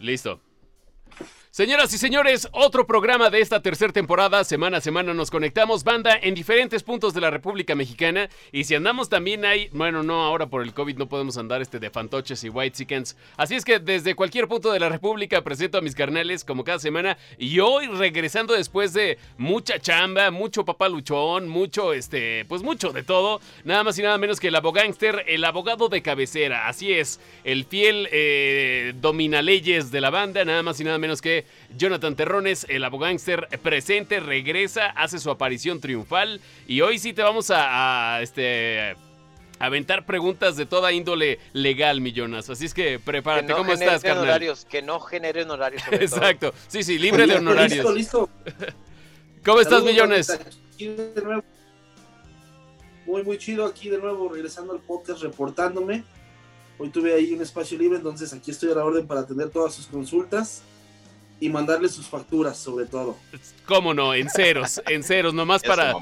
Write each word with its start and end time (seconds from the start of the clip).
Listo. 0.00 0.40
Señoras 1.60 1.92
y 1.92 1.98
señores, 1.98 2.48
otro 2.52 2.86
programa 2.86 3.28
de 3.28 3.42
esta 3.42 3.60
tercera 3.60 3.92
temporada. 3.92 4.44
Semana 4.44 4.78
a 4.78 4.80
semana 4.80 5.12
nos 5.12 5.30
conectamos, 5.30 5.84
banda, 5.84 6.18
en 6.22 6.34
diferentes 6.34 6.82
puntos 6.82 7.12
de 7.12 7.20
la 7.20 7.28
República 7.28 7.74
Mexicana. 7.74 8.30
Y 8.50 8.64
si 8.64 8.74
andamos 8.74 9.10
también 9.10 9.44
hay, 9.44 9.68
bueno, 9.74 10.02
no, 10.02 10.22
ahora 10.24 10.46
por 10.46 10.62
el 10.62 10.72
COVID 10.72 10.96
no 10.96 11.06
podemos 11.06 11.36
andar 11.36 11.60
este 11.60 11.78
de 11.78 11.90
fantoches 11.90 12.44
y 12.44 12.48
white 12.48 12.74
chickens. 12.74 13.14
Así 13.36 13.56
es 13.56 13.66
que 13.66 13.78
desde 13.78 14.14
cualquier 14.14 14.48
punto 14.48 14.72
de 14.72 14.80
la 14.80 14.88
República 14.88 15.44
presento 15.44 15.76
a 15.76 15.82
mis 15.82 15.94
carnales 15.94 16.44
como 16.44 16.64
cada 16.64 16.78
semana. 16.78 17.18
Y 17.36 17.60
hoy 17.60 17.88
regresando 17.88 18.54
después 18.54 18.94
de 18.94 19.18
mucha 19.36 19.78
chamba, 19.78 20.30
mucho 20.30 20.64
papá 20.64 20.88
luchón, 20.88 21.46
mucho, 21.46 21.92
este, 21.92 22.46
pues 22.46 22.62
mucho 22.62 22.90
de 22.90 23.02
todo. 23.02 23.38
Nada 23.64 23.84
más 23.84 23.98
y 23.98 24.02
nada 24.02 24.16
menos 24.16 24.40
que 24.40 24.48
el 24.48 24.56
abogánster, 24.56 25.26
el 25.28 25.44
abogado 25.44 25.90
de 25.90 26.00
cabecera. 26.00 26.68
Así 26.68 26.90
es, 26.94 27.20
el 27.44 27.66
fiel 27.66 28.08
eh, 28.12 28.94
dominaleyes 28.98 29.90
de 29.90 30.00
la 30.00 30.08
banda, 30.08 30.42
nada 30.46 30.62
más 30.62 30.80
y 30.80 30.84
nada 30.84 30.96
menos 30.96 31.20
que 31.20 31.49
Jonathan 31.76 32.16
Terrones, 32.16 32.66
el 32.68 32.84
abogánster 32.84 33.48
presente, 33.62 34.20
regresa, 34.20 34.86
hace 34.86 35.18
su 35.18 35.30
aparición 35.30 35.80
triunfal 35.80 36.40
y 36.66 36.80
hoy 36.80 36.98
sí 36.98 37.12
te 37.12 37.22
vamos 37.22 37.50
a, 37.54 38.20
este 38.22 38.96
aventar 39.58 40.06
preguntas 40.06 40.56
de 40.56 40.64
toda 40.64 40.90
índole 40.90 41.38
legal, 41.52 42.00
millonas. 42.00 42.48
Así 42.48 42.64
es 42.64 42.74
que 42.74 42.98
prepárate. 42.98 43.52
¿Cómo 43.52 43.72
estás, 43.72 44.02
carnal? 44.02 44.24
Horarios, 44.24 44.64
que 44.64 44.80
no 44.80 45.00
generen 45.00 45.50
horarios. 45.50 45.82
Exacto. 45.92 46.54
Sí, 46.66 46.82
sí, 46.82 46.98
libre 46.98 47.26
de 47.26 47.36
honorarios. 47.36 47.94
Listo, 47.94 48.28
listo. 48.28 48.30
¿Cómo 49.44 49.60
estás, 49.60 49.82
millones? 49.84 50.38
Muy, 53.06 53.22
muy 53.22 53.38
chido 53.38 53.66
aquí 53.66 53.90
de 53.90 53.98
nuevo, 53.98 54.30
regresando 54.30 54.72
al 54.72 54.80
podcast, 54.80 55.22
reportándome. 55.22 56.04
Hoy 56.78 56.88
tuve 56.88 57.12
ahí 57.12 57.34
un 57.34 57.42
espacio 57.42 57.76
libre, 57.76 57.98
entonces 57.98 58.32
aquí 58.32 58.50
estoy 58.50 58.70
a 58.72 58.74
la 58.74 58.84
orden 58.84 59.06
para 59.06 59.20
atender 59.20 59.50
todas 59.50 59.74
sus 59.74 59.86
consultas 59.86 60.62
y 61.40 61.48
mandarle 61.48 61.88
sus 61.88 62.06
facturas, 62.06 62.58
sobre 62.58 62.84
todo. 62.84 63.16
¿Cómo 63.64 63.94
no? 63.94 64.14
En 64.14 64.28
ceros, 64.28 64.82
en 64.86 65.02
ceros, 65.02 65.32
nomás 65.32 65.62
para 65.62 65.94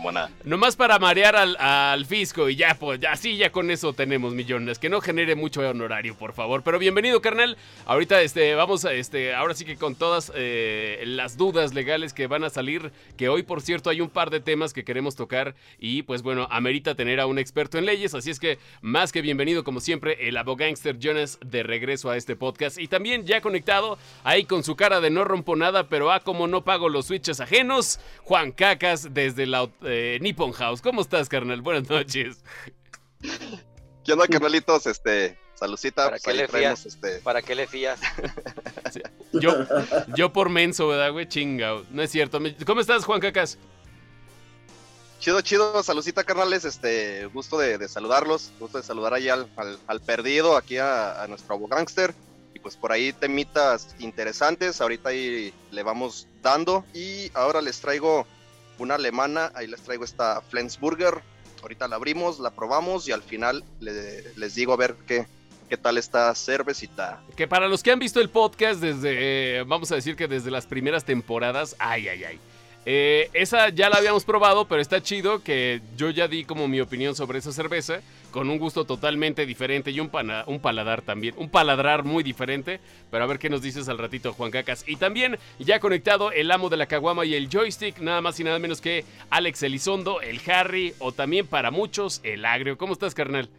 nomás 0.43 0.75
para 0.75 0.99
marear 0.99 1.37
al, 1.37 2.05
fisco 2.07 2.49
y 2.49 2.57
ya, 2.57 2.75
pues, 2.75 2.99
ya 2.99 3.15
sí, 3.15 3.37
ya 3.37 3.53
con 3.53 3.71
eso 3.71 3.93
tenemos 3.93 4.35
millones. 4.35 4.79
Que 4.79 4.89
no 4.89 5.01
genere 5.01 5.37
mucho 5.37 5.61
honorario, 5.61 6.17
por 6.17 6.33
favor. 6.33 6.62
Pero 6.62 6.79
bienvenido, 6.79 7.21
carnal. 7.23 7.57
Ahorita, 7.87 8.21
este, 8.23 8.55
vamos 8.55 8.85
a, 8.85 8.93
este, 8.95 9.35
ahora 9.35 9.55
sí 9.55 9.65
que 9.65 9.77
con 9.77 9.95
todas 9.95 10.33
eh, 10.35 11.05
las 11.07 11.37
dudas 11.37 11.73
legales 11.73 12.12
que 12.12 12.27
van 12.27 12.43
a 12.43 12.51
salir, 12.51 12.91
que 13.17 13.29
hoy, 13.29 13.45
por 13.45 13.62
cierto, 13.62 13.91
hay 13.91 14.01
un 14.01 14.11
par 14.11 14.31
de 14.31 14.41
temas 14.41 14.73
que 14.73 14.84
queremos 14.84 15.15
tocar 15.15 15.55
y, 15.79 16.03
pues 16.03 16.23
bueno, 16.23 16.49
amerita 16.51 16.97
tener 16.97 17.21
a 17.21 17.27
un 17.27 17.39
experto 17.39 17.79
en 17.79 17.87
leyes. 17.87 18.15
Así 18.15 18.31
es 18.31 18.41
que, 18.41 18.59
más 18.81 19.12
que 19.12 19.23
bienvenido, 19.23 19.62
como 19.62 19.81
siempre, 19.81 20.29
el 20.29 20.37
abogánster 20.37 20.99
Jonas 20.99 21.39
de 21.45 21.62
regreso 21.62 22.11
a 22.11 22.17
este 22.17 22.34
podcast. 22.34 22.79
Y 22.79 22.89
también 22.89 23.25
ya 23.25 23.41
conectado 23.41 23.99
ahí 24.25 24.45
con 24.45 24.65
su 24.65 24.75
cara 24.75 25.01
de 25.01 25.11
no 25.11 25.28
rompo 25.29 25.55
nada, 25.57 25.89
pero 25.89 26.11
ah, 26.11 26.21
como 26.21 26.47
no 26.47 26.65
pago 26.65 26.89
los 26.89 27.07
switches 27.07 27.41
ajenos. 27.41 28.01
Juan 28.25 28.53
Cacas 28.53 29.15
desde 29.15 29.47
la 29.47 29.71
eh, 29.83 30.19
Nippon 30.21 30.53
House. 30.53 30.83
¿Cómo 30.83 31.01
estás, 31.01 31.29
carnal? 31.29 31.62
Buenas 31.62 31.89
noches. 31.89 32.43
¿Qué 34.05 34.12
onda, 34.12 34.27
carnalitos? 34.27 34.87
Este, 34.87 35.39
saludcita. 35.55 36.05
¿Para, 36.05 36.11
pues 36.17 36.23
qué, 36.23 36.34
le 36.34 36.49
fías? 36.49 36.87
Este... 36.87 37.19
¿Para 37.21 37.43
qué 37.43 37.55
le 37.55 37.67
fías? 37.67 38.01
Yo, 39.34 39.53
yo 40.17 40.33
por 40.33 40.49
menso, 40.49 40.89
¿verdad, 40.89 41.12
güey? 41.12 41.29
Chinga. 41.29 41.83
No 41.91 42.01
es 42.01 42.11
cierto. 42.11 42.41
¿Cómo 42.65 42.81
estás, 42.81 43.05
Juan 43.05 43.21
Cacas? 43.21 43.59
Chido, 45.21 45.43
chido, 45.43 45.83
saludcita 45.83 46.25
carnales, 46.25 46.65
este, 46.65 47.27
gusto 47.27 47.59
de, 47.59 47.87
saludarlos, 47.89 48.53
gusto 48.59 48.79
de 48.79 48.84
saludar 48.84 49.12
ahí 49.12 49.29
al, 49.29 49.47
al, 49.87 50.01
perdido, 50.01 50.56
aquí 50.56 50.79
a, 50.79 51.23
a 51.23 51.27
nuestro 51.27 51.56
abogánster 51.56 52.15
pues 52.59 52.77
por 52.77 52.92
ahí 52.92 53.12
temitas 53.12 53.95
interesantes, 53.98 54.81
ahorita 54.81 55.11
ahí 55.11 55.53
le 55.70 55.83
vamos 55.83 56.27
dando 56.42 56.84
y 56.95 57.31
ahora 57.34 57.61
les 57.62 57.81
traigo 57.81 58.27
una 58.78 58.95
alemana, 58.95 59.50
ahí 59.55 59.67
les 59.67 59.81
traigo 59.83 60.05
esta 60.05 60.41
Flensburger, 60.42 61.22
ahorita 61.62 61.88
la 61.88 61.97
abrimos, 61.97 62.38
la 62.38 62.50
probamos 62.50 63.09
y 63.09 63.12
al 63.12 63.22
final 63.22 63.65
les 63.81 64.55
digo 64.55 64.72
a 64.72 64.77
ver 64.77 64.97
qué, 65.06 65.27
qué 65.69 65.77
tal 65.77 65.99
esta 65.99 66.34
cervecita. 66.34 67.21
Que 67.37 67.49
para 67.49 67.69
los 67.69 67.83
que 67.83 67.91
han 67.91 67.99
visto 67.99 68.21
el 68.21 68.31
podcast 68.31 68.81
desde, 68.81 69.62
vamos 69.65 69.91
a 69.93 69.97
decir 69.97 70.16
que 70.16 70.28
desde 70.28 70.50
las 70.50 70.66
primeras 70.66 71.04
temporadas, 71.04 71.77
ay, 71.78 72.09
ay, 72.09 72.25
ay. 72.25 72.41
Eh, 72.91 73.28
esa 73.34 73.69
ya 73.69 73.91
la 73.91 73.99
habíamos 73.99 74.25
probado, 74.25 74.66
pero 74.66 74.81
está 74.81 75.03
chido 75.03 75.43
que 75.43 75.82
yo 75.99 76.09
ya 76.09 76.26
di 76.26 76.47
como 76.47 76.69
mi 76.69 76.81
opinión 76.81 77.15
sobre 77.15 77.38
esa 77.38 77.53
cerveza 77.53 78.00
con 78.31 78.49
un 78.49 78.59
gusto 78.59 78.87
totalmente 78.87 79.44
diferente 79.44 79.91
y 79.91 80.00
un, 80.00 80.09
paladar 80.09 81.03
también, 81.03 81.34
un 81.37 81.50
paladrar 81.50 82.04
muy 82.04 82.25
diferente. 82.25 82.81
Pero 83.10 83.22
a 83.22 83.27
ver 83.27 83.38
qué 83.38 83.50
nos 83.50 83.60
dices 83.60 83.91
al 83.91 83.98
ratito, 83.98 84.32
Juan 84.32 84.50
Cacas. 84.50 84.84
Y 84.87 84.97
también 84.97 85.38
ya 85.59 85.81
conectado 85.81 86.32
el 86.32 86.50
amo 86.50 86.71
de 86.71 86.78
la 86.78 86.87
caguama 86.87 87.27
y 87.27 87.34
el 87.34 87.50
joystick, 87.50 87.98
nada 87.98 88.22
más 88.22 88.41
y 88.41 88.44
nada 88.44 88.59
menos 88.59 88.81
que 88.81 89.04
Alex 89.28 89.65
Elizondo, 89.65 90.22
el 90.22 90.41
Harry 90.50 90.94
o 90.98 91.12
también 91.12 91.47
para 91.47 91.71
muchos 91.71 92.22
el 92.22 92.47
Agrio. 92.47 92.78
¿Cómo 92.78 92.94
estás, 92.94 93.15
carnal? 93.15 93.50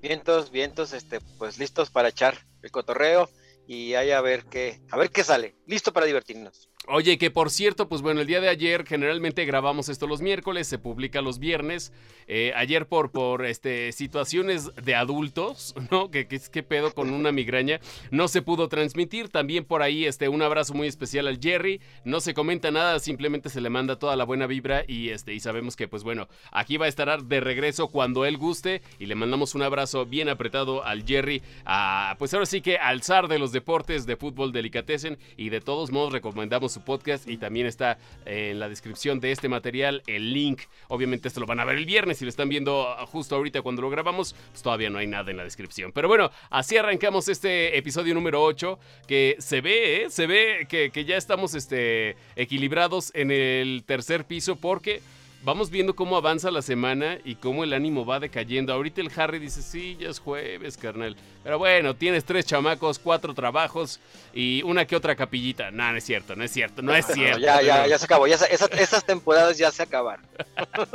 Vientos, 0.00 0.50
vientos, 0.50 0.94
este, 0.94 1.20
pues 1.38 1.58
listos 1.58 1.90
para 1.90 2.08
echar 2.08 2.36
el 2.62 2.72
cotorreo 2.72 3.30
y 3.68 3.94
ahí 3.94 4.10
a 4.10 4.20
ver 4.20 4.46
qué, 4.46 4.80
a 4.90 4.96
ver 4.96 5.10
qué 5.10 5.22
sale. 5.22 5.54
Listo 5.68 5.92
para 5.92 6.06
divertirnos. 6.06 6.71
Oye, 6.88 7.16
que 7.16 7.30
por 7.30 7.50
cierto, 7.50 7.88
pues 7.88 8.02
bueno, 8.02 8.22
el 8.22 8.26
día 8.26 8.40
de 8.40 8.48
ayer 8.48 8.84
generalmente 8.84 9.44
grabamos 9.44 9.88
esto 9.88 10.08
los 10.08 10.20
miércoles, 10.20 10.66
se 10.66 10.78
publica 10.78 11.22
los 11.22 11.38
viernes. 11.38 11.92
Eh, 12.26 12.52
ayer 12.56 12.86
por, 12.86 13.12
por 13.12 13.46
este, 13.46 13.92
situaciones 13.92 14.74
de 14.74 14.96
adultos, 14.96 15.76
¿no? 15.92 16.10
Que, 16.10 16.24
pedo 16.64 16.92
con 16.92 17.12
una 17.12 17.30
migraña, 17.30 17.78
no 18.10 18.26
se 18.26 18.42
pudo 18.42 18.68
transmitir. 18.68 19.28
También 19.28 19.64
por 19.64 19.80
ahí 19.80 20.06
este, 20.06 20.28
un 20.28 20.42
abrazo 20.42 20.74
muy 20.74 20.88
especial 20.88 21.28
al 21.28 21.38
Jerry. 21.40 21.80
No 22.04 22.18
se 22.18 22.34
comenta 22.34 22.72
nada, 22.72 22.98
simplemente 22.98 23.48
se 23.48 23.60
le 23.60 23.70
manda 23.70 24.00
toda 24.00 24.16
la 24.16 24.24
buena 24.24 24.48
vibra 24.48 24.84
y, 24.88 25.10
este, 25.10 25.34
y 25.34 25.38
sabemos 25.40 25.76
que 25.76 25.86
pues 25.86 26.02
bueno, 26.02 26.28
aquí 26.50 26.78
va 26.78 26.86
a 26.86 26.88
estar 26.88 27.22
de 27.22 27.40
regreso 27.40 27.88
cuando 27.88 28.24
él 28.24 28.38
guste 28.38 28.82
y 28.98 29.06
le 29.06 29.14
mandamos 29.14 29.54
un 29.54 29.62
abrazo 29.62 30.04
bien 30.04 30.28
apretado 30.28 30.84
al 30.84 31.04
Jerry. 31.04 31.42
A, 31.64 32.16
pues 32.18 32.34
ahora 32.34 32.46
sí 32.46 32.60
que 32.60 32.76
al 32.78 33.04
zar 33.04 33.28
de 33.28 33.38
los 33.38 33.52
deportes 33.52 34.04
de 34.04 34.16
fútbol 34.16 34.50
delicatessen 34.50 35.16
y 35.36 35.50
de 35.50 35.60
todos 35.60 35.92
modos 35.92 36.12
recomendamos 36.12 36.71
su 36.72 36.82
podcast 36.82 37.28
y 37.28 37.36
también 37.36 37.66
está 37.66 37.98
en 38.24 38.58
la 38.58 38.68
descripción 38.68 39.20
de 39.20 39.32
este 39.32 39.48
material 39.48 40.02
el 40.06 40.32
link. 40.32 40.62
Obviamente 40.88 41.28
esto 41.28 41.40
lo 41.40 41.46
van 41.46 41.60
a 41.60 41.64
ver 41.64 41.76
el 41.76 41.86
viernes 41.86 42.18
si 42.18 42.24
lo 42.24 42.28
están 42.28 42.48
viendo 42.48 42.96
justo 43.06 43.36
ahorita 43.36 43.62
cuando 43.62 43.82
lo 43.82 43.90
grabamos, 43.90 44.34
pues 44.50 44.62
todavía 44.62 44.90
no 44.90 44.98
hay 44.98 45.06
nada 45.06 45.30
en 45.30 45.36
la 45.36 45.44
descripción. 45.44 45.92
Pero 45.92 46.08
bueno, 46.08 46.30
así 46.50 46.76
arrancamos 46.76 47.28
este 47.28 47.76
episodio 47.78 48.14
número 48.14 48.42
8 48.42 48.78
que 49.06 49.36
se 49.38 49.60
ve, 49.60 50.04
¿eh? 50.04 50.10
se 50.10 50.26
ve 50.26 50.66
que, 50.68 50.90
que 50.90 51.04
ya 51.04 51.16
estamos 51.16 51.54
este, 51.54 52.16
equilibrados 52.36 53.12
en 53.14 53.30
el 53.30 53.84
tercer 53.86 54.24
piso 54.24 54.56
porque 54.56 55.00
vamos 55.44 55.70
viendo 55.70 55.94
cómo 55.94 56.16
avanza 56.16 56.50
la 56.50 56.62
semana 56.62 57.18
y 57.24 57.34
cómo 57.34 57.64
el 57.64 57.72
ánimo 57.72 58.04
va 58.04 58.20
decayendo. 58.20 58.72
Ahorita 58.72 59.00
el 59.00 59.10
Harry 59.16 59.38
dice, 59.38 59.62
sí, 59.62 59.96
ya 60.00 60.08
es 60.08 60.18
jueves, 60.18 60.76
carnal. 60.76 61.16
Pero 61.42 61.58
bueno, 61.58 61.96
tienes 61.96 62.24
tres 62.24 62.46
chamacos, 62.46 62.98
cuatro 62.98 63.34
trabajos 63.34 63.98
y 64.32 64.62
una 64.62 64.86
que 64.86 64.94
otra 64.94 65.16
capillita. 65.16 65.70
No, 65.70 65.90
no 65.90 65.98
es 65.98 66.04
cierto, 66.04 66.36
no 66.36 66.44
es 66.44 66.52
cierto, 66.52 66.82
no 66.82 66.94
es 66.94 67.06
cierto. 67.06 67.38
ya, 67.40 67.60
ya, 67.60 67.86
ya 67.86 67.98
se 67.98 68.04
acabó. 68.04 68.26
Ya 68.26 68.36
esas, 68.36 69.04
temporadas 69.04 69.58
ya 69.58 69.70
se 69.70 69.82
acabaron. 69.82 70.24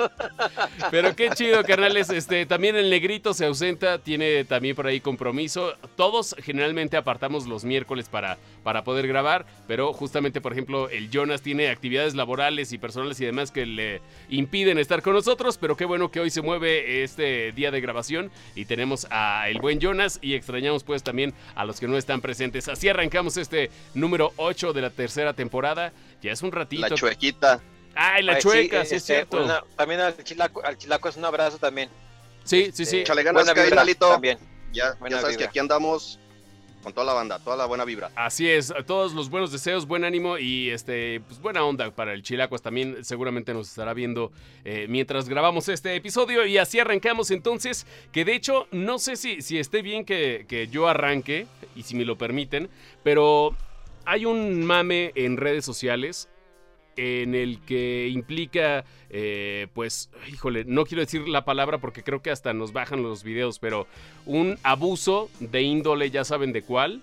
Pero 0.91 1.15
qué 1.15 1.29
chido, 1.31 1.63
carnales. 1.63 2.09
Este, 2.09 2.45
también 2.45 2.75
el 2.75 2.89
negrito 2.89 3.33
se 3.33 3.45
ausenta, 3.45 3.99
tiene 3.99 4.45
también 4.45 4.75
por 4.75 4.87
ahí 4.87 5.01
compromiso. 5.01 5.73
Todos 5.95 6.35
generalmente 6.41 6.95
apartamos 6.95 7.45
los 7.47 7.65
miércoles 7.65 8.07
para, 8.07 8.37
para 8.63 8.83
poder 8.83 9.07
grabar, 9.07 9.45
pero 9.67 9.93
justamente, 9.93 10.39
por 10.41 10.53
ejemplo, 10.53 10.89
el 10.89 11.09
Jonas 11.09 11.41
tiene 11.41 11.69
actividades 11.69 12.15
laborales 12.15 12.71
y 12.71 12.77
personales 12.77 13.19
y 13.19 13.25
demás 13.25 13.51
que 13.51 13.65
le 13.65 14.01
impiden 14.37 14.77
estar 14.77 15.01
con 15.01 15.13
nosotros, 15.13 15.57
pero 15.57 15.75
qué 15.75 15.83
bueno 15.85 16.11
que 16.11 16.19
hoy 16.19 16.29
se 16.29 16.43
mueve 16.43 17.03
este 17.03 17.51
día 17.53 17.71
de 17.71 17.81
grabación 17.81 18.31
y 18.53 18.65
tenemos 18.65 19.07
a 19.09 19.49
el 19.49 19.59
buen 19.59 19.79
Jonas 19.79 20.19
y 20.21 20.35
extrañamos 20.35 20.83
pues 20.83 21.01
también 21.01 21.33
a 21.55 21.65
los 21.65 21.79
que 21.79 21.87
no 21.87 21.97
están 21.97 22.21
presentes. 22.21 22.67
Así 22.67 22.87
arrancamos 22.87 23.35
este 23.37 23.71
número 23.95 24.33
8 24.37 24.73
de 24.73 24.81
la 24.81 24.91
tercera 24.91 25.33
temporada. 25.33 25.91
Ya 26.21 26.31
es 26.31 26.43
un 26.43 26.51
ratito. 26.51 26.87
La 26.87 26.95
chuequita. 26.95 27.61
Ay, 27.95 28.21
la 28.21 28.37
chueca, 28.37 28.85
sí, 28.85 28.95
es 28.95 29.01
este, 29.01 29.13
cierto. 29.15 29.65
también 29.75 30.01
al 30.01 30.23
chilaco, 30.23 30.63
al 30.63 30.77
chilaco 30.77 31.09
es 31.09 31.17
un 31.17 31.25
abrazo 31.25 31.57
también. 31.57 31.89
Sí, 32.43 32.69
sí, 32.71 32.85
sí. 32.85 33.03
Chale 33.03 33.23
ganas, 33.23 33.43
También. 33.97 34.37
Ya, 34.71 34.95
ya 35.09 35.21
sabes 35.21 35.37
que 35.37 35.45
aquí 35.45 35.57
andamos 35.57 36.19
con 36.83 36.93
toda 36.93 37.05
la 37.05 37.13
banda, 37.13 37.39
toda 37.39 37.57
la 37.57 37.65
buena 37.65 37.85
vibra. 37.85 38.11
Así 38.15 38.49
es, 38.49 38.73
todos 38.85 39.13
los 39.13 39.29
buenos 39.29 39.51
deseos, 39.51 39.85
buen 39.85 40.03
ánimo 40.03 40.37
y 40.37 40.69
este, 40.69 41.21
pues 41.27 41.39
buena 41.41 41.63
onda 41.63 41.91
para 41.91 42.13
el 42.13 42.23
Chilacuas 42.23 42.61
también. 42.61 43.03
Seguramente 43.03 43.53
nos 43.53 43.69
estará 43.69 43.93
viendo 43.93 44.31
eh, 44.63 44.87
mientras 44.89 45.27
grabamos 45.27 45.69
este 45.69 45.95
episodio 45.95 46.45
y 46.45 46.57
así 46.57 46.79
arrancamos 46.79 47.31
entonces. 47.31 47.85
Que 48.11 48.25
de 48.25 48.35
hecho, 48.35 48.67
no 48.71 48.99
sé 48.99 49.15
si, 49.15 49.41
si 49.41 49.57
esté 49.59 49.81
bien 49.81 50.05
que, 50.05 50.45
que 50.47 50.67
yo 50.67 50.87
arranque 50.87 51.47
y 51.75 51.83
si 51.83 51.95
me 51.95 52.05
lo 52.05 52.17
permiten, 52.17 52.69
pero 53.03 53.55
hay 54.05 54.25
un 54.25 54.63
mame 54.65 55.11
en 55.15 55.37
redes 55.37 55.65
sociales 55.65 56.29
en 56.97 57.35
el 57.35 57.59
que 57.61 58.09
implica, 58.09 58.83
eh, 59.09 59.67
pues, 59.73 60.09
híjole, 60.31 60.65
no 60.65 60.85
quiero 60.85 61.01
decir 61.01 61.27
la 61.27 61.45
palabra 61.45 61.77
porque 61.77 62.03
creo 62.03 62.21
que 62.21 62.31
hasta 62.31 62.53
nos 62.53 62.73
bajan 62.73 63.03
los 63.03 63.23
videos, 63.23 63.59
pero 63.59 63.87
un 64.25 64.57
abuso 64.63 65.29
de 65.39 65.61
índole, 65.61 66.09
ya 66.11 66.23
saben 66.25 66.51
de 66.51 66.63
cuál, 66.63 67.01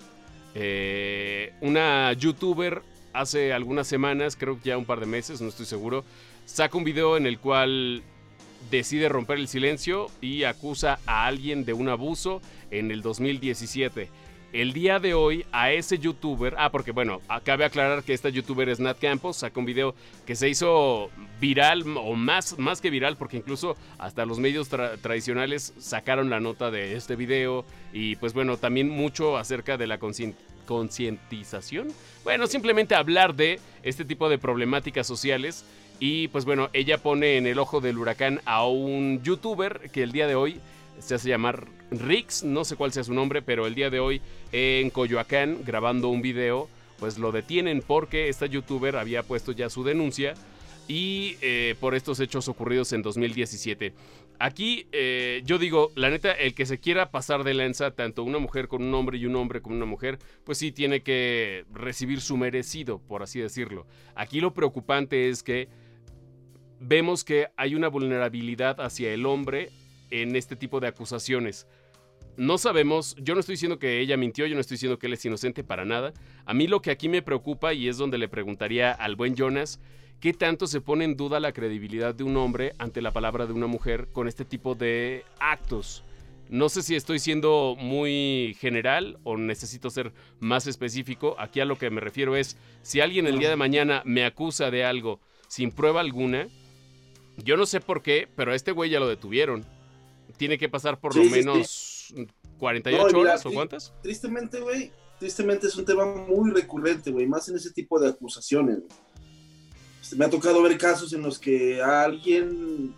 Eh, 0.57 1.53
una 1.61 2.13
youtuber 2.13 2.83
hace 3.13 3.53
algunas 3.53 3.89
semanas, 3.89 4.37
creo 4.37 4.57
que 4.57 4.69
ya 4.69 4.79
un 4.79 4.85
par 4.85 5.01
de 5.01 5.07
meses, 5.07 5.41
no 5.41 5.49
estoy 5.49 5.67
seguro, 5.67 6.05
saca 6.45 6.79
un 6.79 6.85
video 6.85 7.17
en 7.17 7.27
el 7.27 7.41
cual 7.41 8.05
decide 8.71 9.09
romper 9.09 9.39
el 9.39 9.49
silencio 9.49 10.07
y 10.21 10.45
acusa 10.45 11.01
a 11.07 11.27
alguien 11.27 11.65
de 11.65 11.73
un 11.73 11.89
abuso 11.89 12.41
en 12.71 12.91
el 12.93 13.03
2017. 13.03 14.09
El 14.55 14.73
día 14.73 15.01
de 15.01 15.15
hoy 15.15 15.45
a 15.51 15.73
ese 15.73 15.99
youtuber, 15.99 16.55
ah, 16.59 16.71
porque 16.71 16.93
bueno, 16.93 17.21
cabe 17.43 17.65
aclarar 17.65 18.05
que 18.05 18.13
esta 18.13 18.29
youtuber 18.29 18.69
es 18.69 18.79
Nat 18.79 19.01
Campos, 19.01 19.39
saca 19.39 19.59
un 19.59 19.67
video 19.67 19.97
que 20.27 20.37
se 20.37 20.49
hizo 20.49 21.11
viral 21.41 21.83
o 21.97 22.15
más, 22.15 22.57
más 22.57 22.81
que 22.81 22.89
viral, 22.89 23.17
porque 23.17 23.37
incluso 23.37 23.77
hasta 23.99 24.25
los 24.25 24.39
medios 24.39 24.69
tradicionales 24.69 25.75
sacaron 25.81 26.31
la 26.31 26.39
nota 26.39 26.71
de 26.71 26.95
este 26.95 27.17
video 27.17 27.65
y 27.93 28.15
pues 28.15 28.33
bueno, 28.33 28.57
también 28.57 28.89
mucho 28.89 29.37
acerca 29.39 29.77
de 29.77 29.89
la 29.89 29.99
concientización. 29.99 31.89
Bueno, 32.23 32.47
simplemente 32.47 32.95
hablar 32.95 33.35
de 33.35 33.59
este 33.83 34.05
tipo 34.05 34.29
de 34.29 34.39
problemáticas 34.39 35.05
sociales 35.05 35.65
y 35.99 36.29
pues 36.29 36.45
bueno, 36.45 36.71
ella 36.75 36.99
pone 36.99 37.39
en 37.39 37.49
el 37.49 37.59
ojo 37.59 37.81
del 37.81 37.99
huracán 37.99 38.41
a 38.45 38.65
un 38.69 39.21
youtuber 39.25 39.91
que 39.93 40.05
el 40.05 40.13
día 40.13 40.29
de 40.29 40.37
hoy 40.37 40.61
se 40.99 41.15
hace 41.15 41.29
llamar 41.29 41.67
Rix, 41.91 42.45
no 42.45 42.65
sé 42.65 42.77
cuál 42.77 42.93
sea 42.93 43.05
su 43.05 43.15
nombre, 43.15 43.43
pero 43.43 43.67
el 43.67 43.75
día 43.75 43.91
de 43.91 44.01
hoy 44.01 44.21
en 44.53 44.91
Coyoacán 44.91 45.59
grabando 45.65 46.09
un 46.09 46.23
video, 46.23 46.69
pues 46.99 47.19
lo 47.19 47.33
detienen 47.33 47.83
porque 47.87 48.29
esta 48.29 48.47
youtuber 48.47 48.97
había 48.97 49.23
puesto 49.23 49.53
ya 49.53 49.69
su 49.71 49.85
denuncia 49.85 50.35
y 50.87 51.37
eh, 51.41 51.75
por 51.81 51.95
estos 51.95 52.21
hechos 52.21 52.49
ocurridos 52.49 52.93
en 52.93 53.03
2017. 53.03 53.95
Aquí 54.39 54.87
eh, 54.93 55.43
yo 55.45 55.59
digo, 55.59 55.93
la 55.95 56.11
neta, 56.11 56.33
el 56.33 56.55
que 56.55 56.67
se 56.67 56.79
quiera 56.79 57.11
pasar 57.11 57.45
de 57.45 57.55
lanza, 57.55 57.93
tanto 57.93 58.25
una 58.25 58.39
mujer 58.39 58.69
con 58.69 58.83
un 58.83 58.93
hombre 58.95 59.19
y 59.19 59.27
un 59.27 59.37
hombre 59.37 59.63
con 59.63 59.73
una 59.73 59.87
mujer, 59.87 60.19
pues 60.45 60.59
sí 60.59 60.73
tiene 60.73 61.03
que 61.03 61.65
recibir 61.73 62.21
su 62.21 62.37
merecido, 62.37 62.99
por 62.99 63.23
así 63.23 63.41
decirlo. 63.41 63.87
Aquí 64.15 64.41
lo 64.41 64.53
preocupante 64.53 65.29
es 65.29 65.43
que 65.43 65.69
vemos 66.81 67.25
que 67.25 67.49
hay 67.57 67.75
una 67.75 67.89
vulnerabilidad 67.89 68.81
hacia 68.81 69.13
el 69.13 69.25
hombre 69.25 69.71
en 70.23 70.37
este 70.37 70.57
tipo 70.57 70.81
de 70.81 70.89
acusaciones. 70.89 71.67
No 72.37 72.59
sabemos, 72.59 73.15
yo 73.21 73.35
no 73.35 73.41
estoy 73.41 73.55
diciendo 73.55 73.79
que 73.79 74.01
ella 74.01 74.17
mintió, 74.17 74.47
yo 74.47 74.55
no 74.55 74.61
estoy 74.61 74.77
diciendo 74.77 74.99
que 74.99 75.07
él 75.07 75.13
es 75.13 75.25
inocente 75.25 75.63
para 75.63 75.85
nada. 75.85 76.13
A 76.47 76.55
mí 76.55 76.67
lo 76.67 76.83
que 76.83 76.91
aquí 76.91 77.09
me 77.09 77.23
preocupa 77.23 77.75
y 77.75 77.89
es 77.89 77.97
donde 77.97 78.19
le 78.19 78.29
preguntaría 78.29 78.91
al 78.93 79.15
buen 79.15 79.37
Jonas, 79.37 79.81
¿qué 80.21 80.33
tanto 80.33 80.67
se 80.67 80.81
pone 80.81 81.05
en 81.05 81.17
duda 81.17 81.39
la 81.39 81.53
credibilidad 81.53 82.15
de 82.15 82.25
un 82.25 82.37
hombre 82.37 82.73
ante 82.79 83.03
la 83.03 83.13
palabra 83.13 83.47
de 83.47 83.53
una 83.53 83.67
mujer 83.67 84.09
con 84.13 84.27
este 84.27 84.45
tipo 84.45 84.75
de 84.75 85.25
actos? 85.39 86.05
No 86.49 86.69
sé 86.69 86.83
si 86.83 86.95
estoy 86.95 87.19
siendo 87.21 87.77
muy 87.79 88.57
general 88.61 89.19
o 89.23 89.37
necesito 89.37 89.91
ser 89.91 90.13
más 90.41 90.67
específico. 90.67 91.37
Aquí 91.39 91.61
a 91.61 91.65
lo 91.65 91.79
que 91.79 91.91
me 91.91 92.01
refiero 92.01 92.37
es, 92.37 92.57
si 92.83 93.01
alguien 93.01 93.27
el 93.27 93.39
día 93.39 93.51
de 93.51 93.57
mañana 93.57 94.03
me 94.05 94.25
acusa 94.25 94.71
de 94.71 94.85
algo 94.85 95.21
sin 95.49 95.71
prueba 95.71 96.01
alguna, 96.01 96.49
yo 97.37 97.57
no 97.57 97.67
sé 97.67 97.81
por 97.81 98.03
qué, 98.03 98.29
pero 98.35 98.53
a 98.53 98.55
este 98.55 98.73
güey 98.73 98.91
ya 98.91 99.01
lo 99.01 99.09
detuvieron. 99.09 99.65
Tiene 100.37 100.59
que 100.59 100.69
pasar 100.69 100.99
por 100.99 101.15
lo 101.17 101.25
menos 101.25 102.13
48 102.59 103.19
horas 103.19 103.47
o 103.47 103.53
cuántas. 103.53 103.93
Tristemente, 104.03 104.61
güey, 104.61 104.91
tristemente 105.19 105.67
es 105.67 105.77
un 105.77 105.85
tema 105.85 106.05
muy 106.05 106.51
recurrente, 106.51 107.11
güey, 107.11 107.27
más 107.27 107.49
en 107.49 107.57
ese 107.57 107.71
tipo 107.71 107.99
de 108.01 108.09
acusaciones. 108.09 108.79
Este, 110.03 110.17
me 110.17 110.25
ha 110.25 110.31
tocado 110.31 110.63
ver 110.63 110.77
casos 110.77 111.13
en 111.13 111.23
los 111.23 111.39
que 111.39 111.81
a 111.81 112.03
alguien, 112.03 112.95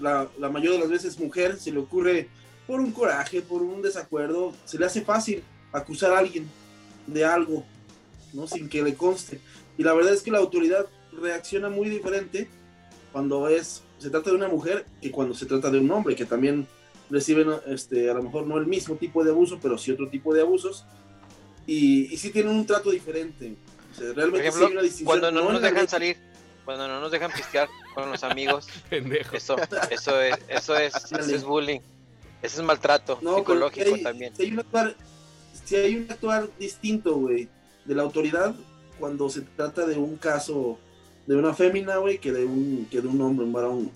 la, 0.00 0.28
la 0.38 0.48
mayoría 0.48 0.78
de 0.78 0.84
las 0.84 0.90
veces 0.90 1.18
mujer, 1.18 1.58
se 1.58 1.70
le 1.70 1.78
ocurre 1.78 2.28
por 2.66 2.80
un 2.80 2.92
coraje, 2.92 3.42
por 3.42 3.62
un 3.62 3.82
desacuerdo, 3.82 4.52
se 4.64 4.78
le 4.78 4.86
hace 4.86 5.02
fácil 5.02 5.42
acusar 5.72 6.12
a 6.12 6.18
alguien 6.18 6.48
de 7.06 7.24
algo, 7.24 7.64
¿no? 8.32 8.46
Sin 8.46 8.68
que 8.68 8.82
le 8.82 8.94
conste. 8.94 9.40
Y 9.76 9.82
la 9.82 9.94
verdad 9.94 10.12
es 10.12 10.22
que 10.22 10.30
la 10.30 10.38
autoridad 10.38 10.86
reacciona 11.12 11.68
muy 11.68 11.88
diferente 11.88 12.48
cuando 13.12 13.48
es 13.48 13.82
se 14.02 14.10
trata 14.10 14.30
de 14.30 14.36
una 14.36 14.48
mujer 14.48 14.84
que 15.00 15.10
cuando 15.10 15.34
se 15.34 15.46
trata 15.46 15.70
de 15.70 15.78
un 15.78 15.90
hombre 15.90 16.16
que 16.16 16.24
también 16.24 16.66
reciben 17.08 17.48
este 17.66 18.10
a 18.10 18.14
lo 18.14 18.22
mejor 18.22 18.46
no 18.46 18.58
el 18.58 18.66
mismo 18.66 18.96
tipo 18.96 19.22
de 19.22 19.30
abuso 19.30 19.58
pero 19.62 19.78
sí 19.78 19.90
otro 19.92 20.08
tipo 20.08 20.34
de 20.34 20.40
abusos 20.40 20.84
y, 21.66 22.12
y 22.12 22.16
sí 22.16 22.30
tienen 22.30 22.52
un 22.52 22.66
trato 22.66 22.90
diferente. 22.90 23.54
Realmente 23.96 24.50
Por 24.50 24.62
ejemplo, 24.62 24.80
cuando 25.04 25.30
no, 25.30 25.52
nos 25.52 25.62
dejan 25.62 25.86
salir 25.86 26.16
cuando 26.64 26.88
no 26.88 27.00
nos 27.00 27.10
dejan 27.10 27.30
pistear 27.30 27.68
con 27.94 28.10
los 28.10 28.24
amigos 28.24 28.66
eso 29.32 29.56
eso 29.90 30.20
es 30.20 30.38
eso 30.48 30.76
es, 30.76 31.12
es 31.12 31.44
bullying. 31.44 31.80
Eso 32.40 32.60
es 32.60 32.66
maltrato 32.66 33.20
psicológico 33.20 33.96
también. 34.02 34.34
si 34.34 34.42
hay 34.42 34.52
un 34.52 34.60
actuar 34.60 34.96
si 35.64 35.76
hay 35.76 35.96
un 35.96 36.10
actuar 36.10 36.48
distinto 36.58 37.14
güey 37.16 37.48
de 37.84 37.94
la 37.94 38.02
autoridad 38.02 38.54
cuando 38.98 39.28
se 39.28 39.42
trata 39.42 39.86
de 39.86 39.96
un 39.96 40.16
caso 40.16 40.78
de 41.26 41.36
una 41.36 41.54
fémina, 41.54 41.96
güey, 41.98 42.18
que 42.18 42.32
de 42.32 42.44
un, 42.44 42.86
que 42.90 43.00
de 43.00 43.08
un 43.08 43.20
hombre, 43.20 43.46
un 43.46 43.52
varón. 43.52 43.90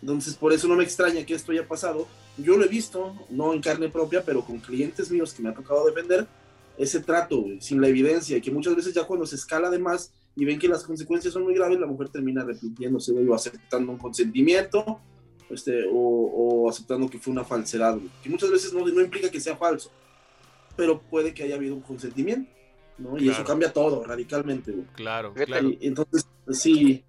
Entonces, 0.00 0.34
por 0.34 0.52
eso 0.52 0.68
no 0.68 0.74
me 0.74 0.84
extraña 0.84 1.24
que 1.24 1.34
esto 1.34 1.52
haya 1.52 1.66
pasado. 1.66 2.06
Yo 2.38 2.56
lo 2.56 2.64
he 2.64 2.68
visto, 2.68 3.14
no 3.30 3.52
en 3.52 3.60
carne 3.60 3.88
propia, 3.88 4.24
pero 4.24 4.42
con 4.42 4.58
clientes 4.58 5.10
míos 5.10 5.32
que 5.32 5.42
me 5.42 5.50
ha 5.50 5.54
tocado 5.54 5.86
defender 5.86 6.26
ese 6.78 7.00
trato, 7.00 7.42
güey, 7.42 7.60
sin 7.60 7.80
la 7.80 7.88
evidencia, 7.88 8.40
que 8.40 8.50
muchas 8.50 8.74
veces 8.74 8.94
ya 8.94 9.04
cuando 9.04 9.26
se 9.26 9.36
escala 9.36 9.70
de 9.70 9.78
más 9.78 10.12
y 10.34 10.44
ven 10.44 10.58
que 10.58 10.68
las 10.68 10.84
consecuencias 10.84 11.34
son 11.34 11.44
muy 11.44 11.54
graves, 11.54 11.78
la 11.78 11.86
mujer 11.86 12.08
termina 12.08 12.42
repitiéndose, 12.42 13.12
güey, 13.12 13.28
o 13.28 13.34
aceptando 13.34 13.92
un 13.92 13.98
consentimiento, 13.98 14.98
este, 15.50 15.84
o, 15.92 16.68
aceptando 16.70 17.08
que 17.08 17.18
fue 17.18 17.32
una 17.32 17.44
falsedad, 17.44 17.94
güey, 17.94 18.08
que 18.22 18.30
muchas 18.30 18.50
veces 18.50 18.72
no, 18.72 18.86
no 18.86 19.00
implica 19.02 19.30
que 19.30 19.40
sea 19.40 19.56
falso, 19.56 19.90
pero 20.74 21.00
puede 21.02 21.34
que 21.34 21.42
haya 21.42 21.56
habido 21.56 21.74
un 21.74 21.82
consentimiento. 21.82 22.50
¿No? 22.98 23.18
Y 23.18 23.28
eso 23.28 23.44
cambia 23.44 23.72
todo 23.72 24.04
radicalmente, 24.04 24.72
güey. 24.72 24.86
Claro, 24.94 25.34
claro. 25.34 25.70
entonces, 25.80 26.26
sí. 26.50 27.04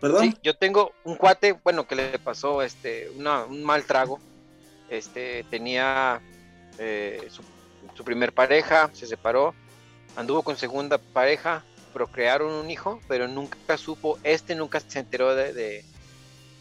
¿Perdón? 0.00 0.34
yo 0.42 0.56
tengo 0.56 0.92
un 1.04 1.16
cuate, 1.16 1.52
bueno, 1.62 1.86
que 1.86 1.94
le 1.94 2.18
pasó 2.18 2.62
este, 2.62 3.10
un 3.10 3.62
mal 3.62 3.84
trago. 3.84 4.18
Este, 4.88 5.44
tenía 5.50 6.20
eh, 6.78 7.28
su, 7.30 8.04
primer 8.04 8.32
pareja, 8.32 8.90
se 8.94 9.06
separó, 9.06 9.54
anduvo 10.16 10.42
con 10.42 10.56
segunda 10.56 10.96
pareja, 10.96 11.62
procrearon 11.92 12.50
un 12.52 12.70
hijo, 12.70 12.98
pero 13.06 13.28
nunca 13.28 13.76
supo, 13.76 14.18
este 14.22 14.54
nunca 14.54 14.80
se 14.80 15.00
enteró 15.00 15.34
de, 15.34 15.52
de, 15.52 15.84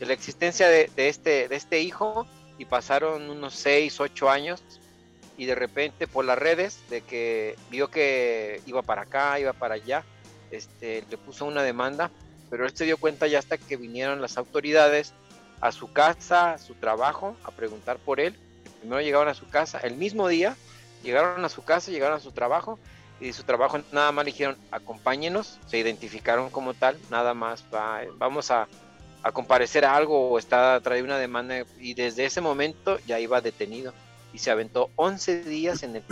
la 0.01 0.11
existencia 0.11 0.67
de, 0.67 0.91
este, 0.97 1.47
de 1.47 1.55
este 1.55 1.79
hijo 1.79 2.27
y 2.57 2.65
pasaron 2.65 3.29
unos 3.29 3.55
6, 3.55 4.01
8 4.01 4.29
años 4.29 4.61
y 5.39 5.45
de 5.45 5.55
repente 5.55 6.05
por 6.05 6.25
las 6.25 6.37
redes 6.37 6.81
de 6.89 6.99
que 6.99 7.55
vio 7.71 7.89
que 7.89 8.61
iba 8.65 8.81
para 8.81 9.03
acá, 9.03 9.39
iba 9.39 9.53
para 9.53 9.75
allá, 9.75 10.03
este, 10.51 11.05
le 11.09 11.17
puso 11.17 11.45
una 11.45 11.63
demanda, 11.63 12.11
pero 12.49 12.65
él 12.65 12.75
se 12.75 12.83
dio 12.83 12.97
cuenta 12.97 13.25
ya 13.25 13.39
hasta 13.39 13.57
que 13.57 13.77
vinieron 13.77 14.21
las 14.21 14.37
autoridades 14.37 15.13
a 15.61 15.71
su 15.71 15.93
casa, 15.93 16.51
a 16.51 16.57
su 16.57 16.75
trabajo, 16.75 17.37
a 17.45 17.51
preguntar 17.51 17.99
por 17.99 18.19
él. 18.19 18.35
Primero 18.81 18.99
llegaron 18.99 19.29
a 19.29 19.33
su 19.33 19.47
casa, 19.47 19.79
el 19.79 19.95
mismo 19.95 20.27
día 20.27 20.57
llegaron 21.03 21.45
a 21.45 21.49
su 21.49 21.63
casa, 21.63 21.89
llegaron 21.89 22.17
a 22.17 22.21
su 22.21 22.33
trabajo 22.33 22.77
y 23.21 23.31
su 23.31 23.43
trabajo 23.43 23.79
nada 23.93 24.11
más 24.11 24.25
le 24.25 24.33
dijeron 24.33 24.57
acompáñenos, 24.71 25.57
se 25.67 25.77
identificaron 25.77 26.49
como 26.49 26.73
tal, 26.73 26.99
nada 27.09 27.33
más 27.33 27.63
vamos 28.17 28.51
a, 28.51 28.67
comparecer 29.31 29.85
a 29.85 29.95
algo 29.95 30.31
o 30.31 30.37
está 30.37 30.81
traído 30.81 31.05
una 31.05 31.17
demanda 31.17 31.63
y 31.79 31.93
desde 31.93 32.25
ese 32.25 32.41
momento 32.41 32.99
ya 33.07 33.21
iba 33.21 33.39
detenido 33.39 33.93
y 34.33 34.37
se 34.37 34.51
aventó 34.51 34.89
11 34.95 35.43
días 35.43 35.83
en 35.83 35.97
el 35.97 36.03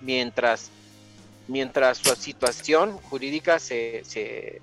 mientras 0.00 0.70
mientras 1.48 1.98
su 1.98 2.14
situación 2.16 2.92
jurídica 2.92 3.58
se, 3.58 4.02
se 4.04 4.60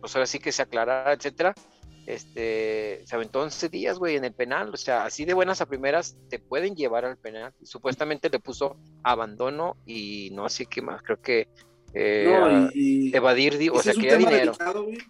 pues 0.00 0.14
ahora 0.16 0.26
sí 0.26 0.38
que 0.38 0.50
se 0.50 0.62
aclarara, 0.62 1.12
etcétera, 1.12 1.54
este, 2.06 3.02
se 3.06 3.14
aventó 3.14 3.40
11 3.42 3.68
días, 3.68 3.98
güey, 3.98 4.16
en 4.16 4.24
el 4.24 4.32
penal, 4.32 4.70
o 4.74 4.76
sea, 4.76 5.04
así 5.04 5.24
de 5.24 5.34
buenas 5.34 5.60
a 5.60 5.66
primeras 5.66 6.16
te 6.28 6.40
pueden 6.40 6.74
llevar 6.74 7.04
al 7.04 7.16
penal. 7.16 7.52
supuestamente 7.62 8.28
le 8.28 8.40
puso 8.40 8.76
abandono 9.04 9.76
y 9.86 10.30
no 10.32 10.48
sé 10.48 10.66
qué 10.66 10.82
más, 10.82 11.02
creo 11.02 11.20
que 11.20 11.48
eh, 11.94 13.10
evadir, 13.12 13.70
o 13.72 13.80
sea, 13.80 13.92
quería 13.94 14.16
dinero, 14.16 14.56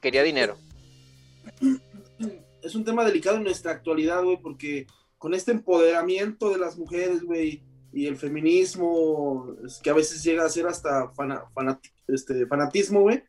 quería 0.01 0.23
dinero. 0.23 0.59
Es 2.63 2.75
un 2.75 2.85
tema 2.85 3.05
delicado 3.05 3.39
en 3.39 3.45
nuestra 3.45 3.73
actualidad, 3.73 4.23
güey, 4.23 4.37
porque 4.37 4.87
con 5.23 5.35
este 5.35 5.53
empoderamiento 5.53 6.51
de 6.51 6.59
las 6.59 6.77
mujeres, 6.77 7.23
güey, 7.23 7.63
y 7.93 8.09
el 8.09 8.17
feminismo, 8.17 9.55
que 9.81 9.89
a 9.89 9.95
veces 9.95 10.21
llega 10.25 10.45
a 10.45 10.49
ser 10.49 10.67
hasta 10.67 11.13
este, 12.09 12.45
fanatismo, 12.45 13.03
güey. 13.03 13.23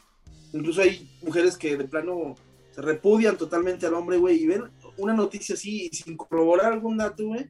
Incluso 0.53 0.81
hay 0.81 1.07
mujeres 1.21 1.55
que 1.55 1.77
de 1.77 1.83
plano 1.83 2.33
se 2.71 2.81
repudian 2.81 3.37
totalmente 3.37 3.85
al 3.85 3.93
hombre, 3.93 4.17
güey, 4.17 4.41
y 4.41 4.47
ven 4.47 4.63
una 4.97 5.13
noticia 5.13 5.53
así 5.53 5.87
y 5.91 5.95
sin 5.95 6.17
corroborar 6.17 6.73
algún 6.73 6.97
dato, 6.97 7.27
güey, 7.27 7.47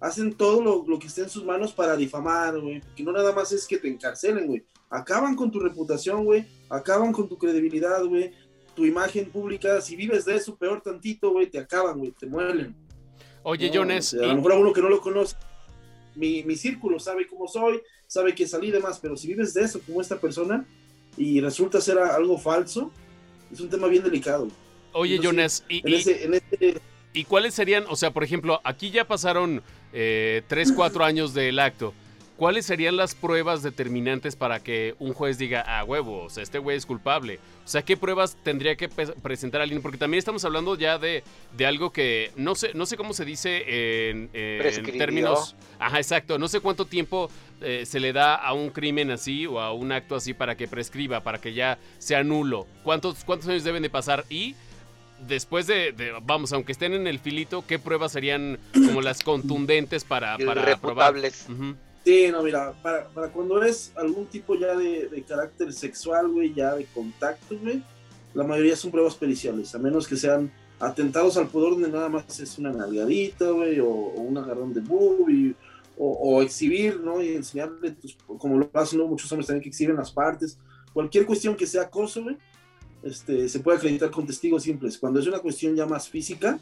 hacen 0.00 0.32
todo 0.32 0.86
lo, 0.86 0.98
que 0.98 1.08
esté 1.08 1.20
en 1.20 1.28
sus 1.28 1.44
manos 1.44 1.74
para 1.74 1.94
difamar, 1.94 2.58
güey. 2.58 2.80
Que 2.96 3.02
no 3.02 3.12
nada 3.12 3.34
más 3.34 3.52
es 3.52 3.66
que 3.66 3.76
te 3.76 3.88
encarcelen, 3.88 4.46
güey. 4.46 4.64
Acaban 4.88 5.36
con 5.36 5.50
tu 5.50 5.60
reputación, 5.60 6.24
güey. 6.24 6.46
Acaban 6.70 7.12
con 7.12 7.28
tu 7.28 7.36
credibilidad, 7.36 8.02
güey. 8.02 8.32
Tu 8.74 8.86
imagen 8.86 9.30
pública. 9.30 9.82
Si 9.82 9.94
vives 9.94 10.24
de 10.24 10.36
eso, 10.36 10.56
peor 10.56 10.80
tantito, 10.80 11.32
güey, 11.32 11.50
te 11.50 11.58
acaban, 11.58 11.98
güey. 11.98 12.12
Te 12.12 12.26
muelen. 12.26 12.74
Oye, 13.44 13.70
Jones. 13.72 14.14
a 14.14 14.26
lo 14.26 14.36
mejor 14.36 14.52
a 14.52 14.56
uno 14.56 14.72
que 14.72 14.82
no 14.82 14.88
lo 14.88 15.00
conoce. 15.00 15.36
mi, 16.14 16.42
mi 16.42 16.56
círculo 16.56 16.98
sabe 16.98 17.26
cómo 17.26 17.46
soy, 17.46 17.80
sabe 18.06 18.34
que 18.34 18.46
salí 18.46 18.68
y 18.68 18.72
demás, 18.72 18.98
pero 19.00 19.16
si 19.16 19.28
vives 19.28 19.54
de 19.54 19.62
eso 19.62 19.80
como 19.86 20.00
esta 20.00 20.18
persona 20.20 20.64
y 21.16 21.40
resulta 21.40 21.80
ser 21.80 21.98
algo 21.98 22.38
falso, 22.38 22.90
es 23.52 23.60
un 23.60 23.68
tema 23.68 23.86
bien 23.86 24.02
delicado. 24.02 24.48
Oye, 24.92 25.18
Jonas, 25.18 25.64
y, 25.68 25.82
y, 27.12 27.24
cuáles 27.24 27.54
serían, 27.54 27.84
o 27.88 27.96
sea, 27.96 28.12
por 28.12 28.24
ejemplo, 28.24 28.60
aquí 28.64 28.90
ya 28.90 29.06
pasaron 29.06 29.62
eh, 29.92 30.42
3, 30.48 30.72
4 30.72 31.04
años 31.04 31.34
del 31.34 31.58
acto. 31.58 31.92
¿Cuáles 32.36 32.66
serían 32.66 32.96
las 32.96 33.14
pruebas 33.14 33.62
determinantes 33.62 34.34
para 34.34 34.58
que 34.58 34.96
un 34.98 35.12
juez 35.12 35.38
diga, 35.38 35.64
ah, 35.66 35.84
huevo, 35.84 36.24
o 36.24 36.30
sea, 36.30 36.42
este 36.42 36.58
güey 36.58 36.76
es 36.76 36.84
culpable? 36.84 37.38
O 37.64 37.68
sea, 37.68 37.82
¿qué 37.82 37.96
pruebas 37.96 38.36
tendría 38.42 38.74
que 38.74 38.88
presentar 38.88 39.60
alguien? 39.60 39.80
Porque 39.80 39.98
también 39.98 40.18
estamos 40.18 40.44
hablando 40.44 40.76
ya 40.76 40.98
de, 40.98 41.22
de 41.56 41.66
algo 41.66 41.92
que 41.92 42.32
no 42.34 42.56
sé, 42.56 42.72
no 42.74 42.86
sé 42.86 42.96
cómo 42.96 43.14
se 43.14 43.24
dice 43.24 44.10
en, 44.10 44.30
términos. 44.98 45.54
Ajá, 45.78 45.98
exacto. 45.98 46.36
No 46.36 46.48
sé 46.48 46.58
cuánto 46.58 46.86
tiempo 46.86 47.30
eh, 47.60 47.84
se 47.86 48.00
le 48.00 48.12
da 48.12 48.34
a 48.34 48.52
un 48.52 48.70
crimen 48.70 49.12
así 49.12 49.46
o 49.46 49.60
a 49.60 49.72
un 49.72 49.92
acto 49.92 50.16
así 50.16 50.34
para 50.34 50.56
que 50.56 50.66
prescriba, 50.66 51.20
para 51.20 51.40
que 51.40 51.54
ya 51.54 51.78
sea 51.98 52.24
nulo. 52.24 52.66
¿Cuántos, 52.82 53.22
cuántos 53.24 53.48
años 53.48 53.62
deben 53.62 53.82
de 53.82 53.90
pasar? 53.90 54.24
Y 54.28 54.56
después 55.26 55.68
de, 55.68 55.94
vamos, 56.22 56.52
aunque 56.52 56.72
estén 56.72 56.94
en 56.94 57.06
el 57.06 57.20
filito, 57.20 57.64
¿qué 57.66 57.78
pruebas 57.78 58.10
serían 58.10 58.58
como 58.72 59.00
las 59.02 59.22
contundentes 59.22 60.04
para, 60.04 60.36
para 60.38 60.76
probar? 60.76 61.14
Sí, 62.04 62.28
no, 62.30 62.42
mira, 62.42 62.74
para, 62.82 63.08
cuando 63.32 63.62
es 63.62 63.92
algún 63.96 64.26
tipo 64.26 64.54
ya 64.54 64.76
de, 64.76 65.24
carácter 65.26 65.72
sexual, 65.72 66.28
güey, 66.28 66.52
ya 66.52 66.74
de 66.74 66.84
contacto, 66.86 67.56
güey, 67.58 67.82
la 68.34 68.44
mayoría 68.44 68.76
son 68.76 68.90
pruebas 68.90 69.14
periciales, 69.14 69.74
a 69.74 69.78
menos 69.78 70.06
que 70.06 70.16
sean 70.16 70.52
atentados 70.78 71.38
al 71.38 71.48
pudor 71.48 71.72
donde 71.72 71.88
nada 71.88 72.10
más 72.10 72.38
es 72.40 72.58
una 72.58 72.72
nalgadita, 72.72 73.48
güey, 73.48 73.80
o, 73.80 73.88
un 73.88 74.36
agarrón 74.36 74.74
de 74.74 74.82
boobie, 74.82 75.54
o, 75.96 76.10
o, 76.10 76.42
exhibir, 76.42 77.00
¿no? 77.00 77.22
Y 77.22 77.36
enseñarle, 77.36 77.92
tus, 77.92 78.16
como 78.38 78.58
lo 78.58 78.68
hacen 78.74 79.00
muchos 79.00 79.30
hombres 79.32 79.46
también 79.46 79.62
que 79.62 79.70
exhiben 79.70 79.96
las 79.96 80.12
partes. 80.12 80.58
Cualquier 80.92 81.24
cuestión 81.24 81.56
que 81.56 81.66
sea 81.66 81.82
acoso, 81.82 82.22
güey, 82.22 82.36
este, 83.02 83.48
se 83.48 83.60
puede 83.60 83.78
acreditar 83.78 84.10
con 84.10 84.26
testigos 84.26 84.64
simples. 84.64 84.98
Cuando 84.98 85.20
es 85.20 85.26
una 85.26 85.38
cuestión 85.38 85.74
ya 85.74 85.86
más 85.86 86.08
física, 86.08 86.58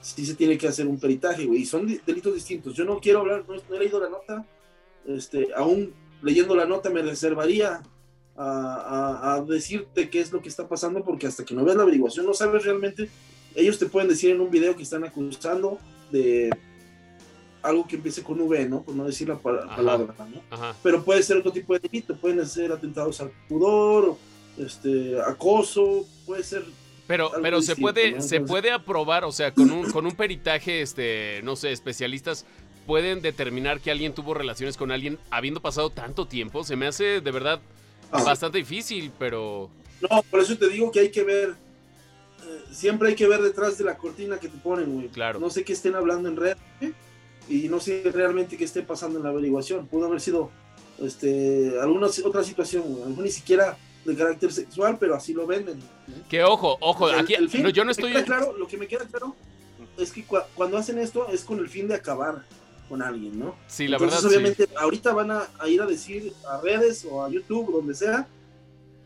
sí 0.00 0.24
se 0.24 0.34
tiene 0.34 0.56
que 0.56 0.68
hacer 0.68 0.86
un 0.86 0.98
peritaje, 0.98 1.44
güey, 1.44 1.62
y 1.62 1.66
son 1.66 1.86
delitos 2.06 2.34
distintos. 2.34 2.74
Yo 2.74 2.84
no 2.84 3.00
quiero 3.00 3.20
hablar, 3.20 3.44
no 3.46 3.76
he 3.76 3.78
leído 3.78 4.00
la 4.00 4.08
nota, 4.08 4.46
este, 5.08 5.48
aún 5.56 5.92
leyendo 6.22 6.54
la 6.54 6.66
nota 6.66 6.90
me 6.90 7.02
reservaría 7.02 7.82
a, 8.36 9.42
decirte 9.48 10.08
qué 10.10 10.20
es 10.20 10.32
lo 10.32 10.40
que 10.40 10.48
está 10.48 10.68
pasando 10.68 11.02
porque 11.02 11.26
hasta 11.26 11.44
que 11.44 11.54
no 11.54 11.64
veas 11.64 11.76
la 11.76 11.82
averiguación 11.82 12.24
no 12.24 12.34
sabes 12.34 12.64
realmente, 12.64 13.08
ellos 13.56 13.78
te 13.78 13.86
pueden 13.86 14.08
decir 14.08 14.30
en 14.30 14.40
un 14.40 14.50
video 14.50 14.76
que 14.76 14.84
están 14.84 15.04
acusando 15.04 15.78
de 16.12 16.50
algo 17.62 17.86
que 17.88 17.96
empiece 17.96 18.22
con 18.22 18.40
V, 18.40 18.68
¿no? 18.68 18.82
Por 18.82 18.94
no 18.94 19.04
decir 19.04 19.28
la 19.28 19.38
palabra, 19.38 20.14
¿no? 20.18 20.40
Pero 20.82 21.04
puede 21.04 21.24
ser 21.24 21.38
otro 21.38 21.50
tipo 21.50 21.72
de 21.74 21.80
delito, 21.80 22.16
pueden 22.16 22.46
ser 22.46 22.70
atentados 22.70 23.20
al 23.20 23.32
pudor, 23.48 24.16
este, 24.56 25.20
acoso, 25.20 26.06
puede 26.24 26.44
ser 26.44 26.64
pero, 27.08 27.32
pero 27.42 27.62
se 27.62 27.74
puede, 27.74 28.20
se 28.20 28.42
puede 28.42 28.70
aprobar, 28.70 29.24
o 29.24 29.32
sea, 29.32 29.54
con 29.54 29.70
un, 29.70 29.90
con 29.90 30.04
un 30.04 30.12
peritaje, 30.12 30.82
este, 30.82 31.40
no 31.42 31.56
sé, 31.56 31.72
especialistas, 31.72 32.44
pueden 32.88 33.20
determinar 33.20 33.80
que 33.80 33.90
alguien 33.90 34.14
tuvo 34.14 34.32
relaciones 34.32 34.78
con 34.78 34.90
alguien 34.90 35.18
habiendo 35.30 35.60
pasado 35.60 35.90
tanto 35.90 36.26
tiempo? 36.26 36.64
Se 36.64 36.74
me 36.74 36.86
hace 36.86 37.20
de 37.20 37.30
verdad 37.30 37.60
ah. 38.10 38.24
bastante 38.24 38.56
difícil, 38.56 39.12
pero... 39.18 39.68
No, 40.00 40.22
por 40.22 40.40
eso 40.40 40.56
te 40.56 40.70
digo 40.70 40.90
que 40.90 41.00
hay 41.00 41.10
que 41.10 41.22
ver, 41.22 41.50
eh, 41.50 42.62
siempre 42.72 43.10
hay 43.10 43.14
que 43.14 43.28
ver 43.28 43.42
detrás 43.42 43.76
de 43.76 43.84
la 43.84 43.98
cortina 43.98 44.38
que 44.38 44.48
te 44.48 44.56
ponen, 44.56 44.94
güey. 44.94 45.08
Claro. 45.08 45.38
No 45.38 45.50
sé 45.50 45.64
qué 45.64 45.74
estén 45.74 45.96
hablando 45.96 46.30
en 46.30 46.36
red 46.36 46.56
y 47.46 47.68
no 47.68 47.78
sé 47.78 48.02
realmente 48.10 48.56
qué 48.56 48.64
esté 48.64 48.80
pasando 48.80 49.18
en 49.18 49.24
la 49.24 49.30
averiguación. 49.30 49.86
Pudo 49.86 50.06
haber 50.06 50.22
sido 50.22 50.50
este, 50.98 51.74
alguna 51.82 52.06
otra 52.24 52.42
situación, 52.42 52.84
güey. 52.86 53.14
ni 53.18 53.30
siquiera 53.30 53.76
de 54.06 54.16
carácter 54.16 54.50
sexual, 54.50 54.96
pero 54.98 55.14
así 55.14 55.34
lo 55.34 55.46
venden. 55.46 55.78
Que 56.30 56.42
ojo, 56.42 56.78
ojo, 56.80 57.08
aquí 57.08 57.34
yo 57.74 57.84
no 57.84 57.90
estoy... 57.90 58.14
Claro, 58.24 58.56
lo 58.56 58.66
que 58.66 58.78
me 58.78 58.86
queda 58.86 59.04
claro 59.04 59.36
es 59.98 60.10
que 60.10 60.24
cuando 60.54 60.78
hacen 60.78 60.98
esto 60.98 61.28
es 61.28 61.44
con 61.44 61.58
el 61.58 61.68
fin 61.68 61.86
de 61.86 61.94
acabar 61.94 62.44
con 62.88 63.02
alguien, 63.02 63.38
¿no? 63.38 63.56
Sí, 63.66 63.88
la 63.88 63.96
Entonces, 63.96 64.22
verdad. 64.22 64.38
obviamente, 64.38 64.68
ahorita 64.76 65.12
van 65.12 65.30
a, 65.30 65.48
ir 65.66 65.82
a 65.82 65.86
decir 65.86 66.32
a 66.50 66.60
redes 66.60 67.06
o 67.10 67.24
a 67.24 67.28
YouTube, 67.28 67.72
donde 67.72 67.94
sea, 67.94 68.26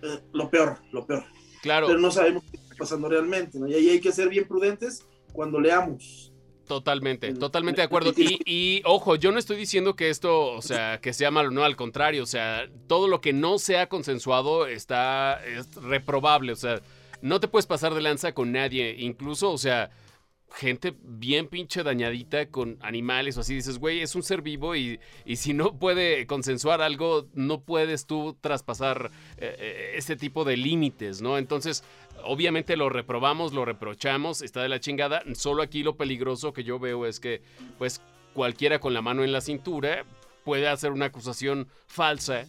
eh, 0.03 0.21
lo 0.33 0.49
peor, 0.51 0.79
lo 0.93 1.05
peor. 1.05 1.25
Claro. 1.63 1.87
Pero 1.87 1.99
no 1.99 2.11
sabemos 2.11 2.43
qué 2.51 2.57
está 2.57 2.75
pasando 2.77 3.09
realmente, 3.09 3.59
¿no? 3.59 3.67
Y 3.67 3.75
ahí 3.75 3.89
hay 3.91 4.01
que 4.01 4.13
ser 4.13 4.29
bien 4.29 4.47
prudentes 4.47 5.05
cuando 5.33 5.61
leamos. 5.61 6.33
Totalmente, 6.67 7.35
totalmente 7.35 7.81
de 7.81 7.85
acuerdo. 7.85 8.13
Y, 8.17 8.39
y, 8.47 8.83
ojo, 8.85 9.17
yo 9.17 9.33
no 9.33 9.39
estoy 9.39 9.57
diciendo 9.57 9.95
que 9.95 10.11
esto, 10.11 10.53
o 10.53 10.63
sea, 10.63 11.01
que 11.01 11.13
sea 11.13 11.31
malo, 11.31 11.51
no, 11.51 11.65
al 11.65 11.77
contrario, 11.77 12.23
o 12.23 12.27
sea, 12.27 12.69
todo 12.87 13.09
lo 13.09 13.21
que 13.21 13.33
no 13.33 13.59
sea 13.59 13.89
consensuado 13.89 14.67
está 14.67 15.45
es 15.45 15.75
reprobable, 15.75 16.53
o 16.53 16.57
sea, 16.57 16.81
no 17.21 17.41
te 17.41 17.49
puedes 17.49 17.67
pasar 17.67 17.95
de 17.95 18.01
lanza 18.01 18.33
con 18.33 18.53
nadie, 18.53 18.97
incluso, 18.99 19.51
o 19.51 19.59
sea, 19.59 19.91
gente 20.55 20.95
bien 21.03 21.49
pinche 21.49 21.83
dañadita 21.83 22.47
con 22.47 22.79
animales 22.81 23.37
o 23.37 23.41
así. 23.41 23.55
Dices, 23.55 23.79
güey, 23.79 24.01
es 24.01 24.15
un 24.15 24.23
ser 24.23 24.43
vivo 24.43 24.77
y, 24.77 25.01
y 25.25 25.37
si 25.37 25.55
no 25.55 25.79
puede 25.79 26.27
consensuar 26.27 26.83
algo, 26.83 27.27
no 27.35 27.61
puedes 27.61 28.07
tú 28.07 28.37
traspasar 28.41 29.11
eh, 29.39 29.57
eh, 29.59 29.93
ese 29.97 30.17
tipo 30.17 30.45
de 30.45 30.57
límites, 30.57 31.23
¿no? 31.23 31.39
Entonces, 31.39 31.85
obviamente 32.25 32.77
lo 32.77 32.89
reprobamos, 32.89 33.53
lo 33.53 33.65
reprochamos, 33.65 34.43
está 34.43 34.63
de 34.63 34.69
la 34.69 34.81
chingada. 34.81 35.23
Solo 35.35 35.63
aquí 35.63 35.83
lo 35.83 35.97
peligroso 35.97 36.53
que 36.53 36.65
yo 36.65 36.79
veo 36.79 37.07
es 37.07 37.21
que, 37.21 37.43
pues, 37.79 38.01
cualquiera 38.35 38.79
con 38.79 38.95
la 38.95 39.03
mano 39.03 39.25
en 39.25 39.33
la 39.33 39.41
cintura 39.41 40.05
puede 40.45 40.69
hacer 40.69 40.93
una 40.93 41.07
acusación 41.07 41.69
falsa 41.87 42.47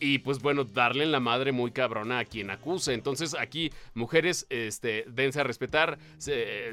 y 0.00 0.18
pues 0.18 0.40
bueno, 0.40 0.64
darle 0.64 1.04
en 1.04 1.12
la 1.12 1.20
madre 1.20 1.52
muy 1.52 1.70
cabrona 1.70 2.18
a 2.18 2.24
quien 2.24 2.50
acuse. 2.50 2.94
Entonces 2.94 3.36
aquí, 3.38 3.70
mujeres, 3.94 4.46
este, 4.48 5.04
dense 5.08 5.40
a 5.40 5.44
respetar. 5.44 5.98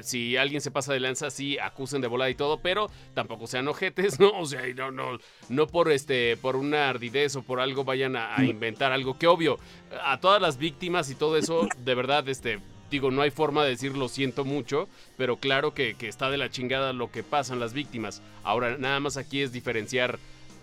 si 0.00 0.36
alguien 0.36 0.60
se 0.60 0.70
pasa 0.70 0.92
de 0.92 1.00
lanza, 1.00 1.30
sí, 1.30 1.58
acusen 1.58 2.00
de 2.00 2.08
volada 2.08 2.30
y 2.30 2.34
todo, 2.34 2.60
pero 2.60 2.90
tampoco 3.14 3.46
sean 3.46 3.68
ojetes, 3.68 4.18
¿no? 4.20 4.30
O 4.30 4.46
sea, 4.46 4.62
no, 4.74 4.90
no, 4.90 5.18
no 5.48 5.66
por 5.66 5.92
este, 5.92 6.36
por 6.38 6.56
una 6.56 6.88
ardidez 6.88 7.36
o 7.36 7.42
por 7.42 7.60
algo 7.60 7.84
vayan 7.84 8.16
a, 8.16 8.44
inventar 8.44 8.92
algo 8.92 9.18
que 9.18 9.26
obvio, 9.26 9.58
a 10.04 10.18
todas 10.20 10.40
las 10.40 10.58
víctimas 10.58 11.10
y 11.10 11.14
todo 11.14 11.36
eso, 11.36 11.68
de 11.84 11.94
verdad, 11.94 12.28
este, 12.28 12.60
digo, 12.90 13.10
no 13.10 13.22
hay 13.22 13.30
forma 13.30 13.64
de 13.64 13.70
decir 13.70 13.96
lo 13.96 14.08
siento 14.08 14.44
mucho, 14.44 14.88
pero 15.16 15.36
claro 15.36 15.74
que, 15.74 15.94
que, 15.94 16.08
está 16.08 16.30
de 16.30 16.38
la 16.38 16.50
chingada 16.50 16.92
lo 16.92 17.10
que 17.10 17.22
pasan 17.22 17.60
las 17.60 17.72
víctimas. 17.74 18.22
Ahora, 18.44 18.78
nada 18.78 19.00
más 19.00 19.16
aquí 19.16 19.42
es 19.42 19.52
diferenciar 19.52 20.18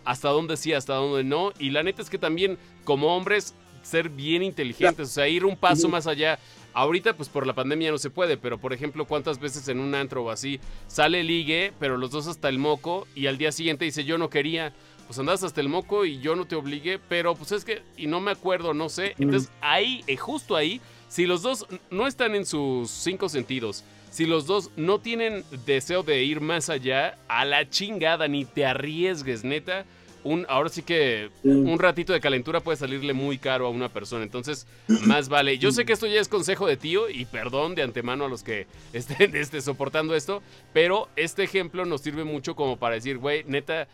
hasta 0.06 0.30
dónde 0.30 0.56
sí, 0.58 0.74
hasta 0.74 0.96
dónde 0.96 1.24
no. 1.24 1.52
Y 1.60 1.72
la 1.72 1.84
neta 1.84 2.02
es 2.02 2.10
que 2.10 2.18
también, 2.18 2.58
como 2.84 3.16
hombres, 3.16 3.54
ser 3.82 4.10
bien 4.10 4.44
inteligentes, 4.44 5.10
o 5.10 5.12
sea, 5.12 5.28
ir 5.28 5.46
un 5.46 5.56
paso 5.56 5.88
más 5.90 6.08
allá. 6.08 6.40
Ahorita, 6.74 7.16
pues 7.16 7.30
por 7.30 7.48
la 7.48 7.54
pandemia 7.54 7.92
no 7.92 7.98
se 7.98 8.10
puede, 8.10 8.36
pero 8.36 8.58
por 8.58 8.74
ejemplo, 8.74 9.06
¿cuántas 9.06 9.40
veces 9.40 9.68
en 9.70 9.80
un 9.80 9.96
antro 9.96 10.26
o 10.26 10.30
así 10.30 10.60
sale 10.88 11.24
ligue, 11.24 11.72
pero 11.80 11.96
los 11.98 12.12
dos 12.12 12.28
hasta 12.28 12.50
el 12.50 12.60
moco 12.60 13.08
y 13.16 13.28
al 13.28 13.38
día 13.38 13.52
siguiente 13.52 13.86
dice 13.86 14.04
yo 14.04 14.18
no 14.18 14.30
quería? 14.30 14.74
Pues 15.08 15.20
andas 15.20 15.44
hasta 15.44 15.62
el 15.62 15.70
moco 15.70 16.04
y 16.04 16.20
yo 16.20 16.36
no 16.36 16.46
te 16.46 16.56
obligué, 16.56 17.00
pero 17.00 17.36
pues 17.36 17.52
es 17.52 17.64
que, 17.64 17.84
y 17.96 18.08
no 18.08 18.20
me 18.20 18.32
acuerdo, 18.32 18.74
no 18.74 18.90
sé. 18.90 19.16
Entonces 19.20 19.52
ahí, 19.62 20.04
eh, 20.08 20.18
justo 20.18 20.56
ahí, 20.56 20.82
si 21.08 21.26
los 21.26 21.44
dos 21.44 21.66
no 21.92 22.08
están 22.08 22.36
en 22.36 22.46
sus 22.46 22.90
cinco 22.90 23.30
sentidos, 23.30 23.86
si 24.16 24.26
los 24.26 24.46
dos 24.46 24.72
no 24.78 25.00
tienen 25.00 25.44
deseo 25.66 26.02
de 26.02 26.24
ir 26.24 26.40
más 26.40 26.70
allá, 26.70 27.18
a 27.28 27.44
la 27.44 27.70
chingada, 27.70 28.30
ni 28.30 28.46
te 28.46 28.66
arriesgues, 28.66 29.44
neta. 29.44 29.84
Un, 30.24 30.46
ahora 30.48 30.70
sí 30.70 30.84
que 30.84 31.32
un 31.44 31.78
ratito 31.78 32.14
de 32.14 32.22
calentura 32.22 32.62
puede 32.62 32.78
salirle 32.78 33.12
muy 33.12 33.38
caro 33.38 33.68
a 33.68 33.70
una 33.70 33.90
persona. 33.90 34.24
Entonces, 34.24 34.68
más 34.88 35.28
vale. 35.28 35.58
Yo 35.58 35.74
sé 35.74 35.84
que 35.84 35.92
esto 35.92 36.08
ya 36.08 36.22
es 36.22 36.30
consejo 36.30 36.66
de 36.66 36.78
tío 36.78 37.10
y 37.10 37.26
perdón 37.26 37.76
de 37.76 37.82
antemano 37.82 38.24
a 38.24 38.30
los 38.30 38.42
que 38.42 38.68
estén 38.94 39.36
este, 39.36 39.60
soportando 39.60 40.16
esto, 40.16 40.42
pero 40.72 41.10
este 41.18 41.44
ejemplo 41.44 41.84
nos 41.84 42.00
sirve 42.00 42.24
mucho 42.24 42.56
como 42.56 42.78
para 42.78 42.96
decir, 42.96 43.18
güey, 43.18 43.44
neta, 43.44 43.90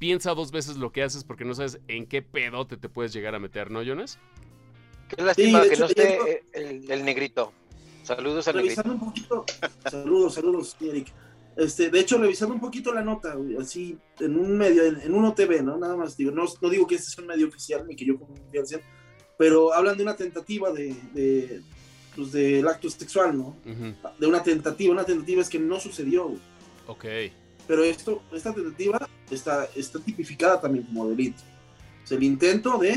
piensa 0.00 0.34
dos 0.34 0.50
veces 0.50 0.78
lo 0.78 0.90
que 0.90 1.04
haces 1.04 1.22
porque 1.22 1.44
no 1.44 1.54
sabes 1.54 1.78
en 1.86 2.06
qué 2.06 2.22
pedote 2.22 2.76
te 2.76 2.88
puedes 2.88 3.12
llegar 3.12 3.36
a 3.36 3.38
meter, 3.38 3.70
¿no, 3.70 3.84
Jonas? 3.84 4.18
Qué 5.06 5.22
lástima 5.22 5.62
que 5.62 5.76
no 5.76 5.86
esté 5.86 6.42
el 6.52 7.04
negrito. 7.04 7.52
Saludos 8.16 8.48
a 8.48 8.52
Revisando 8.52 8.92
un 8.92 8.98
poquito, 8.98 9.44
saludos, 9.88 10.34
saludos, 10.34 10.76
Eric. 10.80 11.12
Este, 11.56 11.90
de 11.90 12.00
hecho, 12.00 12.18
revisando 12.18 12.52
un 12.52 12.60
poquito 12.60 12.92
la 12.92 13.02
nota, 13.02 13.36
así, 13.60 13.96
en 14.18 14.36
un 14.36 14.58
medio, 14.58 14.84
en, 14.84 15.14
un 15.14 15.24
OTV, 15.26 15.62
¿no? 15.62 15.78
Nada 15.78 15.96
más, 15.96 16.16
digo, 16.16 16.32
no, 16.32 16.44
no 16.60 16.68
digo 16.68 16.88
que 16.88 16.96
este 16.96 17.08
sea 17.08 17.22
un 17.22 17.28
medio 17.28 17.46
oficial 17.46 17.86
ni 17.86 17.94
que 17.94 18.04
yo 18.04 18.18
confianza, 18.18 18.80
pero 19.38 19.72
hablan 19.72 19.96
de 19.96 20.02
una 20.02 20.16
tentativa 20.16 20.72
de, 20.72 20.96
de 21.14 21.62
pues, 22.16 22.32
del 22.32 22.66
acto 22.66 22.90
sexual, 22.90 23.38
¿no? 23.38 23.56
De 24.18 24.26
una 24.26 24.42
tentativa, 24.42 24.92
una 24.92 25.04
tentativa 25.04 25.42
es 25.42 25.48
que 25.48 25.60
no 25.60 25.78
sucedió, 25.78 26.34
Ok. 26.88 27.04
Pero 27.68 27.84
esto, 27.84 28.22
esta 28.32 28.52
tentativa 28.52 29.08
está, 29.30 29.68
está 29.76 30.00
tipificada 30.00 30.60
también 30.60 30.84
como 30.84 31.08
delito. 31.08 31.40
O 32.10 32.14
el 32.14 32.24
intento 32.24 32.76
de 32.78 32.94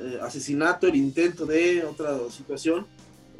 eh, 0.00 0.18
asesinato, 0.20 0.88
el 0.88 0.96
intento 0.96 1.46
de 1.46 1.84
otra 1.84 2.18
situación, 2.28 2.88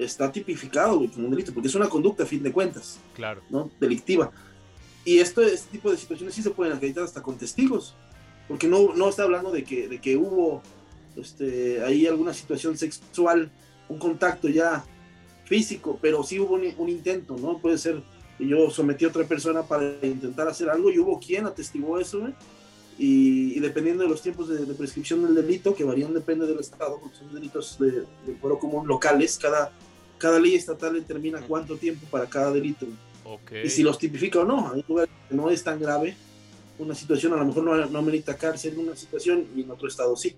está 0.04 0.30
tipificado 0.30 0.99
como 1.11 1.26
un 1.26 1.30
delito, 1.30 1.52
porque 1.52 1.68
es 1.68 1.75
una 1.75 1.88
conducta 1.88 2.23
a 2.25 2.26
fin 2.26 2.42
de 2.42 2.52
cuentas. 2.52 2.99
Claro. 3.14 3.42
¿no? 3.50 3.71
Delictiva. 3.80 4.30
y 5.04 5.18
esto, 5.18 5.42
este 5.42 5.71
tipo 5.73 5.90
de 5.90 5.97
situaciones 5.97 6.35
sí 6.35 6.42
se 6.42 6.50
pueden 6.50 6.75
acreditar 6.75 7.04
hasta 7.04 7.23
con 7.23 7.37
testigos, 7.37 7.94
porque 8.49 8.68
no, 8.68 8.94
no 8.94 9.09
está 9.09 9.23
hablando 9.23 9.50
de 9.50 9.64
que, 9.64 9.88
de 9.88 10.00
que 10.00 10.16
hubo 10.16 10.62
este, 11.16 11.82
ahí 11.85 12.06
alguna 12.06 12.32
situación 12.35 12.76
sexual, 12.76 13.50
un 13.88 13.99
contacto 13.99 14.49
ya 14.49 14.85
físico, 15.44 15.99
pero 16.00 16.23
sí 16.23 16.38
hubo 16.38 16.54
un, 16.54 16.62
un 16.78 16.88
intento, 16.88 17.37
¿no? 17.37 17.59
Puede 17.59 17.78
ser 17.78 18.02
que 18.38 18.47
yo 18.47 18.71
sometí 18.71 19.04
a 19.04 19.09
otra 19.09 19.25
persona 19.25 19.62
para 19.62 19.85
intentar 20.02 20.49
hacer 20.49 20.71
algo 20.71 20.90
y 20.90 20.99
hubo 20.99 21.21
quien 21.21 21.47
atestiguó 21.47 21.99
eso, 21.99 22.28
y, 22.99 23.56
y, 23.56 23.61
dependiendo 23.61 24.02
de 24.02 24.09
los 24.09 24.23
tiempos 24.23 24.49
de, 24.49 24.64
de, 24.64 24.75
prescripción 24.75 25.23
del 25.25 25.35
delito, 25.35 25.75
que 25.75 25.82
varían 25.82 26.12
depende 26.12 26.47
del 26.47 26.61
estado, 26.61 27.00
porque 27.00 27.16
son 27.16 27.32
delitos 27.35 27.78
de, 27.78 28.04
de 28.26 28.35
fuero 28.40 28.59
común 28.59 28.87
locales, 28.87 29.38
cada, 29.38 29.73
cada 30.23 30.38
ley 30.38 30.55
estatal 30.55 30.95
determina 30.95 31.41
cuánto 31.41 31.76
tiempo 31.76 32.07
para 32.09 32.26
cada 32.26 32.52
delito. 32.52 32.87
Okay. 33.25 33.67
Y 33.67 33.69
si 33.69 33.83
los 33.83 33.99
tipifica 33.99 34.38
o 34.38 34.45
no, 34.45 34.71
hay 34.73 34.85
lugares 34.87 35.12
que 35.29 35.35
no 35.35 35.50
es 35.50 35.64
tan 35.64 35.81
grave, 35.81 36.14
una 36.79 36.95
situación 36.95 37.33
a 37.33 37.38
lo 37.38 37.45
mejor 37.45 37.64
no, 37.64 37.87
no 37.87 38.02
merita 38.02 38.37
cárcel 38.37 38.75
en 38.75 38.81
una 38.87 38.95
situación 38.95 39.49
y 39.57 39.62
en 39.62 39.71
otro 39.73 39.88
estado 39.88 40.14
sí. 40.14 40.37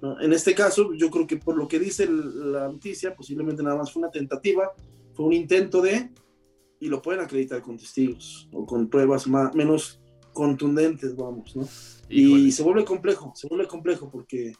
¿no? 0.00 0.20
En 0.20 0.32
este 0.32 0.54
caso, 0.54 0.94
yo 0.94 1.10
creo 1.10 1.26
que 1.26 1.36
por 1.36 1.56
lo 1.56 1.66
que 1.66 1.80
dice 1.80 2.08
la 2.08 2.68
noticia, 2.68 3.12
posiblemente 3.12 3.60
nada 3.64 3.74
más 3.74 3.92
fue 3.92 4.02
una 4.02 4.12
tentativa, 4.12 4.70
fue 5.14 5.26
un 5.26 5.32
intento 5.32 5.82
de, 5.82 6.08
y 6.78 6.86
lo 6.86 7.02
pueden 7.02 7.22
acreditar 7.22 7.60
con 7.60 7.76
testigos 7.76 8.48
o 8.52 8.64
con 8.64 8.88
pruebas 8.88 9.26
más, 9.26 9.52
menos 9.52 10.00
contundentes, 10.32 11.16
vamos, 11.16 11.56
¿no? 11.56 11.66
Híjole. 12.08 12.42
Y 12.42 12.52
se 12.52 12.62
vuelve 12.62 12.84
complejo, 12.84 13.32
se 13.34 13.48
vuelve 13.48 13.66
complejo 13.66 14.08
porque 14.08 14.52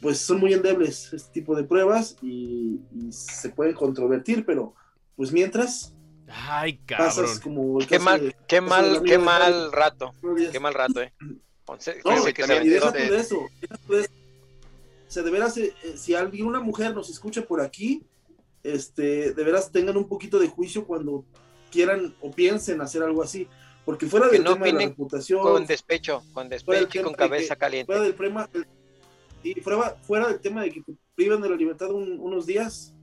pues 0.00 0.18
son 0.18 0.40
muy 0.40 0.52
endebles 0.52 1.12
este 1.12 1.32
tipo 1.32 1.54
de 1.54 1.64
pruebas 1.64 2.16
y, 2.22 2.80
y 2.92 3.12
se 3.12 3.50
pueden 3.50 3.74
controvertir, 3.74 4.44
pero 4.44 4.74
pues 5.16 5.32
mientras 5.32 5.94
Ay, 6.32 6.78
cabrón. 6.86 7.38
Como 7.42 7.78
qué 7.78 7.98
mal, 7.98 8.20
de, 8.20 8.36
qué 8.46 8.60
mal, 8.60 9.02
qué 9.02 9.18
mal 9.18 9.72
rato. 9.72 10.14
Qué 10.52 10.60
mal 10.60 10.74
rato, 10.74 11.02
eh. 11.02 11.12
Once, 11.66 12.00
no, 12.04 12.24
que 12.24 12.44
se 12.44 12.64
y 12.64 12.68
déjate 12.68 12.98
de... 13.00 13.10
de 13.10 13.18
eso. 13.18 13.48
Déjate 13.60 14.10
o 15.10 15.12
sea, 15.12 15.24
de 15.24 15.30
veras, 15.32 15.56
eh, 15.56 15.74
si 15.96 16.14
alguna 16.14 16.60
mujer 16.60 16.94
nos 16.94 17.10
escucha 17.10 17.42
por 17.42 17.60
aquí, 17.60 18.04
este, 18.62 19.32
de 19.32 19.44
veras 19.44 19.72
tengan 19.72 19.96
un 19.96 20.08
poquito 20.08 20.38
de 20.38 20.46
juicio 20.46 20.86
cuando 20.86 21.24
quieran 21.72 22.14
o 22.20 22.30
piensen 22.30 22.80
hacer 22.80 23.02
algo 23.02 23.20
así. 23.20 23.48
Porque 23.84 24.06
fuera 24.06 24.28
del 24.28 24.44
no 24.44 24.52
tema 24.52 24.66
de 24.66 24.72
la 24.72 24.78
reputación. 24.80 25.40
Con 25.40 25.66
despecho, 25.66 26.22
con 26.32 26.48
despecho 26.48 27.00
y 27.00 27.02
con 27.02 27.14
cabeza 27.14 27.56
que, 27.56 27.58
caliente. 27.58 27.86
Fuera 27.86 28.02
del, 28.02 28.14
tema, 28.14 28.48
y 29.42 29.54
fuera, 29.60 29.96
fuera 30.02 30.28
del 30.28 30.40
tema 30.40 30.62
de 30.62 30.70
que 30.70 30.82
te 30.82 30.92
privan 31.14 31.40
de 31.40 31.50
la 31.50 31.56
libertad 31.56 31.90
un, 31.90 32.18
unos 32.18 32.46
días, 32.46 32.94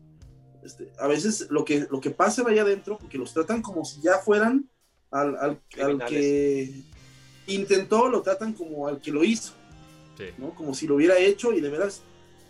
este, 0.64 0.92
a 1.00 1.08
veces 1.08 1.48
lo 1.50 1.64
que, 1.64 1.88
lo 1.90 2.02
que 2.02 2.12
pasa 2.12 2.44
allá 2.48 2.64
adentro, 2.64 2.98
porque 2.98 3.18
los 3.18 3.34
tratan 3.34 3.62
como 3.62 3.86
si 3.86 4.02
ya 4.02 4.20
fueran 4.20 4.70
al, 5.12 5.38
al, 5.38 5.62
al 5.82 6.06
que 6.06 6.82
intentó, 7.48 8.10
lo 8.10 8.22
tratan 8.22 8.54
como 8.54 8.88
al 8.88 9.00
que 9.00 9.12
lo 9.12 9.24
hizo, 9.24 9.54
sí. 10.18 10.26
¿no? 10.38 10.54
Como 10.56 10.74
si 10.74 10.88
lo 10.88 10.96
hubiera 10.96 11.18
hecho 11.18 11.54
y 11.54 11.62
de 11.62 11.70
veras, 11.70 12.02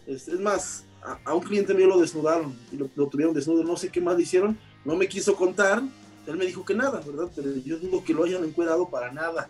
es, 0.06 0.28
es 0.28 0.40
más, 0.40 0.86
a, 1.04 1.20
a, 1.24 1.34
un 1.34 1.44
cliente 1.44 1.74
mío 1.74 1.88
lo 1.88 2.00
desnudaron 2.00 2.58
y 2.72 2.78
lo, 2.78 2.90
lo, 2.96 3.08
tuvieron 3.08 3.34
desnudo, 3.34 3.64
no 3.64 3.78
sé 3.78 3.90
qué 3.90 4.02
más 4.02 4.18
le 4.18 4.24
hicieron, 4.24 4.58
no 4.84 4.96
me 4.96 5.08
quiso 5.08 5.36
contar, 5.36 5.84
él 6.26 6.38
me 6.38 6.46
dijo 6.46 6.66
que 6.66 6.74
nada, 6.74 7.02
¿verdad? 7.06 7.30
Pero 7.36 7.56
yo 7.58 7.78
dudo 7.78 8.04
que 8.04 8.14
lo 8.14 8.24
hayan 8.24 8.44
encuerado 8.44 8.90
para 8.90 9.12
nada. 9.12 9.50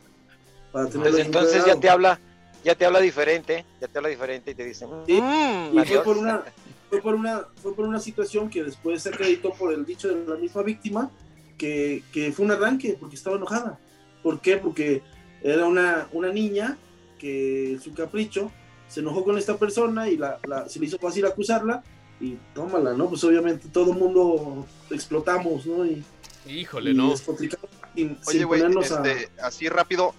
Para 0.72 0.90
pues 0.90 1.18
entonces 1.18 1.66
ya 1.66 1.80
te 1.80 1.90
habla, 1.90 2.20
ya 2.64 2.76
te 2.76 2.86
habla 2.86 3.00
diferente, 3.00 3.66
ya 3.80 3.88
te 3.88 3.98
habla 3.98 4.10
diferente 4.10 4.52
y 4.52 4.56
te 4.56 4.66
dicen, 4.66 4.90
sí, 5.06 5.22
mmm, 5.22 5.78
y 5.78 5.86
fue 5.86 6.04
por 6.04 6.18
una 6.18 6.44
fue 6.90 7.02
por 7.02 7.16
una 7.16 7.46
fue 7.62 7.76
por 7.76 7.86
una 7.86 8.00
situación 8.00 8.50
que 8.50 8.64
después 8.64 9.04
se 9.04 9.10
acreditó 9.10 9.54
por 9.54 9.74
el 9.74 9.86
dicho 9.86 10.08
de 10.08 10.26
la 10.26 10.36
misma 10.36 10.64
víctima 10.64 11.12
que, 11.58 12.04
que 12.14 12.32
fue 12.32 12.46
un 12.46 12.52
arranque 12.52 12.98
porque 13.00 13.16
estaba 13.16 13.36
enojada 13.36 13.80
¿por 14.24 14.40
qué? 14.40 14.58
porque 14.58 15.02
era 15.42 15.66
una, 15.66 16.08
una 16.12 16.32
niña 16.32 16.78
que 17.20 17.80
su 17.84 17.94
capricho 17.94 18.52
se 18.88 19.02
enojó 19.02 19.24
con 19.24 19.38
esta 19.38 19.58
persona 19.58 20.10
y 20.10 20.18
la, 20.18 20.40
la, 20.48 20.70
se 20.70 20.80
le 20.80 20.86
hizo 20.86 20.98
fácil 20.98 21.26
acusarla 21.26 21.84
y 22.20 22.36
tómala, 22.54 22.94
¿no? 22.94 23.10
Pues 23.10 23.24
obviamente 23.24 23.68
todo 23.70 23.92
el 23.92 24.00
mundo 24.00 24.66
explotamos, 24.90 25.66
¿no? 25.66 25.86
Y, 25.86 26.04
Híjole, 26.48 26.92
y 26.92 26.94
¿no? 26.94 27.16
Sin, 27.18 28.18
Oye, 28.28 28.44
güey, 28.44 28.62
este, 28.82 29.30
a... 29.40 29.48
así 29.48 29.70
rápido, 29.70 30.14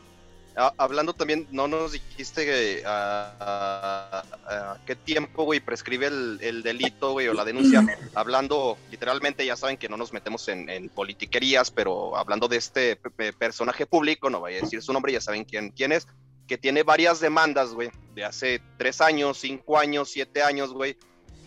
hablando 0.77 1.15
también, 1.15 1.47
no 1.51 1.69
nos 1.69 1.93
dijiste 1.93 2.83
a, 2.85 4.25
a, 4.49 4.79
qué 4.87 4.97
tiempo, 4.97 5.45
güey, 5.45 5.61
prescribe 5.61 6.07
el, 6.07 6.39
el 6.43 6.63
delito, 6.63 7.13
güey, 7.13 7.29
o 7.29 7.35
la 7.35 7.45
denuncia. 7.45 7.85
hablando, 8.15 8.77
literalmente, 8.91 9.47
ya 9.47 9.57
saben 9.57 9.77
que 9.77 9.89
no 9.89 9.97
nos 9.97 10.13
metemos 10.13 10.49
en, 10.49 10.69
en, 10.69 10.89
politiquerías, 10.89 11.71
pero 11.71 12.17
hablando 12.17 12.49
de 12.49 12.57
este 12.57 12.97
personaje 13.39 13.87
público, 13.87 14.31
no 14.31 14.41
vaya 14.41 14.59
a 14.59 14.63
decir 14.63 14.83
su 14.83 14.93
nombre, 14.93 15.13
ya 15.13 15.21
saben 15.21 15.45
quién, 15.45 15.71
quién 15.71 15.93
es, 15.93 16.09
que 16.49 16.59
tiene 16.59 16.83
varias 16.83 17.21
demandas, 17.21 17.73
güey, 17.73 17.91
de 18.15 18.25
hace 18.25 18.61
tres 18.79 19.01
años, 19.01 19.39
cinco 19.39 19.79
años, 19.79 20.11
siete 20.11 20.43
años, 20.43 20.73
güey, 20.73 20.97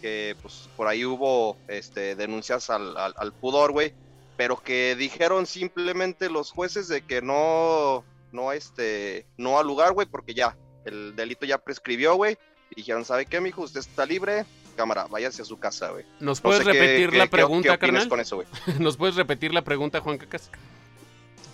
que 0.02 0.36
pues 0.42 0.70
por 0.78 0.88
ahí 0.88 1.06
hubo 1.06 1.58
este, 1.68 2.16
denuncias 2.16 2.70
al, 2.70 2.96
al, 2.98 3.14
al 3.18 3.34
pudor, 3.34 3.72
güey, 3.72 3.94
pero 4.38 4.62
que 4.62 4.96
dijeron 4.96 5.46
simplemente 5.46 6.30
los 6.30 6.52
jueces 6.52 6.88
de 6.88 7.02
que 7.02 7.22
no 7.22 8.06
no 8.32 8.52
este, 8.52 9.28
no 9.38 9.60
al 9.60 9.68
lugar, 9.68 9.94
güey, 9.94 10.08
porque 10.08 10.34
ya, 10.34 10.58
el 10.86 11.16
delito 11.16 11.46
ya 11.46 11.58
prescribió, 11.58 12.16
güey, 12.16 12.38
y 12.70 12.76
dijeron, 12.76 13.06
¿sabe 13.06 13.26
qué, 13.26 13.42
mijo? 13.42 13.62
Usted 13.62 13.80
está 13.80 14.06
libre, 14.06 14.46
cámara, 14.76 15.08
váyase 15.10 15.42
a 15.42 15.46
su 15.46 15.60
casa, 15.60 15.90
güey. 15.90 16.06
¿Nos 16.20 16.42
puedes 16.42 16.66
no 16.66 16.72
sé 16.72 16.80
repetir 16.80 17.10
qué, 17.10 17.18
la 17.18 17.26
qué, 17.26 17.32
pregunta, 17.32 17.78
qué 17.78 17.78
carnal? 17.80 18.10
con 18.10 18.20
eso, 18.20 18.38
güey? 18.38 18.48
¿Nos 18.80 18.98
puedes 18.98 19.16
repetir 19.16 19.54
la 19.54 19.64
pregunta, 19.64 20.00
Juan 20.00 20.18
Cacas? 20.18 20.50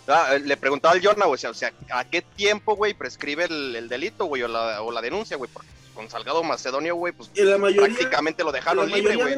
Ah, 0.08 0.38
le 0.42 0.56
preguntaba 0.56 0.94
al 0.94 1.04
Jorna, 1.04 1.26
güey, 1.26 1.44
o 1.46 1.54
sea, 1.54 1.74
¿a 1.92 2.06
qué 2.06 2.22
tiempo, 2.22 2.76
güey, 2.76 2.94
prescribe 2.94 3.46
el, 3.46 3.76
el 3.76 3.90
delito, 3.90 4.26
güey, 4.26 4.44
o 4.44 4.48
la, 4.48 4.82
o 4.82 4.92
la 4.92 5.02
denuncia, 5.02 5.36
güey? 5.36 5.52
Porque 5.52 5.70
con 5.98 6.10
Salgado 6.12 6.44
Macedonio, 6.44 6.96
güey, 6.96 7.12
pues 7.12 7.32
la 7.36 7.58
mayoría, 7.58 7.96
prácticamente 7.96 8.44
lo 8.44 8.52
dejaron 8.52 8.90
libre, 8.90 9.16
güey. 9.16 9.34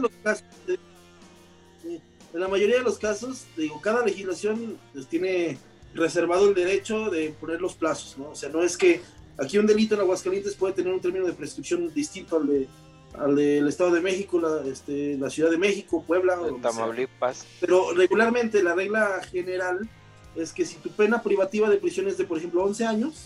En 2.31 2.39
la 2.41 2.47
mayoría 2.47 2.75
de 2.75 2.83
los 2.83 2.99
casos, 2.99 3.45
digo, 3.55 3.79
cada 3.81 4.05
legislación 4.05 4.77
pues, 4.93 5.07
tiene 5.07 5.57
reservado 5.93 6.47
el 6.47 6.55
derecho 6.55 7.09
de 7.09 7.29
poner 7.39 7.61
los 7.61 7.73
plazos, 7.73 8.17
¿no? 8.17 8.29
O 8.29 8.35
sea, 8.35 8.49
no 8.49 8.61
es 8.61 8.77
que 8.77 9.01
aquí 9.37 9.57
un 9.57 9.65
delito 9.65 9.95
en 9.95 10.01
Aguascalientes 10.01 10.55
puede 10.55 10.73
tener 10.73 10.93
un 10.93 11.01
término 11.01 11.25
de 11.25 11.33
prescripción 11.33 11.93
distinto 11.93 12.37
al 12.37 12.47
de 12.47 12.67
al 13.13 13.35
del 13.35 13.67
Estado 13.67 13.91
de 13.91 14.01
México, 14.01 14.39
la, 14.39 14.63
este, 14.71 15.17
la 15.17 15.29
Ciudad 15.29 15.49
de 15.49 15.57
México, 15.57 16.03
Puebla, 16.05 16.39
o 16.39 16.55
Tamaulipas. 16.57 17.45
Pero 17.59 17.93
regularmente 17.93 18.61
la 18.61 18.75
regla 18.75 19.19
general 19.31 19.89
es 20.35 20.53
que 20.53 20.65
si 20.65 20.75
tu 20.75 20.89
pena 20.91 21.21
privativa 21.21 21.69
de 21.69 21.77
prisión 21.77 22.07
es 22.07 22.17
de, 22.17 22.25
por 22.25 22.37
ejemplo, 22.37 22.63
11 22.63 22.85
años, 22.85 23.25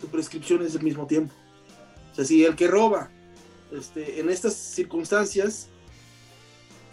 tu 0.00 0.08
prescripción 0.08 0.62
es 0.62 0.74
del 0.74 0.82
mismo 0.82 1.06
tiempo. 1.06 1.34
O 2.12 2.14
sea, 2.14 2.24
si 2.24 2.44
el 2.44 2.54
que 2.54 2.68
roba 2.68 3.10
este, 3.72 4.20
en 4.20 4.30
estas 4.30 4.54
circunstancias 4.54 5.68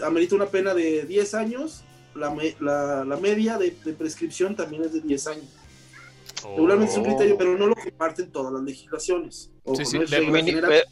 amerita 0.03 0.35
una 0.35 0.47
pena 0.47 0.73
de 0.73 1.05
10 1.05 1.33
años, 1.35 1.83
la, 2.15 2.35
la, 2.59 3.05
la 3.05 3.17
media 3.17 3.57
de, 3.57 3.71
de, 3.71 3.93
prescripción 3.93 4.55
también 4.55 4.83
es 4.83 4.93
de 4.93 5.01
10 5.01 5.27
años. 5.27 5.45
Oh. 6.43 6.49
Regularmente 6.55 6.93
es 6.93 6.97
un 6.97 7.03
criterio, 7.05 7.37
pero 7.37 7.57
no 7.57 7.67
lo 7.67 7.75
comparten 7.75 8.31
todas 8.31 8.53
las 8.53 8.63
legislaciones. 8.63 9.51
O, 9.63 9.75
sí, 9.75 9.85
sí, 9.85 9.99
no 9.99 10.05
de 10.05 10.21
mini, 10.21 10.53
pero, 10.53 10.83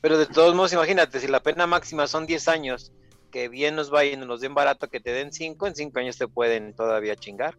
pero, 0.00 0.18
de 0.18 0.26
todos 0.26 0.54
modos, 0.54 0.72
imagínate, 0.72 1.20
si 1.20 1.28
la 1.28 1.42
pena 1.42 1.66
máxima 1.66 2.06
son 2.06 2.26
10 2.26 2.48
años, 2.48 2.92
que 3.30 3.48
bien 3.48 3.76
nos 3.76 3.90
vayan, 3.90 4.26
nos 4.26 4.40
den 4.40 4.54
barato, 4.54 4.88
que 4.88 5.00
te 5.00 5.12
den 5.12 5.32
5, 5.32 5.66
en 5.66 5.74
5 5.76 5.98
años 5.98 6.18
te 6.18 6.28
pueden 6.28 6.74
todavía 6.74 7.16
chingar. 7.16 7.56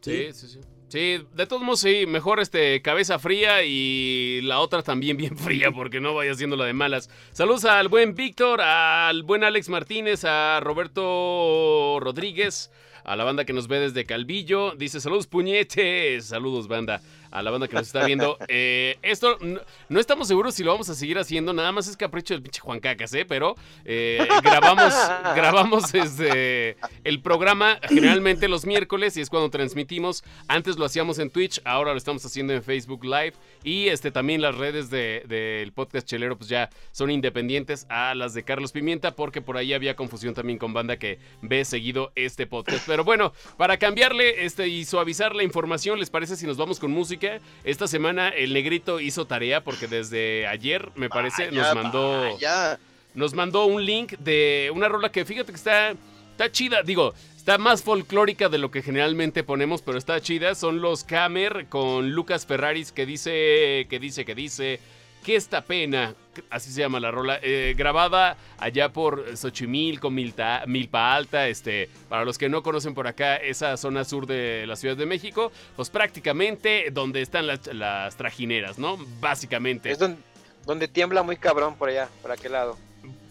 Sí, 0.00 0.32
sí, 0.32 0.48
sí. 0.48 0.60
Sí, 0.60 0.81
de 0.98 1.46
todos 1.46 1.62
modos, 1.62 1.80
sí, 1.80 2.04
mejor 2.06 2.38
este 2.40 2.82
cabeza 2.82 3.18
fría 3.18 3.64
y 3.64 4.40
la 4.42 4.60
otra 4.60 4.82
también 4.82 5.16
bien 5.18 5.36
fría, 5.36 5.70
porque 5.72 6.00
no 6.00 6.14
vaya 6.14 6.32
haciendo 6.32 6.56
la 6.56 6.66
de 6.66 6.74
malas. 6.74 7.08
Saludos 7.32 7.64
al 7.64 7.88
buen 7.88 8.14
Víctor, 8.14 8.60
al 8.60 9.22
buen 9.22 9.42
Alex 9.42 9.68
Martínez, 9.68 10.24
a 10.24 10.60
Roberto 10.60 11.98
Rodríguez, 12.00 12.70
a 13.04 13.16
la 13.16 13.24
banda 13.24 13.44
que 13.44 13.52
nos 13.52 13.68
ve 13.68 13.80
desde 13.80 14.04
Calvillo. 14.04 14.72
Dice 14.72 15.00
saludos 15.00 15.26
puñetes, 15.26 16.26
saludos 16.26 16.68
banda 16.68 17.00
a 17.32 17.42
la 17.42 17.50
banda 17.50 17.68
que 17.68 17.74
nos 17.74 17.86
está 17.86 18.04
viendo. 18.06 18.38
Eh, 18.54 18.98
esto 19.02 19.38
no, 19.40 19.60
no, 19.88 20.00
estamos 20.00 20.28
seguros 20.28 20.54
si 20.54 20.62
lo 20.62 20.72
vamos 20.72 20.88
a 20.90 20.94
seguir 20.94 21.18
haciendo, 21.18 21.52
nada 21.52 21.72
más 21.72 21.86
es 21.86 21.96
capricho 21.96 22.34
del 22.34 22.42
pinche 22.42 22.60
Juan 22.60 22.80
Cacas, 22.80 23.14
¿eh? 23.14 23.24
Pero 23.24 23.54
eh, 23.84 24.26
grabamos, 24.42 24.92
grabamos 25.34 25.94
este, 25.94 26.76
el 27.04 27.22
programa 27.22 27.78
generalmente 27.88 28.48
los 28.48 28.66
miércoles 28.66 29.16
y 29.16 29.20
es 29.20 29.30
cuando 29.30 29.48
transmitimos. 29.48 30.22
Antes 30.48 30.76
lo 30.76 30.84
hacíamos 30.84 31.18
en 31.18 31.30
Twitch, 31.30 31.62
ahora 31.64 31.92
lo 31.92 31.98
estamos 31.98 32.24
haciendo 32.26 32.52
en 32.52 32.62
Facebook 32.62 33.04
Live 33.04 33.34
y 33.64 33.88
este, 33.88 34.10
también 34.10 34.42
las 34.42 34.56
redes 34.56 34.90
del 34.90 35.26
de, 35.28 35.62
de 35.64 35.72
podcast 35.74 36.06
chelero 36.06 36.36
pues 36.36 36.50
ya 36.50 36.68
son 36.90 37.10
independientes 37.10 37.86
a 37.88 38.14
las 38.14 38.34
de 38.34 38.42
Carlos 38.42 38.72
Pimienta 38.72 39.14
porque 39.14 39.40
por 39.40 39.56
ahí 39.56 39.72
había 39.72 39.96
confusión 39.96 40.34
también 40.34 40.58
con 40.58 40.72
banda 40.74 40.98
que 40.98 41.18
ve 41.40 41.64
seguido 41.64 42.12
este 42.16 42.46
podcast. 42.46 42.86
Pero 42.86 43.04
bueno, 43.04 43.32
para 43.56 43.78
cambiarle 43.78 44.44
este, 44.44 44.68
y 44.68 44.84
suavizar 44.84 45.34
la 45.34 45.42
información, 45.42 45.98
¿les 45.98 46.10
parece 46.10 46.36
si 46.36 46.46
nos 46.46 46.56
vamos 46.56 46.78
con 46.78 46.90
música? 46.90 47.21
Esta 47.64 47.86
semana 47.86 48.28
el 48.28 48.52
negrito 48.52 49.00
hizo 49.00 49.26
tarea 49.26 49.62
porque 49.62 49.86
desde 49.86 50.46
ayer, 50.46 50.90
me 50.94 51.08
parece, 51.08 51.46
vaya, 51.46 51.74
nos 51.74 51.82
mandó. 51.82 52.32
Vaya. 52.34 52.78
Nos 53.14 53.34
mandó 53.34 53.66
un 53.66 53.84
link 53.84 54.12
de 54.18 54.70
una 54.74 54.88
rola 54.88 55.10
que 55.10 55.24
fíjate 55.24 55.52
que 55.52 55.56
está. 55.56 55.94
Está 56.32 56.50
chida. 56.50 56.82
Digo, 56.82 57.12
Está 57.42 57.58
más 57.58 57.82
folclórica 57.82 58.48
de 58.48 58.58
lo 58.58 58.70
que 58.70 58.82
generalmente 58.82 59.42
ponemos, 59.42 59.82
pero 59.82 59.98
está 59.98 60.20
chida. 60.20 60.54
Son 60.54 60.80
los 60.80 61.02
Camer 61.02 61.66
con 61.68 62.12
Lucas 62.12 62.46
Ferraris 62.46 62.92
que 62.92 63.04
dice, 63.04 63.88
que 63.90 63.98
dice, 63.98 64.24
que 64.24 64.36
dice, 64.36 64.78
que 65.22 65.36
esta 65.36 65.62
pena, 65.62 66.14
así 66.50 66.70
se 66.70 66.80
llama 66.80 67.00
la 67.00 67.10
rola, 67.10 67.38
eh, 67.42 67.74
grabada 67.76 68.36
allá 68.58 68.92
por 68.92 69.36
Xochimilco, 69.36 70.10
Milta, 70.10 70.64
Milpa 70.66 71.14
Alta, 71.14 71.48
este, 71.48 71.88
para 72.08 72.24
los 72.24 72.38
que 72.38 72.48
no 72.48 72.62
conocen 72.62 72.94
por 72.94 73.06
acá 73.06 73.36
esa 73.36 73.76
zona 73.76 74.04
sur 74.04 74.26
de 74.26 74.64
la 74.66 74.76
Ciudad 74.76 74.96
de 74.96 75.06
México, 75.06 75.52
pues 75.76 75.90
prácticamente 75.90 76.88
donde 76.92 77.22
están 77.22 77.46
las, 77.46 77.66
las 77.68 78.16
trajineras, 78.16 78.78
¿no? 78.78 78.98
Básicamente. 79.20 79.90
Es 79.90 79.98
donde, 79.98 80.18
donde 80.66 80.88
tiembla 80.88 81.22
muy 81.22 81.36
cabrón 81.36 81.76
por 81.76 81.88
allá, 81.88 82.08
por 82.20 82.32
aquel 82.32 82.52
lado. 82.52 82.76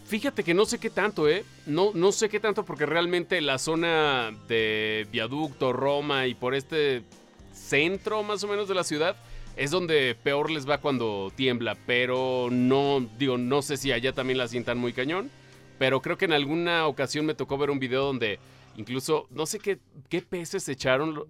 Fíjate 0.06 0.44
que 0.44 0.52
no 0.52 0.66
sé 0.66 0.78
qué 0.78 0.90
tanto, 0.90 1.28
¿eh? 1.28 1.44
No, 1.66 1.92
no 1.94 2.12
sé 2.12 2.28
qué 2.28 2.38
tanto 2.38 2.64
porque 2.64 2.84
realmente 2.84 3.40
la 3.40 3.58
zona 3.58 4.30
de 4.46 5.06
Viaducto, 5.10 5.72
Roma 5.72 6.26
y 6.26 6.34
por 6.34 6.54
este 6.54 7.02
centro 7.54 8.22
más 8.22 8.42
o 8.44 8.48
menos 8.48 8.68
de 8.68 8.74
la 8.74 8.84
ciudad 8.84 9.16
es 9.56 9.70
donde 9.70 10.16
peor 10.22 10.50
les 10.50 10.68
va 10.68 10.78
cuando 10.78 11.32
tiembla, 11.34 11.76
pero 11.86 12.48
no, 12.50 13.06
digo, 13.18 13.38
no 13.38 13.62
sé 13.62 13.76
si 13.76 13.92
allá 13.92 14.12
también 14.12 14.38
la 14.38 14.48
sientan 14.48 14.78
muy 14.78 14.92
cañón, 14.92 15.30
pero 15.78 16.00
creo 16.00 16.16
que 16.16 16.24
en 16.26 16.32
alguna 16.32 16.86
ocasión 16.86 17.26
me 17.26 17.34
tocó 17.34 17.58
ver 17.58 17.70
un 17.70 17.78
video 17.78 18.04
donde 18.04 18.38
incluso, 18.76 19.26
no 19.30 19.46
sé 19.46 19.58
qué, 19.58 19.78
qué 20.08 20.22
peces 20.22 20.68
echaron, 20.68 21.24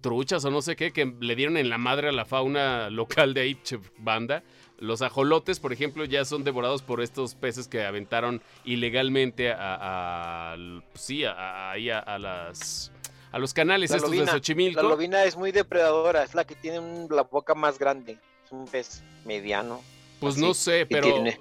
truchas 0.00 0.44
o 0.44 0.50
no 0.50 0.60
sé 0.62 0.76
qué, 0.76 0.92
que 0.92 1.12
le 1.20 1.34
dieron 1.36 1.56
en 1.56 1.70
la 1.70 1.78
madre 1.78 2.08
a 2.08 2.12
la 2.12 2.24
fauna 2.24 2.90
local 2.90 3.34
de 3.34 3.40
ahí, 3.42 3.58
banda. 3.98 4.42
Los 4.80 5.02
ajolotes, 5.02 5.58
por 5.58 5.72
ejemplo, 5.72 6.04
ya 6.04 6.24
son 6.24 6.44
devorados 6.44 6.82
por 6.82 7.00
estos 7.02 7.34
peces 7.34 7.66
que 7.66 7.82
aventaron 7.84 8.40
ilegalmente 8.64 9.50
a, 9.50 10.52
a- 10.52 10.56
sí, 10.94 11.24
a- 11.24 11.72
a 11.72 12.18
las 12.18 12.92
a 13.32 13.38
los 13.38 13.52
canales 13.54 13.90
La 13.90 13.96
estos 13.96 14.10
lobina, 14.10 14.24
de 14.26 14.30
Xochimilco. 14.32 14.82
La 14.82 14.88
lobina 14.88 15.24
es 15.24 15.36
muy 15.36 15.52
depredadora, 15.52 16.22
es 16.22 16.34
la 16.34 16.44
que 16.44 16.54
tiene 16.54 16.78
un- 16.78 17.08
la 17.10 17.22
boca 17.22 17.54
más 17.54 17.78
grande. 17.78 18.18
Es 18.44 18.52
un 18.52 18.66
pez 18.66 19.02
mediano. 19.24 19.82
Pues 20.20 20.34
así, 20.34 20.42
no 20.42 20.54
sé, 20.54 20.86
pero 20.86 21.12
tiene- 21.12 21.40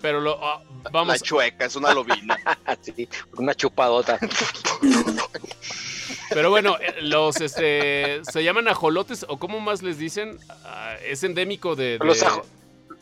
pero 0.00 0.20
lo 0.20 0.38
ah, 0.44 0.62
La 0.84 0.90
vamos 0.90 1.22
chueca, 1.22 1.64
es 1.66 1.76
una 1.76 1.92
lobina. 1.94 2.36
así, 2.64 3.08
una 3.36 3.54
chupadota. 3.54 4.18
Pero 6.30 6.50
bueno, 6.50 6.76
eh, 6.78 6.94
los 7.02 7.40
este 7.40 8.20
se 8.30 8.44
llaman 8.44 8.68
ajolotes 8.68 9.24
o 9.28 9.38
cómo 9.38 9.60
más 9.60 9.82
les 9.82 9.98
dicen, 9.98 10.38
Ah, 10.64 10.94
es 11.04 11.24
endémico 11.24 11.74
de, 11.74 11.98
de- 11.98 12.04
Los, 12.04 12.22
ajo- 12.22 12.44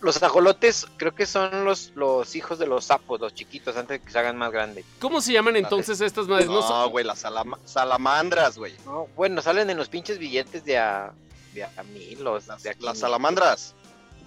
los 0.00 0.22
ajolotes 0.22 0.86
creo 0.96 1.14
que 1.14 1.26
son 1.26 1.64
los, 1.64 1.92
los 1.94 2.36
hijos 2.36 2.58
de 2.58 2.66
los 2.66 2.84
sapos, 2.86 3.20
los 3.20 3.34
chiquitos, 3.34 3.76
antes 3.76 3.98
de 4.00 4.04
que 4.06 4.10
se 4.12 4.18
hagan 4.18 4.36
más 4.36 4.52
grandes. 4.52 4.84
¿Cómo 5.00 5.20
se 5.20 5.32
llaman 5.32 5.56
entonces 5.56 6.00
estas 6.00 6.26
madres? 6.28 6.46
No, 6.46 6.88
güey, 6.90 7.04
las 7.04 7.20
salama- 7.24 7.58
salamandras, 7.64 8.58
güey. 8.58 8.74
No, 8.84 9.08
bueno, 9.16 9.40
salen 9.42 9.70
en 9.70 9.76
los 9.76 9.88
pinches 9.88 10.18
billetes 10.18 10.64
de 10.64 10.78
a, 10.78 11.12
de 11.54 11.64
a 11.64 11.70
mil, 11.92 12.22
los 12.22 12.46
Las, 12.46 12.62
de 12.62 12.70
aquí. 12.70 12.84
las 12.84 12.98
salamandras. 12.98 13.74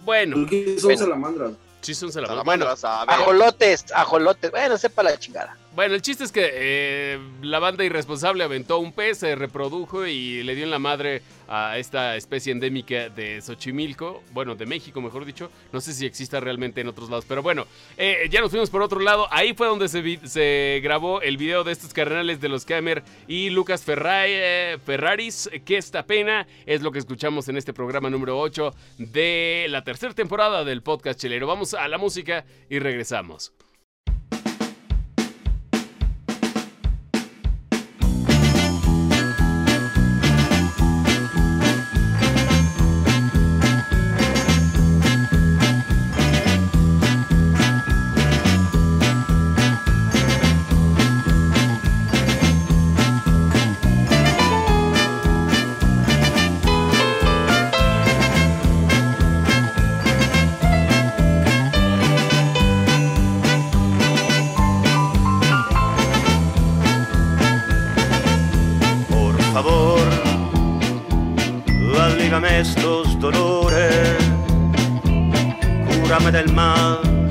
Bueno, 0.04 0.38
¿Por 0.38 0.50
qué 0.50 0.76
son 0.80 0.88
Bueno. 0.90 1.02
salamandras? 1.04 1.52
sí 1.82 1.94
son 1.96 2.12
salamandras. 2.12 2.46
Bueno, 2.46 2.76
Salamandras, 2.76 3.08
ver. 3.18 3.22
Ajolotes, 3.22 3.86
ajolotes. 3.94 4.52
Bueno, 4.52 4.78
sepa 4.78 5.04
la 5.04 5.18
chingada. 5.18 5.58
Bueno, 5.76 5.96
el 5.96 6.02
chiste 6.02 6.24
es 6.24 6.32
que 6.32 6.50
eh, 6.52 7.20
la 7.42 7.60
banda 7.60 7.84
irresponsable 7.84 8.44
aventó 8.44 8.80
un 8.80 8.92
pez, 8.92 9.20
se 9.20 9.36
reprodujo 9.36 10.08
y 10.08 10.44
le 10.44 10.56
dio 10.56 10.64
en 10.64 10.72
la 10.72 10.80
madre 10.80 11.22
a 11.48 11.78
esta 11.78 12.16
especie 12.16 12.52
endémica 12.52 13.10
de 13.10 13.42
Xochimilco, 13.42 14.24
bueno, 14.32 14.56
de 14.56 14.66
México, 14.66 15.00
mejor 15.00 15.26
dicho. 15.26 15.52
No 15.72 15.80
sé 15.80 15.94
si 15.94 16.06
exista 16.06 16.40
realmente 16.40 16.82
en 16.82 16.88
otros 16.88 17.10
lados, 17.10 17.26
pero 17.28 17.42
bueno, 17.42 17.66
eh, 17.98 18.28
ya 18.30 18.42
nos 18.42 18.50
fuimos 18.50 18.70
por 18.70 18.82
otro 18.82 19.00
lado. 19.00 19.28
Ahí 19.32 19.54
fue 19.54 19.68
donde 19.68 19.88
se, 19.88 20.80
grabó 20.84 21.22
el 21.22 21.38
video 21.38 21.64
de 21.64 21.72
estos 21.72 21.94
carnales 21.94 22.42
de 22.42 22.50
los 22.50 22.66
Camer 22.66 23.04
y 23.28 23.50
Lucas 23.50 23.84
eh, 23.88 24.78
Ferraris. 24.86 25.50
Que 25.66 25.78
esta 25.78 26.06
pena 26.06 26.48
es 26.66 26.82
lo 26.82 26.92
que 26.92 27.00
escuchamos 27.00 27.48
en 27.48 27.58
este 27.58 27.74
programa 27.74 28.10
número 28.10 28.40
8 28.40 28.74
de 28.98 29.68
la 29.70 29.84
tercera 29.84 30.14
temporada 30.14 30.64
del 30.64 30.82
podcast 30.82 31.20
chelero. 31.20 31.48
Vamos 31.48 31.74
a 31.74 31.88
la 31.88 31.98
música 31.98 32.46
y 32.70 32.80
regresamos. 32.80 33.54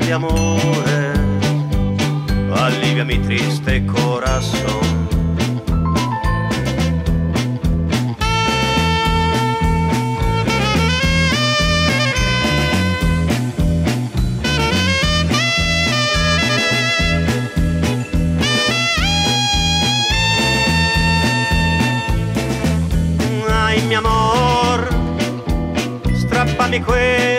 Mal 0.09 0.15
de 0.15 0.15
amores, 0.15 1.19
alivia 2.55 3.05
mi 3.05 3.19
triste 3.19 3.85
corazón. 3.87 5.09
Ay, 23.51 23.83
mi 23.83 23.95
amor, 23.95 24.89
strappami 26.15 26.81
questa 26.81 27.38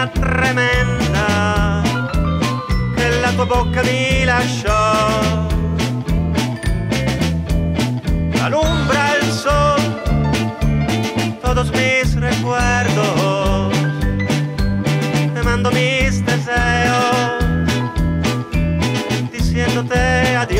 condanna 0.00 0.08
tremenda 0.08 1.82
che 2.94 3.20
la 3.20 3.30
tua 3.32 3.46
bocca 3.46 3.82
mi 3.82 4.24
lasciò. 4.24 5.20
Alumbra 8.42 9.14
el 9.16 9.30
sol 9.30 9.80
todos 11.42 11.70
mis 11.72 12.14
recuerdos, 12.14 13.72
te 15.34 15.42
mando 15.42 15.70
mis 15.70 16.24
deseos, 16.24 17.38
diciéndote 19.30 20.36
adiós. 20.36 20.59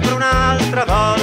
per 0.00 0.12
una 0.12 0.50
altra 0.50 0.84
volta 0.84 1.15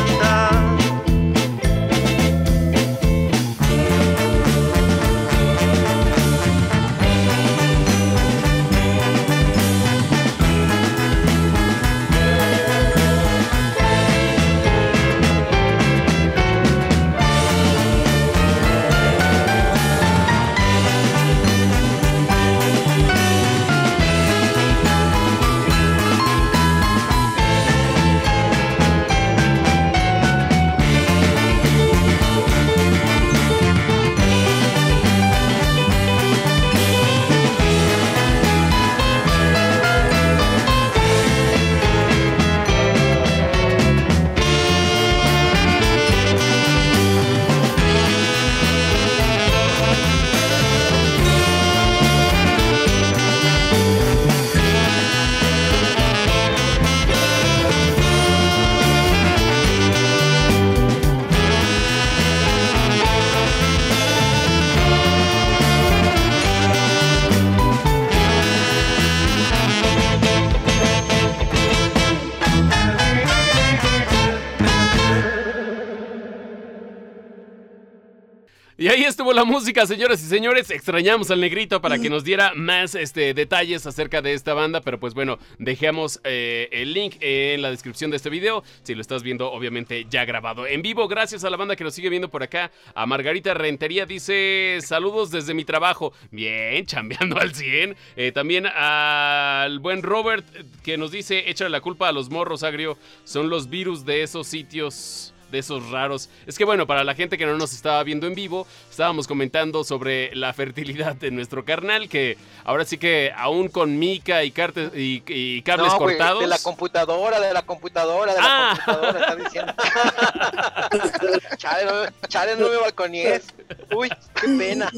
música, 79.46 79.86
señoras 79.86 80.24
y 80.24 80.28
señores. 80.28 80.70
Extrañamos 80.70 81.32
al 81.32 81.42
negrito 81.42 81.82
para 81.82 82.00
que 82.00 82.10
nos 82.10 82.24
diera 82.24 82.54
más 82.56 82.96
este, 82.96 83.34
detalles 83.34 83.86
acerca 83.86 84.22
de 84.22 84.34
esta 84.34 84.54
banda. 84.54 84.82
Pero 84.82 85.00
pues 85.00 85.14
bueno, 85.14 85.40
dejamos 85.60 86.20
eh, 86.24 86.70
el 86.72 86.94
link 86.94 87.16
en 87.20 87.62
la 87.62 87.70
descripción 87.70 88.12
de 88.12 88.18
este 88.18 88.30
video. 88.30 88.64
Si 88.84 88.96
lo 88.96 89.02
estás 89.02 89.24
viendo, 89.24 89.52
obviamente 89.52 90.06
ya 90.10 90.26
grabado 90.26 90.68
en 90.68 90.82
vivo. 90.82 91.08
Gracias 91.08 91.44
a 91.44 91.50
la 91.50 91.58
banda 91.58 91.76
que 91.76 91.84
nos 91.84 91.94
sigue 91.94 92.10
viendo 92.10 92.30
por 92.30 92.44
acá. 92.44 92.72
A 92.96 93.06
Margarita 93.06 93.54
Rentería 93.54 94.06
dice: 94.06 94.80
Saludos 94.82 95.32
desde 95.32 95.54
mi 95.54 95.66
trabajo. 95.66 96.14
Bien, 96.32 96.86
chambeando 96.88 97.40
al 97.40 97.54
100. 97.54 97.96
Eh, 98.16 98.32
también 98.32 98.66
al 98.68 99.80
buen 99.80 100.04
Robert 100.04 100.46
que 100.84 100.98
nos 100.98 101.12
dice: 101.12 101.50
Échale 101.50 101.70
la 101.70 101.82
culpa 101.82 102.10
a 102.10 102.12
los 102.12 102.30
morros 102.30 102.64
agrio. 102.64 102.98
Son 103.24 103.50
los 103.50 103.70
virus 103.70 104.06
de 104.06 104.24
esos 104.24 104.48
sitios 104.48 105.33
de 105.54 105.60
esos 105.60 105.90
raros. 105.92 106.30
Es 106.48 106.58
que 106.58 106.66
bueno, 106.66 106.86
para 106.88 107.04
la 107.06 107.14
gente 107.16 107.38
que 107.38 107.46
no 107.46 107.56
nos 107.58 107.72
estaba 107.74 108.04
viendo 108.04 108.28
en 108.28 108.34
vivo, 108.36 108.68
estábamos 108.90 109.28
comentando 109.28 109.84
sobre 109.84 110.36
la 110.36 110.52
fertilidad 110.52 111.16
de 111.16 111.30
nuestro 111.32 111.64
carnal, 111.64 112.10
que 112.10 112.38
ahora 112.66 112.84
sí 112.86 112.98
que 112.98 113.32
aún 113.38 113.70
con 113.70 114.00
mica 114.00 114.44
y, 114.44 114.50
cartes, 114.52 114.92
y, 114.96 115.24
y 115.28 115.62
cables 115.62 115.94
No, 115.94 116.00
cortados. 116.00 116.42
de 116.42 116.48
la 116.48 116.58
computadora, 116.58 117.40
de 117.40 117.54
la 117.54 117.62
computadora, 117.62 118.34
de 118.34 118.42
la 118.42 118.46
Ah. 118.50 118.74
computadora, 118.86 119.20
está 119.20 119.36
diciendo. 119.36 119.74
chale, 121.58 121.86
no, 121.86 122.28
chale, 122.28 122.56
no 122.58 122.70
me 122.70 122.78
balconíes. 122.78 123.54
Uy, 123.96 124.10
qué 124.42 124.48
pena. 124.58 124.92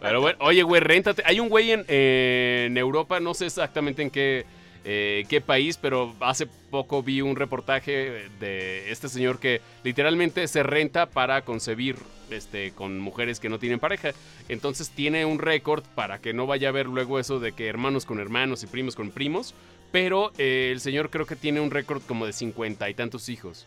Pero 0.00 0.20
bueno, 0.20 0.38
oye, 0.40 0.62
güey, 0.62 0.80
réntate. 0.80 1.22
Hay 1.26 1.40
un 1.40 1.48
güey 1.48 1.72
en, 1.72 1.84
en 1.88 2.76
Europa, 2.78 3.18
no 3.20 3.34
sé 3.34 3.46
exactamente 3.46 4.02
en 4.02 4.10
qué, 4.10 4.46
eh, 4.84 5.24
qué 5.28 5.40
país, 5.40 5.78
pero 5.78 6.14
hace 6.20 6.46
poco 6.46 7.02
vi 7.02 7.22
un 7.22 7.36
reportaje 7.36 8.28
de 8.38 8.90
este 8.90 9.08
señor 9.08 9.38
que 9.38 9.60
literalmente 9.82 10.46
se 10.46 10.62
renta 10.62 11.06
para 11.06 11.42
concebir 11.42 11.96
este, 12.30 12.72
con 12.72 12.98
mujeres 13.00 13.40
que 13.40 13.48
no 13.48 13.58
tienen 13.58 13.80
pareja. 13.80 14.10
Entonces 14.48 14.90
tiene 14.90 15.24
un 15.24 15.38
récord 15.38 15.84
para 15.94 16.18
que 16.18 16.34
no 16.34 16.46
vaya 16.46 16.68
a 16.68 16.70
haber 16.70 16.86
luego 16.86 17.18
eso 17.18 17.40
de 17.40 17.52
que 17.52 17.66
hermanos 17.66 18.04
con 18.04 18.20
hermanos 18.20 18.62
y 18.62 18.66
primos 18.66 18.94
con 18.94 19.10
primos. 19.10 19.54
Pero 19.90 20.32
eh, 20.38 20.70
el 20.72 20.80
señor 20.80 21.08
creo 21.08 21.24
que 21.24 21.36
tiene 21.36 21.60
un 21.60 21.70
récord 21.70 22.02
como 22.02 22.26
de 22.26 22.32
cincuenta 22.32 22.90
y 22.90 22.94
tantos 22.94 23.28
hijos 23.28 23.66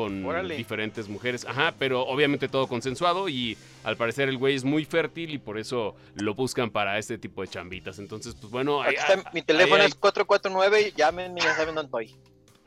con 0.00 0.24
Órale. 0.24 0.56
diferentes 0.56 1.08
mujeres. 1.08 1.44
Ajá, 1.46 1.74
pero 1.78 2.02
obviamente 2.06 2.48
todo 2.48 2.66
consensuado 2.66 3.28
y 3.28 3.56
al 3.84 3.96
parecer 3.96 4.28
el 4.28 4.38
güey 4.38 4.54
es 4.54 4.64
muy 4.64 4.84
fértil 4.84 5.34
y 5.34 5.38
por 5.38 5.58
eso 5.58 5.94
lo 6.14 6.34
buscan 6.34 6.70
para 6.70 6.98
este 6.98 7.18
tipo 7.18 7.42
de 7.42 7.48
chambitas. 7.48 7.98
Entonces, 7.98 8.34
pues 8.40 8.50
bueno, 8.50 8.82
Aquí 8.82 8.96
ahí- 8.96 9.18
está, 9.18 9.30
mi 9.32 9.42
teléfono 9.42 9.82
ahí 9.82 9.88
es 9.88 9.94
449, 9.94 10.94
llámenme, 10.96 11.40
ya 11.40 11.54
saben 11.54 11.74
dónde 11.74 11.86
estoy. 11.88 12.16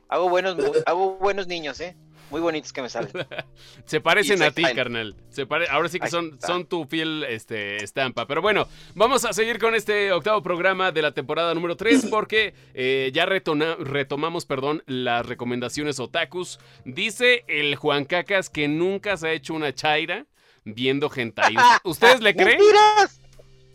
Hago 0.10 0.30
buenos, 0.30 0.58
hago 0.86 1.15
buenos 1.17 1.48
niños, 1.48 1.80
¿eh? 1.80 1.96
Muy 2.34 2.41
bonitos 2.41 2.74
que 2.74 2.82
me 2.82 2.89
salen. 2.89 3.12
se 3.86 4.02
parecen 4.02 4.41
a 4.41 4.50
ti, 4.50 4.63
carnal. 4.63 5.15
Se 5.30 5.46
pare- 5.46 5.67
Ahora 5.69 5.88
sí 5.88 6.00
que 6.00 6.10
son, 6.10 6.39
son 6.41 6.65
tu 6.65 6.86
fiel 6.86 7.24
este, 7.30 7.84
estampa. 7.84 8.26
Pero 8.26 8.41
bueno, 8.41 8.67
vamos 8.96 9.24
a 9.24 9.34
seguir 9.34 9.60
con 9.60 9.76
este 9.76 10.12
octavo 10.12 10.41
programa 10.41 10.91
de 10.91 11.04
la 11.04 11.12
temporada 11.12 11.54
número 11.54 11.78
3 11.78 12.08
porque 12.10 12.56
eh, 12.74 13.12
ya 13.13 13.28
retona- 13.28 13.78
retomamos 13.78 14.48
perdón, 14.48 14.82
las 14.88 15.28
recomendaciones 15.28 16.00
otakus. 16.00 16.60
Dice 16.86 17.43
el 17.48 17.76
Juan 17.76 18.06
Cacas 18.06 18.50
que 18.50 18.67
nunca 18.67 19.15
se 19.15 19.28
ha 19.28 19.32
hecho 19.34 19.54
una 19.54 19.72
chaira 19.72 20.26
viendo 20.63 21.12
hentai. 21.15 21.54
¿Ustedes 21.84 22.19
le 22.22 22.34
creen? 22.36 22.58
¡Mentiras! 22.58 23.22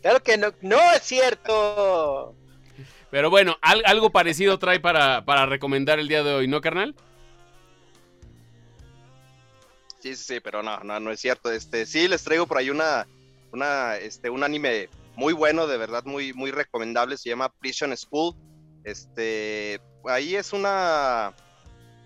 Claro 0.01 0.21
que 0.21 0.37
no, 0.37 0.51
no 0.63 0.79
es 0.97 1.01
cierto. 1.03 2.35
Pero 3.09 3.29
bueno, 3.29 3.57
al- 3.61 3.83
algo 3.85 4.09
parecido 4.11 4.59
trae 4.59 4.81
para, 4.81 5.23
para 5.23 5.45
recomendar 5.45 5.97
el 5.97 6.09
día 6.09 6.23
de 6.23 6.33
hoy, 6.33 6.49
¿no, 6.49 6.59
carnal? 6.59 6.93
Sí, 10.01 10.15
sí, 10.15 10.23
sí, 10.23 10.39
pero 10.39 10.63
no, 10.63 10.79
no, 10.79 10.99
no 10.99 11.11
es 11.11 11.19
cierto. 11.19 11.51
Este, 11.51 11.85
sí, 11.85 12.07
les 12.07 12.23
traigo 12.23 12.47
por 12.47 12.57
ahí 12.57 12.69
una, 12.69 13.05
una, 13.51 13.97
este, 13.97 14.29
un 14.29 14.43
anime 14.43 14.89
muy 15.15 15.33
bueno, 15.33 15.67
de 15.67 15.77
verdad, 15.77 16.03
muy, 16.05 16.33
muy 16.33 16.51
recomendable. 16.51 17.17
Se 17.17 17.29
llama 17.29 17.49
Prison 17.49 17.95
School. 17.97 18.33
Este, 18.85 19.81
ahí 20.05 20.35
es 20.35 20.53
una, 20.53 21.33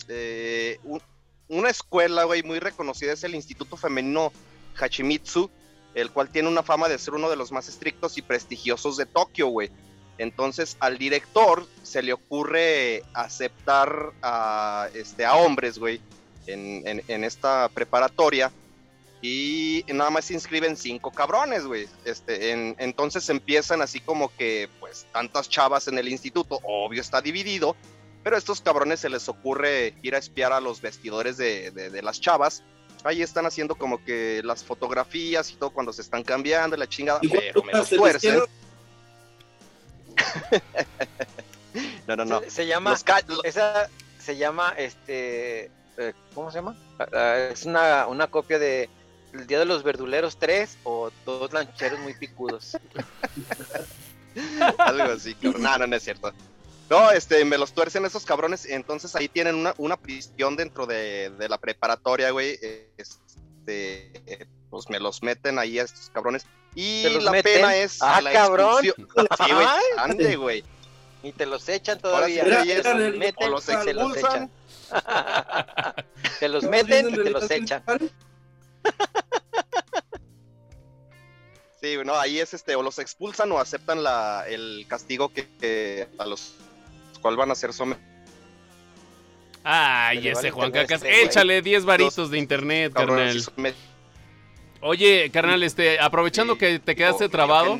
eh, 0.07 0.79
un- 0.83 1.01
una 1.49 1.69
escuela, 1.69 2.23
güey, 2.23 2.41
muy 2.41 2.59
reconocida. 2.59 3.13
Es 3.13 3.23
el 3.23 3.35
Instituto 3.35 3.77
Femenino 3.77 4.31
Hachimitsu, 4.79 5.51
el 5.93 6.09
cual 6.09 6.29
tiene 6.29 6.49
una 6.49 6.63
fama 6.63 6.89
de 6.89 6.97
ser 6.97 7.13
uno 7.13 7.29
de 7.29 7.35
los 7.35 7.51
más 7.51 7.67
estrictos 7.69 8.17
y 8.17 8.23
prestigiosos 8.23 8.97
de 8.97 9.05
Tokio, 9.05 9.47
güey. 9.47 9.69
Entonces, 10.17 10.77
al 10.79 10.97
director 10.97 11.67
se 11.83 12.01
le 12.01 12.13
ocurre 12.13 13.03
aceptar 13.13 14.13
a, 14.23 14.89
este, 14.95 15.25
a 15.25 15.35
hombres, 15.35 15.77
güey, 15.77 16.01
en, 16.47 16.87
en- 16.87 17.03
en 17.07 17.23
esta 17.23 17.69
preparatoria 17.69 18.51
y 19.21 19.85
nada 19.87 20.09
más 20.09 20.25
se 20.25 20.33
inscriben 20.33 20.75
cinco 20.75 21.11
cabrones, 21.11 21.65
güey. 21.65 21.87
Este, 22.05 22.51
en- 22.51 22.75
entonces 22.79 23.29
empiezan 23.29 23.81
así 23.81 23.99
como 24.01 24.35
que, 24.35 24.67
pues, 24.79 25.05
tantas 25.13 25.47
chavas 25.49 25.87
en 25.87 25.97
el 25.97 26.09
instituto, 26.09 26.59
obvio 26.63 26.99
está 27.01 27.21
dividido, 27.21 27.75
pero 28.23 28.35
a 28.35 28.39
estos 28.39 28.61
cabrones 28.61 28.99
se 28.99 29.09
les 29.09 29.29
ocurre 29.29 29.93
ir 30.01 30.15
a 30.15 30.17
espiar 30.17 30.51
a 30.53 30.59
los 30.59 30.81
vestidores 30.81 31.37
de, 31.37 31.71
de- 31.71 31.89
de 31.89 32.01
las 32.01 32.19
chavas. 32.19 32.63
Ahí 33.05 33.21
están 33.21 33.45
haciendo 33.45 33.75
como 33.75 34.03
que 34.03 34.41
las 34.43 34.63
fotografías 34.63 35.51
y 35.51 35.55
todo 35.55 35.71
cuando 35.71 35.91
se 35.93 36.01
están 36.01 36.23
cambiando, 36.23 36.75
la 36.77 36.87
chingada, 36.87 37.19
pero 37.31 37.61
me 37.63 37.73
les 37.73 37.89
tuercen. 37.89 38.41
No, 42.07 42.15
no, 42.15 42.25
no. 42.25 42.41
Se, 42.41 42.49
se 42.51 42.67
llama, 42.67 42.91
Los 42.91 43.03
lo- 43.27 43.43
esa 43.43 43.89
se 44.19 44.37
llama, 44.37 44.73
este, 44.77 45.71
eh, 45.97 46.13
¿cómo 46.33 46.51
se 46.51 46.57
llama? 46.59 46.75
Ah, 46.99 47.07
ah, 47.13 47.37
es 47.51 47.65
una, 47.65 48.07
una 48.07 48.27
copia 48.27 48.59
de 48.59 48.89
El 49.33 49.47
Día 49.47 49.59
de 49.59 49.65
los 49.65 49.83
Verduleros 49.83 50.37
3 50.37 50.77
o 50.83 51.11
Dos 51.25 51.51
Lancheros 51.53 51.99
Muy 51.99 52.13
Picudos. 52.15 52.77
Algo 54.77 55.03
así, 55.13 55.35
cabrón. 55.35 55.61
No, 55.61 55.77
no, 55.77 55.87
no 55.87 55.95
es 55.95 56.03
cierto. 56.03 56.33
No, 56.89 57.11
este, 57.11 57.45
me 57.45 57.57
los 57.57 57.73
tuercen 57.73 58.05
esos 58.05 58.25
cabrones. 58.25 58.65
Entonces 58.65 59.15
ahí 59.15 59.27
tienen 59.29 59.55
una, 59.55 59.73
una 59.77 59.97
prisión 59.97 60.55
dentro 60.55 60.85
de, 60.85 61.29
de 61.31 61.49
la 61.49 61.57
preparatoria, 61.57 62.31
güey. 62.31 62.59
Este, 62.97 64.47
pues 64.69 64.89
me 64.89 64.99
los 64.99 65.21
meten 65.23 65.59
ahí 65.59 65.79
a 65.79 65.83
estos 65.83 66.09
cabrones. 66.09 66.45
Y 66.75 67.03
¿Te 67.03 67.09
los 67.11 67.23
la 67.23 67.31
meten? 67.31 67.53
pena 67.61 67.75
es. 67.75 68.01
Ah, 68.01 68.21
la 68.21 68.31
cabrón. 68.33 68.83
expulsión. 68.85 69.27
Sí, 69.45 69.53
güey. 69.53 69.67
Ande, 69.97 70.35
güey. 70.35 70.63
Y 71.21 71.31
te 71.31 71.45
los 71.45 71.69
echan 71.69 71.99
Ahora 72.03 72.25
sí 72.27 72.35
todavía. 72.37 72.43
Era- 72.43 72.63
era 72.63 72.91
el- 72.91 73.17
meten 73.17 73.47
o 73.47 73.51
los 73.51 73.63
se 73.63 73.73
los 73.93 74.17
expulsan. 74.17 74.31
echan. 74.35 74.51
Te 76.39 76.49
los 76.49 76.63
¿Estamos 76.63 76.87
meten 76.87 77.09
y 77.09 77.15
te 77.15 77.29
los 77.29 77.49
echan. 77.51 77.83
Sí, 81.81 81.97
no, 82.05 82.15
ahí 82.17 82.39
es 82.39 82.53
este, 82.53 82.77
o 82.77 82.81
los 82.81 82.97
expulsan 82.97 83.51
o 83.51 83.59
aceptan 83.59 84.03
la, 84.03 84.45
el 84.47 84.85
castigo 84.87 85.33
que, 85.33 85.49
que 85.59 86.07
a 86.17 86.25
los 86.25 86.55
cual 87.21 87.35
van 87.35 87.51
a 87.51 87.55
ser 87.55 87.73
sometidos. 87.73 88.07
Ay, 89.65 90.27
ese 90.29 90.51
Juan 90.51 90.71
Cacas. 90.71 91.01
este 91.03 91.09
güey. 91.09 91.25
Échale 91.25 91.61
10 91.61 91.85
varitos 91.85 92.29
de 92.29 92.37
internet, 92.37 92.93
carnal. 92.93 93.37
Oye, 94.81 95.29
carnal, 95.31 95.63
este, 95.63 95.99
aprovechando 95.99 96.53
Sí, 96.53 96.59
que 96.59 96.79
te 96.79 96.95
quedaste 96.95 97.25
Digo, 97.25 97.31
trabado. 97.31 97.79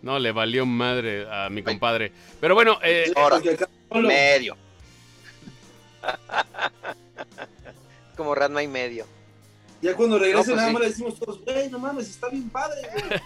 No, 0.00 0.18
le 0.18 0.32
valió 0.32 0.66
madre 0.66 1.26
a 1.30 1.48
mi 1.48 1.62
compadre. 1.62 2.12
Pero 2.40 2.54
bueno, 2.54 2.78
eh, 2.82 3.12
medio. 3.94 4.56
Como 8.16 8.34
Ratma 8.34 8.62
y 8.62 8.68
medio. 8.68 9.06
Ya 9.80 9.94
cuando 9.96 10.18
regrese 10.18 10.38
No, 10.38 10.44
pues 10.44 10.56
nada 10.56 10.68
sí. 10.68 10.72
más 10.74 10.82
le 10.82 10.88
decimos 10.88 11.18
todos, 11.18 11.40
güey, 11.44 11.68
no 11.68 11.78
mames, 11.78 12.08
está 12.08 12.28
bien 12.28 12.48
padre, 12.50 12.80
güey. 12.92 13.02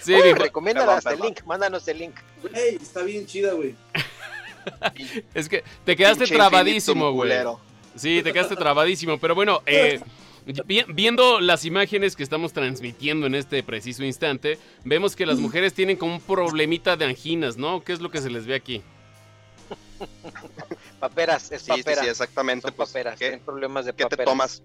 sí, 0.00 0.14
Uy, 0.14 0.34
Perdón, 0.34 1.02
el 1.12 1.20
link, 1.20 1.42
mándanos 1.44 1.86
el 1.88 1.98
link. 1.98 2.14
Güey, 2.42 2.76
está 2.76 3.02
bien 3.02 3.26
chida, 3.26 3.52
güey. 3.52 3.74
es 5.34 5.48
que 5.48 5.62
te 5.84 5.94
quedaste 5.94 6.24
Pinche 6.24 6.34
trabadísimo, 6.36 7.12
güey. 7.12 7.30
Sí, 7.94 8.22
te 8.22 8.32
quedaste 8.32 8.56
trabadísimo. 8.56 9.18
Pero 9.18 9.34
bueno, 9.36 9.62
eh, 9.66 10.00
vi- 10.66 10.84
viendo 10.88 11.38
las 11.40 11.64
imágenes 11.64 12.16
que 12.16 12.24
estamos 12.24 12.52
transmitiendo 12.52 13.26
en 13.26 13.36
este 13.36 13.62
preciso 13.62 14.02
instante, 14.02 14.58
vemos 14.84 15.14
que 15.14 15.26
las 15.26 15.38
mujeres 15.38 15.74
tienen 15.74 15.96
como 15.96 16.14
un 16.14 16.20
problemita 16.20 16.96
de 16.96 17.04
anginas, 17.04 17.56
¿no? 17.56 17.84
¿Qué 17.84 17.92
es 17.92 18.00
lo 18.00 18.10
que 18.10 18.20
se 18.20 18.30
les 18.30 18.46
ve 18.46 18.56
aquí? 18.56 18.82
Paperas, 21.00 21.50
es 21.52 21.62
Sí, 21.62 21.72
sí, 21.74 21.82
papera. 21.82 22.02
sí, 22.02 22.08
exactamente. 22.08 22.68
Son 22.68 22.74
pues, 22.76 22.88
paperas, 22.90 23.18
¿qué, 23.18 23.26
tienen 23.26 23.44
problemas 23.44 23.84
de 23.86 23.92
qué 23.94 24.04
te 24.06 24.16
tomas? 24.24 24.62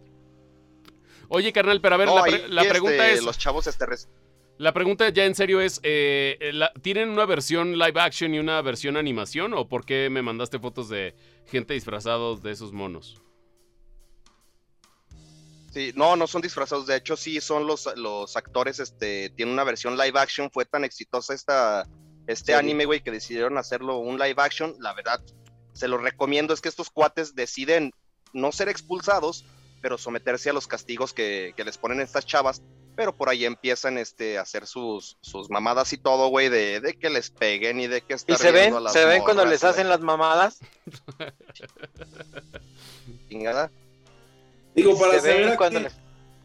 Oye, 1.28 1.54
carnal, 1.54 1.80
pero 1.82 1.96
a 1.96 1.98
ver, 1.98 2.08
No, 2.08 2.26
la, 2.26 2.62
este, 2.62 2.70
pregunta 2.70 3.10
es... 3.10 3.24
Los 3.24 3.38
chavos 3.38 3.68
este, 3.68 3.86
res- 3.86 4.10
La 4.58 4.74
pregunta 4.74 5.10
ya 5.10 5.26
en 5.26 5.36
serio 5.36 5.62
es, 5.62 5.80
eh, 5.84 6.38
la- 6.54 6.74
¿tienen 6.82 7.10
una 7.10 7.26
versión 7.26 7.78
live 7.78 8.00
action 8.00 8.34
y 8.34 8.40
una 8.40 8.62
versión 8.62 8.98
animación? 8.98 9.54
¿O 9.54 9.68
por 9.70 9.86
qué 9.86 10.10
me 10.10 10.22
mandaste 10.22 10.58
fotos 10.60 10.90
de 10.90 11.14
gente 11.46 11.74
disfrazados 11.76 12.42
de 12.42 12.52
esos 12.52 12.74
monos? 12.74 13.22
Sí, 15.72 15.92
no, 15.96 16.16
no 16.16 16.26
son 16.26 16.42
disfrazados. 16.42 16.88
De 16.88 16.96
hecho, 16.96 17.16
sí 17.16 17.40
son 17.42 17.68
los, 17.68 17.88
los 17.96 18.36
actores. 18.36 18.80
Este, 18.80 19.30
tiene 19.30 19.52
una 19.52 19.64
versión 19.64 19.96
live 19.98 20.20
action. 20.20 20.50
Fue 20.52 20.66
tan 20.66 20.84
exitosa 20.84 21.36
esta, 21.36 21.86
este 22.32 22.54
Sí. 22.54 22.60
anime, 22.60 22.86
güey, 22.86 23.02
que 23.02 23.12
decidieron 23.12 23.58
hacerlo 23.58 23.98
un 23.98 24.18
live 24.20 24.36
action. 24.38 24.76
La 24.80 24.94
verdad, 24.94 25.22
se 25.74 25.88
lo 25.88 25.98
recomiendo. 25.98 26.54
Es 26.54 26.62
que 26.62 26.70
estos 26.70 26.90
cuates 26.90 27.36
deciden 27.36 27.94
no 28.34 28.52
ser 28.52 28.70
expulsados, 28.70 29.46
pero 29.82 29.98
someterse 29.98 30.50
a 30.50 30.54
los 30.54 30.68
castigos 30.68 31.14
que, 31.14 31.54
que 31.58 31.64
les 31.64 31.78
ponen 31.78 32.02
estas 32.02 32.26
chavas. 32.26 32.62
Pero 32.96 33.16
por 33.16 33.30
ahí 33.30 33.46
empiezan 33.46 33.98
este, 33.98 34.38
a 34.38 34.42
hacer 34.42 34.68
sus, 34.68 35.18
sus 35.22 35.50
mamadas 35.50 35.94
y 35.94 35.98
todo, 35.98 36.28
güey, 36.28 36.50
de, 36.50 36.82
de 36.82 37.00
que 37.00 37.10
les 37.10 37.30
peguen 37.32 37.80
y 37.80 37.88
de 37.88 38.02
que 38.02 38.14
¿Y 38.14 38.16
estar 38.16 38.38
se 38.38 38.52
ven? 38.52 38.62
riendo 38.64 38.78
a 38.78 38.82
las 38.82 38.94
¿Se 38.94 39.06
ven 39.06 39.24
cuando 39.24 39.46
les 39.46 39.64
hacen 39.64 39.88
las 39.88 40.02
mamadas? 40.02 40.60
Chingada. 43.30 43.72
Digo, 44.76 45.00
para 45.00 45.14
¿Se 45.14 45.22
saber 45.22 45.44
ven 45.46 45.54
a 45.54 45.58
cuando 45.58 45.80
les... 45.80 45.94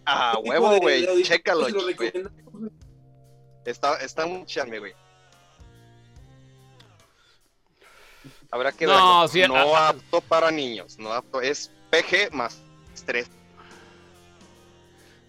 Ah, 0.07 0.39
huevo, 0.45 0.77
güey, 0.79 1.23
chécalo. 1.23 1.67
Está, 3.65 3.97
está 3.97 4.27
muy 4.27 4.45
charme, 4.47 4.79
güey. 4.79 4.93
Habrá 8.55 8.71
que 8.71 8.87
verlo. 8.87 9.01
No, 9.01 9.27
sí, 9.27 9.43
no 9.49 9.75
apto 9.75 10.21
para 10.21 10.49
niños, 10.53 10.97
no 10.97 11.13
apto, 11.13 11.41
es 11.41 11.73
PG 11.91 12.33
más 12.33 12.63
3. 13.05 13.29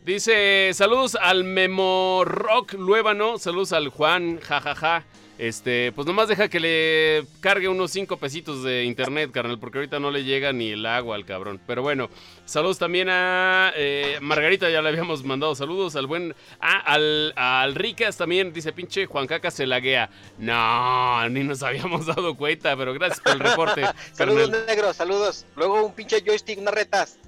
Dice, 0.03 0.69
saludos 0.75 1.17
al 1.19 1.43
Memo 1.43 2.21
Rock 2.23 2.73
Luébano, 2.73 3.39
saludos 3.39 3.73
al 3.73 3.89
Juan, 3.89 4.39
jajaja. 4.41 5.05
Este, 5.37 5.91
pues 5.91 6.07
nomás 6.07 6.29
deja 6.29 6.47
que 6.47 6.61
le 6.61 7.25
cargue 7.41 7.67
unos 7.67 7.91
5 7.91 8.15
pesitos 8.17 8.63
de 8.63 8.85
internet, 8.85 9.31
carnal, 9.31 9.59
porque 9.59 9.79
ahorita 9.79 9.99
no 9.99 10.09
le 10.09 10.23
llega 10.23 10.53
ni 10.53 10.71
el 10.71 10.85
agua 10.85 11.17
al 11.17 11.25
cabrón. 11.25 11.59
Pero 11.67 11.81
bueno, 11.81 12.09
saludos 12.45 12.79
también 12.79 13.09
a 13.09 13.73
eh, 13.75 14.17
Margarita, 14.21 14.69
ya 14.69 14.81
le 14.81 14.89
habíamos 14.89 15.25
mandado 15.25 15.53
saludos. 15.53 15.97
Al 15.97 16.07
buen. 16.07 16.33
Ah, 16.61 16.79
al, 16.85 17.33
al 17.35 17.75
Ricas 17.75 18.15
también, 18.15 18.53
dice 18.53 18.71
pinche 18.71 19.07
Juan 19.07 19.27
Caca 19.27 19.51
se 19.51 19.67
laguea. 19.67 20.09
No, 20.37 21.27
ni 21.29 21.43
nos 21.43 21.63
habíamos 21.63 22.05
dado 22.15 22.35
cuenta, 22.35 22.77
pero 22.77 22.93
gracias 22.93 23.19
por 23.19 23.33
el 23.33 23.39
reporte, 23.39 23.83
Saludos 24.13 24.51
negros, 24.67 24.95
saludos. 24.95 25.45
Luego 25.57 25.83
un 25.83 25.93
pinche 25.93 26.21
joystick, 26.21 26.59
unas 26.59 26.73
retas. 26.73 27.19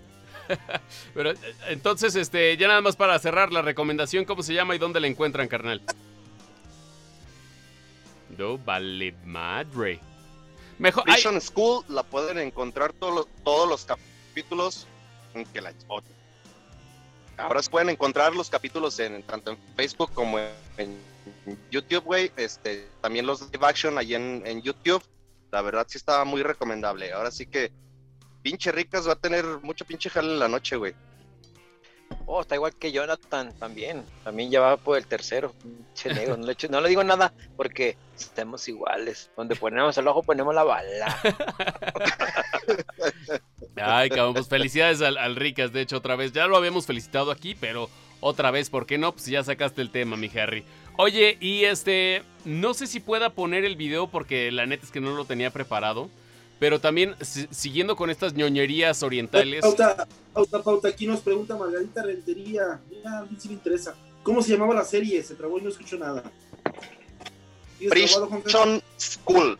Pero, 1.13 1.31
eh, 1.31 1.37
entonces, 1.67 2.15
este, 2.15 2.55
ya 2.55 2.69
nada 2.69 2.79
más 2.79 2.95
para 2.95 3.19
cerrar 3.19 3.51
la 3.51 3.61
recomendación, 3.61 4.23
¿cómo 4.23 4.43
se 4.43 4.53
llama 4.53 4.75
y 4.75 4.77
dónde 4.77 5.01
la 5.01 5.07
encuentran, 5.07 5.49
carnal? 5.49 5.81
Vale 8.65 9.13
madre. 9.25 9.99
Mejor. 10.79 11.03
ay, 11.07 11.15
Vision 11.15 11.41
School 11.41 11.83
la 11.89 12.03
pueden 12.03 12.37
encontrar 12.37 12.93
todos 12.93 13.13
los, 13.13 13.27
todos 13.43 13.67
los 13.67 13.85
capítulos. 13.85 14.87
Que 15.53 15.61
la, 15.61 15.73
ahora 17.37 17.61
se 17.61 17.69
pueden 17.69 17.89
encontrar 17.89 18.35
los 18.35 18.49
capítulos 18.49 18.99
en 18.99 19.21
tanto 19.23 19.51
en 19.51 19.57
Facebook 19.75 20.11
como 20.13 20.39
en 20.77 20.97
YouTube, 21.71 22.03
güey. 22.03 22.31
Este, 22.37 22.87
también 23.01 23.25
los 23.25 23.41
live 23.51 23.65
action 23.65 23.97
ahí 23.97 24.15
en, 24.15 24.41
en 24.45 24.61
YouTube. 24.61 25.03
La 25.51 25.61
verdad 25.61 25.85
sí 25.89 25.97
estaba 25.97 26.25
muy 26.25 26.43
recomendable. 26.43 27.11
Ahora 27.13 27.31
sí 27.31 27.45
que 27.45 27.71
pinche 28.41 28.71
ricas 28.71 29.07
va 29.07 29.13
a 29.13 29.17
tener 29.17 29.45
mucho 29.61 29.85
pinche 29.85 30.09
jale 30.09 30.33
en 30.33 30.39
la 30.39 30.47
noche, 30.47 30.75
güey. 30.75 30.93
Oh, 32.25 32.41
está 32.41 32.55
igual 32.55 32.75
que 32.75 32.91
Jonathan 32.91 33.53
también. 33.57 34.03
También 34.23 34.51
ya 34.51 34.59
va 34.59 34.77
por 34.77 34.97
el 34.97 35.07
tercero. 35.07 35.53
Negro. 36.05 36.37
No 36.37 36.45
le, 36.45 36.55
no 36.69 36.83
digo 36.83 37.03
nada 37.03 37.33
porque 37.55 37.97
estamos 38.15 38.67
iguales. 38.67 39.31
Donde 39.35 39.55
ponemos 39.55 39.97
el 39.97 40.07
ojo, 40.07 40.23
ponemos 40.23 40.53
la 40.53 40.63
bala. 40.63 41.17
Ay, 43.75 44.09
cabrón, 44.09 44.33
pues 44.33 44.47
felicidades 44.47 45.01
al, 45.01 45.17
al 45.17 45.35
Ricas, 45.35 45.71
de 45.71 45.81
hecho, 45.81 45.97
otra 45.97 46.15
vez. 46.15 46.33
Ya 46.33 46.47
lo 46.47 46.57
habíamos 46.57 46.85
felicitado 46.85 47.31
aquí, 47.31 47.55
pero 47.55 47.89
otra 48.19 48.51
vez, 48.51 48.69
¿por 48.69 48.85
qué 48.85 48.97
no? 48.97 49.13
Pues 49.13 49.27
ya 49.27 49.43
sacaste 49.43 49.81
el 49.81 49.91
tema, 49.91 50.17
mi 50.17 50.29
Harry. 50.37 50.65
Oye, 50.97 51.37
y 51.39 51.65
este, 51.65 52.23
no 52.43 52.73
sé 52.73 52.87
si 52.87 52.99
pueda 52.99 53.29
poner 53.29 53.63
el 53.63 53.75
video 53.75 54.07
porque 54.07 54.51
la 54.51 54.65
neta 54.65 54.85
es 54.85 54.91
que 54.91 55.01
no 55.01 55.15
lo 55.15 55.25
tenía 55.25 55.51
preparado. 55.51 56.09
Pero 56.59 56.79
también, 56.81 57.15
si- 57.21 57.47
siguiendo 57.51 57.95
con 57.95 58.09
estas 58.09 58.33
ñoñerías 58.33 59.03
orientales. 59.03 59.61
Pauta, 59.61 60.07
pauta, 60.33 60.63
pauta. 60.63 60.87
Aquí 60.87 61.05
nos 61.05 61.19
pregunta 61.21 61.55
Margarita 61.55 62.01
Rentería. 62.03 62.79
Mira, 62.89 63.19
a 63.19 63.21
mí 63.23 63.37
sí 63.39 63.47
me 63.49 63.53
interesa. 63.55 63.95
¿Cómo 64.23 64.41
se 64.41 64.51
llamaba 64.53 64.73
la 64.73 64.83
serie? 64.83 65.21
Se 65.23 65.35
trabó 65.35 65.59
y 65.59 65.61
no 65.61 65.69
escucho 65.69 65.97
nada. 65.97 66.23
¿Sigues 67.79 68.11
trabado, 68.11 68.27
Juan 68.27 68.41
Carlos? 68.41 68.81
Prison 68.81 68.83
School. 68.97 69.59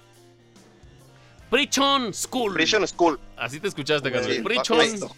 Prichon 1.49 2.13
School. 2.13 2.53
Prison 2.53 2.87
School. 2.87 3.19
Así 3.37 3.59
te 3.59 3.67
escuchaste, 3.67 4.09
Prichon. 4.43 4.79
listo. 4.79 5.15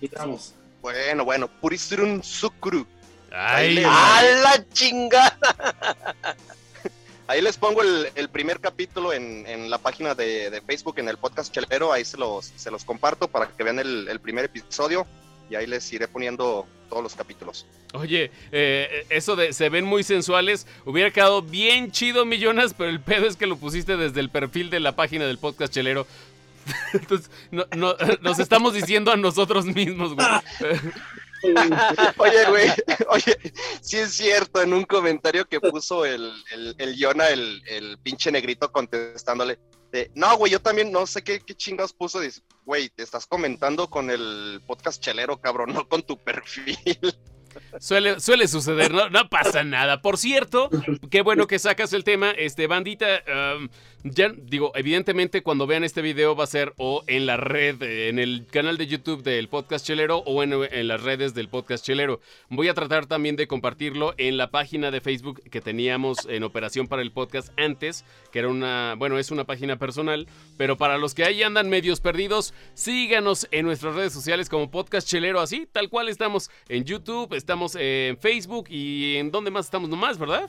Miramos. 0.00 0.54
Bueno, 0.80 1.24
bueno. 1.24 1.48
Puristurun 1.60 2.22
Sukuru. 2.22 2.86
Ay, 3.30 3.82
¡A 3.84 4.22
la 4.42 4.64
chingada! 4.72 5.36
Ahí 7.26 7.40
les 7.40 7.56
pongo 7.56 7.82
el, 7.82 8.08
el 8.16 8.28
primer 8.28 8.60
capítulo 8.60 9.12
en, 9.12 9.46
en 9.46 9.70
la 9.70 9.78
página 9.78 10.14
de, 10.14 10.50
de 10.50 10.60
Facebook, 10.60 10.98
en 10.98 11.08
el 11.08 11.16
podcast 11.16 11.52
Chelero. 11.54 11.92
Ahí 11.92 12.04
se 12.04 12.18
los, 12.18 12.52
se 12.56 12.70
los 12.70 12.84
comparto 12.84 13.28
para 13.28 13.48
que 13.48 13.62
vean 13.64 13.78
el, 13.78 14.08
el 14.08 14.20
primer 14.20 14.44
episodio. 14.44 15.06
Y 15.48 15.54
ahí 15.54 15.66
les 15.66 15.90
iré 15.92 16.06
poniendo 16.08 16.66
todos 16.90 17.02
los 17.02 17.14
capítulos. 17.14 17.66
Oye, 17.94 18.30
eh, 18.52 19.06
eso 19.08 19.36
de 19.36 19.52
se 19.52 19.68
ven 19.68 19.84
muy 19.84 20.02
sensuales, 20.02 20.66
hubiera 20.84 21.10
quedado 21.10 21.42
bien 21.42 21.92
chido, 21.92 22.24
millonas, 22.24 22.74
pero 22.76 22.90
el 22.90 23.00
pedo 23.00 23.26
es 23.26 23.36
que 23.36 23.46
lo 23.46 23.56
pusiste 23.56 23.96
desde 23.96 24.20
el 24.20 24.30
perfil 24.30 24.68
de 24.68 24.80
la 24.80 24.96
página 24.96 25.26
del 25.26 25.38
podcast 25.38 25.72
chelero. 25.72 26.06
Entonces, 26.92 27.30
no- 27.50 27.66
no- 27.76 27.94
nos 28.20 28.38
estamos 28.38 28.74
diciendo 28.74 29.12
a 29.12 29.16
nosotros 29.16 29.64
mismos, 29.66 30.14
güey. 30.14 30.26
Oye, 32.18 32.44
güey, 32.48 32.68
oye, 33.08 33.52
sí 33.80 33.98
es 33.98 34.14
cierto, 34.14 34.62
en 34.62 34.72
un 34.72 34.84
comentario 34.84 35.46
que 35.46 35.60
puso 35.60 36.04
el, 36.04 36.32
el, 36.52 36.74
el 36.78 36.96
Yona, 36.96 37.28
el, 37.28 37.62
el 37.68 37.98
pinche 37.98 38.30
negrito 38.30 38.70
contestándole, 38.72 39.58
de, 39.92 40.10
no, 40.14 40.36
güey, 40.36 40.52
yo 40.52 40.60
también 40.60 40.90
no 40.90 41.06
sé 41.06 41.22
qué, 41.22 41.40
qué 41.40 41.54
chingados 41.54 41.92
puso, 41.92 42.20
dice, 42.20 42.40
güey, 42.64 42.88
te 42.88 43.02
estás 43.02 43.26
comentando 43.26 43.88
con 43.88 44.10
el 44.10 44.60
podcast 44.66 45.02
chelero, 45.02 45.40
cabrón, 45.40 45.72
no 45.72 45.88
con 45.88 46.02
tu 46.02 46.16
perfil. 46.22 46.76
Suele, 47.80 48.20
suele 48.20 48.48
suceder, 48.48 48.92
no, 48.92 49.10
no 49.10 49.28
pasa 49.28 49.64
nada. 49.64 50.00
Por 50.00 50.18
cierto, 50.18 50.70
qué 51.10 51.22
bueno 51.22 51.46
que 51.46 51.58
sacas 51.58 51.92
el 51.92 52.04
tema, 52.04 52.30
este 52.30 52.66
bandita. 52.66 53.06
um, 53.56 53.68
ya 54.06 54.28
digo, 54.28 54.70
evidentemente 54.74 55.42
cuando 55.42 55.66
vean 55.66 55.82
este 55.82 56.02
video 56.02 56.36
va 56.36 56.44
a 56.44 56.46
ser 56.46 56.74
o 56.76 57.02
en 57.06 57.24
la 57.24 57.38
red, 57.38 57.82
en 57.82 58.18
el 58.18 58.46
canal 58.50 58.76
de 58.76 58.86
YouTube 58.86 59.22
del 59.22 59.48
podcast 59.48 59.86
Chelero 59.86 60.18
o 60.18 60.42
en, 60.42 60.52
en 60.52 60.88
las 60.88 61.02
redes 61.02 61.32
del 61.32 61.48
podcast 61.48 61.82
Chelero. 61.84 62.20
Voy 62.50 62.68
a 62.68 62.74
tratar 62.74 63.06
también 63.06 63.36
de 63.36 63.46
compartirlo 63.46 64.12
en 64.18 64.36
la 64.36 64.50
página 64.50 64.90
de 64.90 65.00
Facebook 65.00 65.42
que 65.50 65.62
teníamos 65.62 66.26
en 66.28 66.44
operación 66.44 66.86
para 66.86 67.00
el 67.00 67.12
podcast 67.12 67.48
antes, 67.58 68.04
que 68.30 68.40
era 68.40 68.48
una, 68.48 68.94
bueno, 68.98 69.18
es 69.18 69.30
una 69.30 69.44
página 69.44 69.76
personal, 69.76 70.28
pero 70.58 70.76
para 70.76 70.98
los 70.98 71.14
que 71.14 71.24
ahí 71.24 71.42
andan 71.42 71.70
medios 71.70 72.00
perdidos, 72.00 72.52
síganos 72.74 73.48
en 73.52 73.64
nuestras 73.64 73.94
redes 73.94 74.12
sociales 74.12 74.50
como 74.50 74.70
podcast 74.70 75.08
Chelero, 75.08 75.40
así, 75.40 75.66
tal 75.72 75.88
cual 75.88 76.10
estamos 76.10 76.50
en 76.68 76.84
YouTube, 76.84 77.32
estamos 77.32 77.63
en 77.74 78.18
Facebook 78.18 78.66
y 78.68 79.16
en 79.16 79.30
dónde 79.30 79.50
más 79.50 79.66
estamos 79.66 79.88
nomás, 79.88 80.18
¿verdad? 80.18 80.48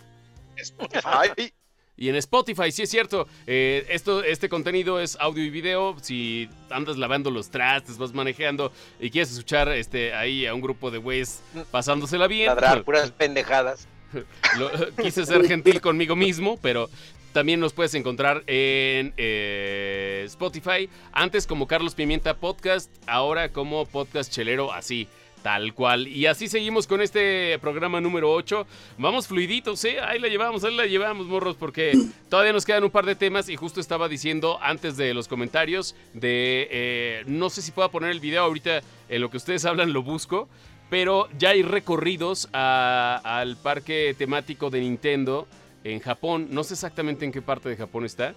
Ay, 1.04 1.30
Y 1.98 2.10
en 2.10 2.16
Spotify, 2.18 2.74
sí 2.74 2.82
es 2.82 2.90
cierto. 2.90 3.26
eh, 3.48 3.86
esto, 3.90 4.22
este 4.22 4.50
contenido 4.50 5.00
es 5.00 5.16
audio 5.18 5.42
y 5.46 5.50
video. 5.50 5.96
Si 6.02 6.50
andas 6.70 6.98
lavando 6.98 7.32
los 7.32 7.50
trastes, 7.50 7.98
vas 7.98 8.14
manejando 8.14 8.74
y 9.00 9.10
quieres 9.10 9.32
escuchar 9.32 9.70
este, 9.70 10.14
ahí 10.14 10.46
a 10.46 10.54
un 10.54 10.60
grupo 10.60 10.92
de 10.92 10.98
güeyes 10.98 11.42
pasándosela 11.72 12.28
bien. 12.28 12.48
Ladrar 12.48 12.84
puras 12.86 13.12
pendejadas. 13.12 13.88
Lo- 14.60 14.72
quise 15.02 15.26
ser 15.26 15.48
gentil 15.48 15.80
conmigo 15.80 16.18
mismo, 16.18 16.60
pero 16.62 16.90
también 17.32 17.62
nos 17.62 17.72
puedes 17.72 17.94
encontrar 17.96 18.44
en 18.48 19.14
eh, 19.16 20.24
Spotify. 20.26 20.90
Antes 21.14 21.48
como 21.48 21.66
Carlos 21.66 21.96
Pimienta 21.96 22.36
Podcast, 22.36 22.92
ahora 23.08 23.54
como 23.54 23.86
Podcast 23.86 24.30
Chelero, 24.34 24.74
así. 24.74 25.08
Tal 25.46 25.76
cual. 25.76 26.08
Y 26.08 26.26
así 26.26 26.48
seguimos 26.48 26.88
con 26.88 27.02
este 27.02 27.60
programa 27.60 28.02
número 28.02 28.34
8. 28.34 28.66
Vamos 28.98 29.28
fluiditos, 29.28 29.86
¿eh? 29.86 30.00
Ahí 30.02 30.18
la 30.18 30.28
llevamos, 30.28 30.64
ahí 30.64 30.76
la 30.76 30.88
llevamos, 30.88 31.28
morros, 31.28 31.56
porque 31.56 31.96
todavía 32.30 32.52
nos 32.52 32.66
quedan 32.66 32.84
un 32.84 32.90
par 32.90 33.06
de 33.06 33.14
temas. 33.14 33.48
Y 33.48 33.56
justo 33.56 33.80
estaba 33.80 34.10
diciendo 34.10 34.58
antes 34.60 34.98
de 34.98 35.14
los 35.14 35.28
comentarios 35.28 35.96
de... 36.16 36.68
eh, 36.72 37.24
no 37.28 37.52
sé 37.52 37.62
si 37.62 37.72
pueda 37.72 37.90
poner 37.90 38.10
el 38.10 38.20
video 38.20 38.42
ahorita 38.42 38.82
en 39.08 39.22
lo 39.22 39.30
que 39.30 39.38
ustedes 39.38 39.66
hablan, 39.66 39.94
lo 39.94 40.02
busco. 40.02 40.50
Pero 40.90 41.30
ya 41.38 41.50
hay 41.50 41.62
recorridos 41.62 42.50
al 42.52 43.56
parque 43.58 44.16
temático 44.18 44.72
de 44.72 44.80
Nintendo 44.80 45.48
en 45.84 46.00
Japón. 46.00 46.48
No 46.50 46.64
sé 46.64 46.74
exactamente 46.74 47.24
en 47.24 47.32
qué 47.32 47.44
parte 47.44 47.70
de 47.70 47.78
Japón 47.78 48.04
está. 48.04 48.34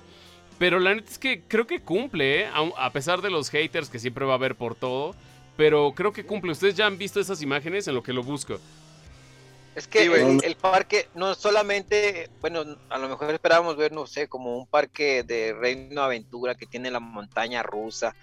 Pero 0.59 0.79
la 0.79 0.95
neta 0.95 1.11
es 1.11 1.19
que 1.19 1.41
creo 1.49 1.67
que 1.67 1.81
cumple, 1.81 2.43
¿eh? 2.43 2.49
A 2.77 2.91
pesar 2.93 3.23
de 3.23 3.31
los 3.31 3.49
haters 3.49 3.89
que 3.89 3.99
siempre 3.99 4.27
va 4.27 4.33
a 4.33 4.37
haber 4.37 4.57
por 4.57 4.75
todo. 4.75 5.15
Pero 5.59 5.93
creo 5.93 6.13
que 6.13 6.25
cumple. 6.25 6.53
¿Ustedes 6.53 6.77
ya 6.77 6.87
han 6.87 6.97
visto 6.97 7.19
esas 7.19 7.43
imágenes 7.43 7.89
en 7.89 7.95
lo 7.97 8.03
que 8.05 8.13
lo 8.13 8.23
busco? 8.23 8.59
Es 9.75 9.89
que 9.89 10.03
Sí, 10.03 10.09
güey. 10.09 10.23
el, 10.23 10.45
el 10.45 10.55
parque 10.55 11.09
no 11.15 11.35
solamente, 11.35 12.31
bueno, 12.41 12.65
a 12.89 12.97
lo 12.99 13.09
mejor 13.09 13.33
esperábamos 13.35 13.77
ver, 13.77 13.91
no 13.93 14.07
sé, 14.07 14.29
como 14.29 14.57
un 14.57 14.69
parque 14.69 15.25
de 15.25 15.53
Reino 15.53 16.01
Aventura 16.03 16.55
que 16.55 16.67
tiene 16.67 16.93
la 16.93 17.01
montaña 17.01 17.65
rusa, 17.65 18.15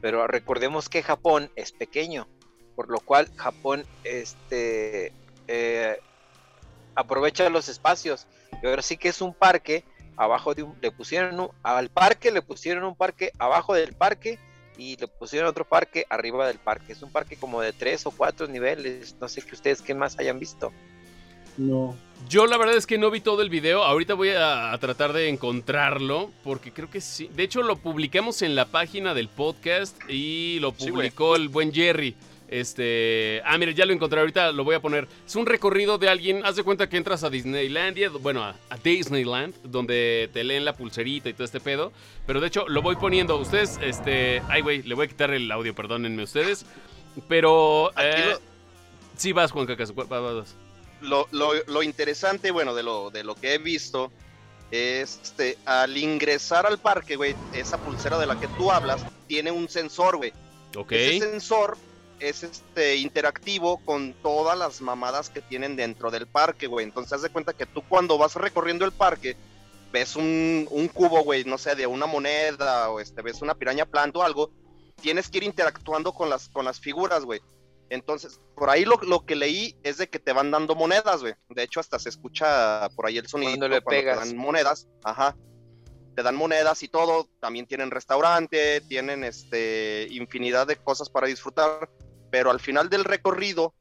pero 0.00 0.26
recordemos 0.28 0.88
que 0.88 1.02
Japón 1.02 1.50
es 1.56 1.72
pequeño, 1.72 2.28
por 2.76 2.88
lo 2.88 3.00
cual 3.00 3.28
Japón, 3.34 3.84
este, 4.04 5.12
eh, 5.48 5.98
aprovecha 6.94 7.48
los 7.50 7.68
espacios. 7.68 8.28
Y 8.62 8.66
ahora 8.68 8.82
sí 8.82 8.96
que 8.96 9.08
es 9.08 9.20
un 9.20 9.34
parque 9.34 9.84
abajo 10.16 10.54
de 10.54 10.62
un, 10.62 10.76
le 10.80 10.92
pusieron 10.92 11.40
un- 11.40 11.50
al 11.64 11.88
parque 11.90 12.30
le 12.30 12.40
pusieron 12.40 12.84
un 12.84 12.94
parque 12.94 13.32
abajo 13.40 13.74
del 13.74 13.94
parque 13.94 14.38
y 14.76 14.96
lo 14.96 15.08
pusieron 15.08 15.46
en 15.46 15.50
otro 15.50 15.64
parque 15.64 16.06
arriba 16.10 16.46
del 16.46 16.58
parque. 16.58 16.92
Es 16.92 17.02
un 17.02 17.10
parque 17.10 17.36
como 17.36 17.60
de 17.60 17.72
tres 17.72 18.06
o 18.06 18.10
cuatro 18.10 18.46
niveles. 18.46 19.16
No 19.20 19.28
sé 19.28 19.42
que 19.42 19.54
ustedes 19.54 19.82
qué 19.82 19.94
más 19.94 20.18
hayan 20.18 20.38
visto. 20.38 20.72
No. 21.56 21.96
Yo 22.28 22.46
la 22.46 22.56
verdad 22.56 22.76
es 22.76 22.86
que 22.86 22.98
no 22.98 23.10
vi 23.10 23.20
todo 23.20 23.42
el 23.42 23.50
video. 23.50 23.84
Ahorita 23.84 24.14
voy 24.14 24.30
a, 24.30 24.72
a 24.72 24.78
tratar 24.78 25.12
de 25.12 25.28
encontrarlo 25.28 26.30
porque 26.42 26.72
creo 26.72 26.90
que 26.90 27.00
sí. 27.00 27.28
De 27.34 27.42
hecho 27.42 27.62
lo 27.62 27.76
publicamos 27.76 28.42
en 28.42 28.54
la 28.54 28.66
página 28.66 29.14
del 29.14 29.28
podcast 29.28 29.96
y 30.08 30.58
lo 30.60 30.74
Sí, 30.76 30.90
publicó 30.90 31.36
el 31.36 31.48
buen 31.48 31.72
Jerry. 31.72 32.16
Este, 32.48 33.40
ah, 33.44 33.56
mire, 33.58 33.74
ya 33.74 33.84
lo 33.86 33.92
encontré 33.92 34.20
ahorita, 34.20 34.52
lo 34.52 34.64
voy 34.64 34.74
a 34.74 34.80
poner. 34.80 35.08
Es 35.26 35.34
un 35.34 35.46
recorrido 35.46 35.98
de 35.98 36.08
alguien, 36.08 36.44
haz 36.44 36.56
de 36.56 36.62
cuenta 36.62 36.88
que 36.88 36.96
entras 36.96 37.24
a 37.24 37.30
Disneylandia, 37.30 38.10
bueno, 38.10 38.44
a, 38.44 38.54
a 38.70 38.76
Disneyland, 38.76 39.54
donde 39.64 40.28
te 40.32 40.44
leen 40.44 40.64
la 40.64 40.76
pulserita 40.76 41.28
y 41.28 41.32
todo 41.32 41.44
este 41.44 41.60
pedo. 41.60 41.92
Pero 42.26 42.40
de 42.40 42.46
hecho, 42.48 42.68
lo 42.68 42.82
voy 42.82 42.96
poniendo. 42.96 43.36
Ustedes, 43.38 43.78
este, 43.82 44.42
ay, 44.48 44.60
güey, 44.62 44.82
le 44.82 44.94
voy 44.94 45.06
a 45.06 45.08
quitar 45.08 45.30
el 45.32 45.50
audio, 45.50 45.74
perdónenme 45.74 46.22
ustedes. 46.22 46.64
Pero, 47.28 47.90
eh, 47.98 48.30
lo- 48.32 48.40
sí 49.16 49.32
vas, 49.32 49.50
Juan 49.50 49.66
Cacas, 49.66 49.94
vas, 49.94 50.08
vas, 50.08 50.54
lo, 51.00 51.26
lo- 51.32 51.52
lo 51.66 51.82
interesante, 51.82 52.50
bueno, 52.50 52.74
de 52.74 52.82
lo, 52.82 53.10
de 53.10 53.24
lo 53.24 53.34
que 53.34 53.54
he 53.54 53.58
visto, 53.58 54.10
es 54.70 55.20
este, 55.22 55.58
al 55.64 55.96
ingresar 55.96 56.66
al 56.66 56.78
parque, 56.78 57.16
güey, 57.16 57.34
esa 57.52 57.78
pulsera 57.78 58.18
de 58.18 58.26
la 58.26 58.38
que 58.40 58.48
tú 58.48 58.70
hablas 58.72 59.04
tiene 59.28 59.50
un 59.50 59.68
sensor, 59.68 60.16
güey. 60.16 60.32
Ok. 60.76 60.92
Ese 60.92 61.20
sensor 61.30 61.76
es 62.20 62.42
este 62.42 62.96
interactivo 62.96 63.78
con 63.84 64.12
todas 64.14 64.58
las 64.58 64.80
mamadas 64.80 65.30
que 65.30 65.40
tienen 65.42 65.76
dentro 65.76 66.10
del 66.10 66.26
parque, 66.26 66.66
güey. 66.66 66.84
Entonces, 66.84 67.12
haz 67.14 67.22
de 67.22 67.30
cuenta 67.30 67.52
que 67.52 67.66
tú 67.66 67.82
cuando 67.88 68.18
vas 68.18 68.34
recorriendo 68.36 68.84
el 68.84 68.92
parque, 68.92 69.36
ves 69.92 70.16
un, 70.16 70.66
un 70.70 70.88
cubo, 70.88 71.22
güey, 71.22 71.44
no 71.44 71.58
sé, 71.58 71.74
de 71.74 71.86
una 71.86 72.06
moneda, 72.06 72.90
o 72.90 73.00
este, 73.00 73.22
ves 73.22 73.42
una 73.42 73.54
piraña 73.54 73.86
planta 73.86 74.18
o 74.18 74.22
algo, 74.22 74.50
tienes 75.00 75.28
que 75.28 75.38
ir 75.38 75.44
interactuando 75.44 76.12
con 76.12 76.30
las, 76.30 76.48
con 76.48 76.64
las 76.64 76.80
figuras, 76.80 77.24
güey. 77.24 77.40
Entonces, 77.90 78.40
por 78.56 78.70
ahí 78.70 78.84
lo, 78.84 78.96
lo 79.02 79.24
que 79.24 79.36
leí 79.36 79.76
es 79.82 79.98
de 79.98 80.08
que 80.08 80.18
te 80.18 80.32
van 80.32 80.50
dando 80.50 80.74
monedas, 80.74 81.20
güey. 81.20 81.34
De 81.50 81.62
hecho, 81.62 81.80
hasta 81.80 81.98
se 81.98 82.08
escucha 82.08 82.88
por 82.96 83.06
ahí 83.06 83.18
el 83.18 83.28
sonido 83.28 83.50
Cuando 83.50 83.68
le 83.68 83.82
pegas. 83.82 84.20
te 84.20 84.28
dan 84.28 84.36
monedas. 84.36 84.88
Ajá. 85.04 85.36
Te 86.14 86.22
dan 86.22 86.36
monedas 86.36 86.82
y 86.82 86.88
todo. 86.88 87.28
También 87.40 87.66
tienen 87.66 87.90
restaurante, 87.90 88.80
tienen 88.82 89.24
este 89.24 90.06
infinidad 90.10 90.66
de 90.66 90.76
cosas 90.76 91.10
para 91.10 91.26
disfrutar. 91.26 91.88
Pero 92.30 92.50
al 92.50 92.60
final 92.60 92.88
del 92.88 93.04
recorrido 93.04 93.74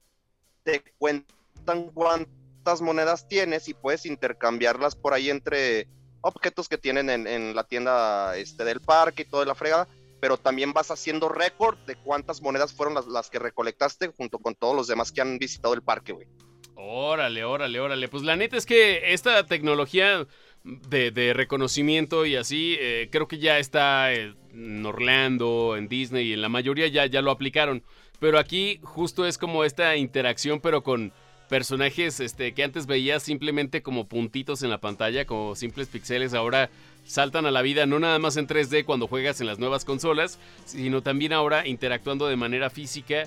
te 0.63 0.83
cuentan 0.97 1.89
cuántas 1.93 2.81
monedas 2.81 3.27
tienes 3.27 3.67
y 3.67 3.73
puedes 3.73 4.05
intercambiarlas 4.05 4.95
por 4.95 5.13
ahí 5.13 5.29
entre 5.29 5.87
objetos 6.21 6.69
que 6.69 6.77
tienen 6.77 7.09
en, 7.09 7.55
la 7.55 7.65
tienda 7.65 8.37
este, 8.37 8.63
del 8.63 8.79
parque 8.79 9.23
y 9.23 9.25
toda 9.25 9.45
la 9.45 9.55
fregada 9.55 9.87
pero 10.23 10.37
también 10.37 10.71
vas 10.71 10.89
haciendo 10.89 11.27
récord 11.27 11.77
de 11.79 11.97
cuántas 11.97 12.41
monedas 12.41 12.71
fueron 12.71 12.93
las, 12.93 13.07
las 13.07 13.29
que 13.29 13.39
recolectaste 13.39 14.07
junto 14.07 14.39
con 14.39 14.55
todos 14.55 14.73
los 14.73 14.87
demás 14.87 15.11
que 15.11 15.19
han 15.19 15.37
visitado 15.37 15.73
el 15.73 15.81
parque, 15.81 16.13
güey. 16.13 16.27
Órale, 16.77 17.43
órale, 17.43 17.81
órale. 17.81 18.07
Pues 18.07 18.23
la 18.23 18.37
neta 18.37 18.55
es 18.55 18.65
que 18.65 19.13
esta 19.13 19.45
tecnología 19.45 20.25
de, 20.63 21.11
de 21.11 21.33
reconocimiento 21.33 22.25
y 22.25 22.35
así, 22.35 22.77
eh, 22.79 23.09
creo 23.11 23.27
que 23.27 23.37
ya 23.37 23.59
está 23.59 24.13
eh, 24.13 24.33
en 24.53 24.85
Orlando, 24.85 25.75
en 25.77 25.87
Disney, 25.87 26.29
y 26.29 26.33
en 26.33 26.41
la 26.41 26.49
mayoría 26.49 26.87
ya, 26.87 27.05
ya 27.05 27.21
lo 27.21 27.31
aplicaron. 27.31 27.83
Pero 28.19 28.39
aquí 28.39 28.79
justo 28.83 29.25
es 29.25 29.37
como 29.37 29.63
esta 29.63 29.97
interacción, 29.97 30.61
pero 30.61 30.83
con 30.83 31.11
personajes 31.49 32.19
este, 32.19 32.53
que 32.53 32.63
antes 32.63 32.87
veías 32.87 33.21
simplemente 33.21 33.81
como 33.81 34.07
puntitos 34.07 34.63
en 34.63 34.69
la 34.69 34.79
pantalla, 34.79 35.25
como 35.25 35.55
simples 35.55 35.87
pixeles, 35.87 36.33
ahora 36.33 36.69
saltan 37.05 37.45
a 37.45 37.51
la 37.51 37.61
vida 37.61 37.85
no 37.85 37.99
nada 37.99 38.17
más 38.17 38.37
en 38.37 38.47
3D 38.47 38.85
cuando 38.85 39.07
juegas 39.07 39.41
en 39.41 39.47
las 39.47 39.59
nuevas 39.59 39.83
consolas, 39.83 40.39
sino 40.65 41.01
también 41.01 41.33
ahora 41.33 41.67
interactuando 41.67 42.27
de 42.27 42.37
manera 42.37 42.69
física. 42.69 43.25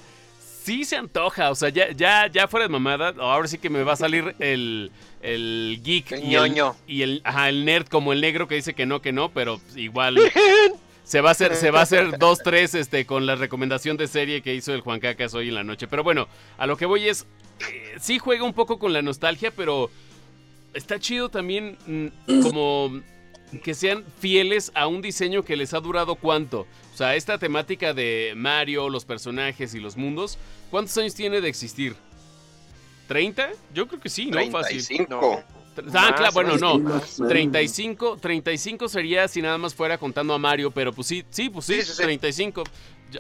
Sí 0.67 0.85
se 0.85 0.97
antoja, 0.97 1.53
o 1.53 1.55
sea, 1.55 1.69
ya, 1.69 1.93
ya, 1.93 2.27
ya 2.27 2.49
fuera 2.49 2.67
de 2.67 2.69
mamada, 2.69 3.15
ahora 3.21 3.47
sí 3.47 3.57
que 3.57 3.71
me 3.71 3.85
va 3.85 3.93
a 3.93 3.97
salir 3.97 4.35
el, 4.41 4.91
el 5.23 5.81
geek 5.85 6.11
El 6.11 6.25
y, 6.25 6.35
el, 6.35 6.43
ñoño. 6.51 6.77
y 6.89 7.03
el, 7.03 7.21
ajá, 7.23 7.49
el 7.49 7.65
nerd 7.65 7.87
como 7.87 8.13
el 8.13 8.21
negro 8.21 8.49
que 8.49 8.57
dice 8.57 8.75
que 8.75 8.85
no, 8.85 9.01
que 9.01 9.13
no, 9.13 9.29
pero 9.29 9.61
igual 9.77 10.19
se 11.05 11.21
va 11.21 11.29
a 11.29 11.33
hacer, 11.33 11.55
se 11.55 11.71
va 11.71 11.79
a 11.79 11.83
hacer 11.85 12.19
dos, 12.19 12.41
tres, 12.41 12.75
este, 12.75 13.07
con 13.07 13.27
la 13.27 13.37
recomendación 13.37 13.97
de 13.97 14.09
serie 14.09 14.43
que 14.43 14.57
hizo 14.57 14.75
el 14.75 14.81
Juan 14.81 14.99
Cacas 14.99 15.35
hoy 15.35 15.51
en 15.51 15.55
la 15.55 15.63
noche. 15.63 15.87
Pero 15.87 16.03
bueno, 16.03 16.27
a 16.59 16.67
lo 16.67 16.77
que 16.77 16.87
voy 16.87 17.07
es, 17.09 17.27
eh, 17.61 17.95
sí 18.01 18.19
juega 18.19 18.43
un 18.43 18.53
poco 18.53 18.81
con 18.81 18.93
la 18.93 19.03
nostalgia, 19.03 19.53
pero 19.53 19.89
está 20.75 20.99
chido 20.99 21.29
también 21.29 21.79
mm, 21.87 22.43
como 22.43 22.91
que 23.63 23.75
sean 23.75 24.05
fieles 24.19 24.73
a 24.75 24.89
un 24.89 25.01
diseño 25.01 25.45
que 25.45 25.57
les 25.57 25.75
ha 25.75 25.81
durado 25.81 26.17
cuánto. 26.17 26.67
O 26.93 26.97
sea, 26.97 27.15
esta 27.15 27.39
temática 27.39 27.93
de 27.93 28.33
Mario, 28.37 28.89
los 28.89 29.05
personajes 29.05 29.75
y 29.75 29.81
los 29.81 29.97
mundos, 29.97 30.39
¿cuántos 30.71 30.97
años 30.99 31.15
tiene 31.15 31.41
de 31.41 31.49
existir? 31.49 31.97
¿30? 33.09 33.51
Yo 33.75 33.87
creo 33.87 34.01
que 34.01 34.09
sí, 34.09 34.27
¿no? 34.27 34.39
Fácil. 34.51 34.85
35. 34.85 35.07
No. 35.11 35.33
Ah, 35.79 35.83
Más, 35.93 36.13
claro, 36.15 36.33
bueno, 36.33 36.57
no. 36.57 36.79
más, 36.79 37.19
más. 37.21 37.29
35, 37.29 38.17
35 38.17 38.89
sería 38.89 39.29
si 39.29 39.43
nada 39.43 39.59
más 39.59 39.75
fuera 39.75 39.99
contando 39.99 40.33
a 40.35 40.39
Mario, 40.39 40.71
pero 40.71 40.93
pues 40.93 41.07
sí, 41.07 41.23
sí, 41.31 41.51
pues 41.51 41.67
sí, 41.67 41.75
Sí, 41.75 41.83
sí, 41.83 41.93
sí. 41.93 42.03
35. 42.03 42.65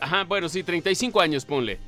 Ajá, 0.00 0.24
bueno, 0.24 0.48
sí, 0.48 0.62
35 0.62 1.20
años, 1.20 1.44
ponle. 1.44 1.78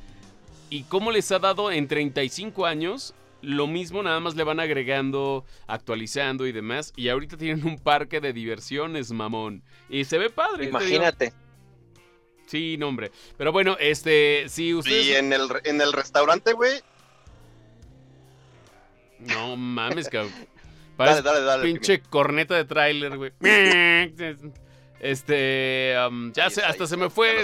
¿Y 0.69 0.83
cómo 0.83 1.11
les 1.11 1.31
ha 1.31 1.39
dado 1.39 1.71
en 1.71 1.87
35 1.87 2.65
años? 2.65 3.13
Lo 3.41 3.67
mismo, 3.67 4.03
nada 4.03 4.19
más 4.19 4.35
le 4.35 4.43
van 4.43 4.59
agregando, 4.59 5.45
actualizando 5.65 6.45
y 6.45 6.51
demás. 6.51 6.93
Y 6.95 7.09
ahorita 7.09 7.37
tienen 7.37 7.65
un 7.65 7.79
parque 7.79 8.19
de 8.21 8.31
diversiones, 8.33 9.11
mamón. 9.11 9.63
Y 9.89 10.03
se 10.05 10.17
ve 10.17 10.29
padre. 10.29 10.67
te 10.67 10.85
digo. 10.85 11.01
Sí, 12.49 12.77
no, 12.77 12.87
hombre. 12.87 13.11
Pero 13.37 13.51
bueno, 13.51 13.77
este, 13.79 14.45
si 14.49 14.73
ustedes... 14.73 15.05
Y 15.05 15.13
en 15.13 15.31
el, 15.33 15.47
en 15.65 15.81
el 15.81 15.93
restaurante, 15.93 16.53
güey. 16.53 16.81
No 19.19 19.55
mames, 19.55 20.09
cabrón. 20.11 20.33
Dale, 20.97 21.21
dale, 21.21 21.41
dale. 21.41 21.63
pinche 21.63 22.01
corneta 22.01 22.55
de 22.55 22.65
tráiler, 22.65 23.17
güey. 23.17 23.31
Este, 24.99 25.95
um, 26.09 26.33
ya 26.33 26.47
hasta 26.47 26.67
ahí 26.67 26.87
se 26.87 26.97
me 26.97 27.09
fue, 27.09 27.41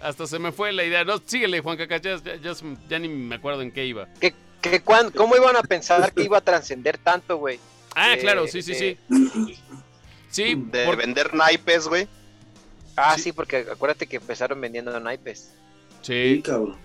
hasta 0.00 0.26
se 0.26 0.38
me 0.38 0.52
fue 0.52 0.72
la 0.72 0.84
idea. 0.84 1.04
No, 1.04 1.18
síguele, 1.18 1.60
Juan 1.60 1.76
Cacas, 1.76 2.00
ya, 2.00 2.16
ya, 2.16 2.36
ya, 2.36 2.52
ya 2.88 2.98
ni 2.98 3.08
me 3.08 3.34
acuerdo 3.34 3.60
en 3.60 3.70
qué 3.72 3.84
iba. 3.84 4.08
¿Qué, 4.20 4.34
qué, 4.62 4.80
cuán- 4.80 5.10
¿Cómo 5.10 5.36
iban 5.36 5.54
a 5.54 5.60
pensar 5.62 6.14
que 6.14 6.22
iba 6.22 6.38
a 6.38 6.40
trascender 6.40 6.96
tanto, 6.96 7.36
güey? 7.36 7.60
Ah, 7.94 8.14
Eh, 8.14 8.18
claro, 8.20 8.46
sí, 8.46 8.62
sí, 8.62 8.72
eh, 8.72 8.96
sí. 9.10 9.58
Sí, 10.30 10.54
De 10.56 10.86
por- 10.86 10.96
vender 10.96 11.34
naipes, 11.34 11.88
güey. 11.88 12.08
Ah, 12.96 13.14
Sí. 13.16 13.22
sí. 13.24 13.32
porque 13.32 13.66
acuérdate 13.70 14.06
que 14.06 14.16
empezaron 14.16 14.60
vendiendo 14.60 14.98
naipes. 15.00 15.54
Sí, 16.02 16.36
sí. 16.36 16.42
cabrón. 16.42 16.76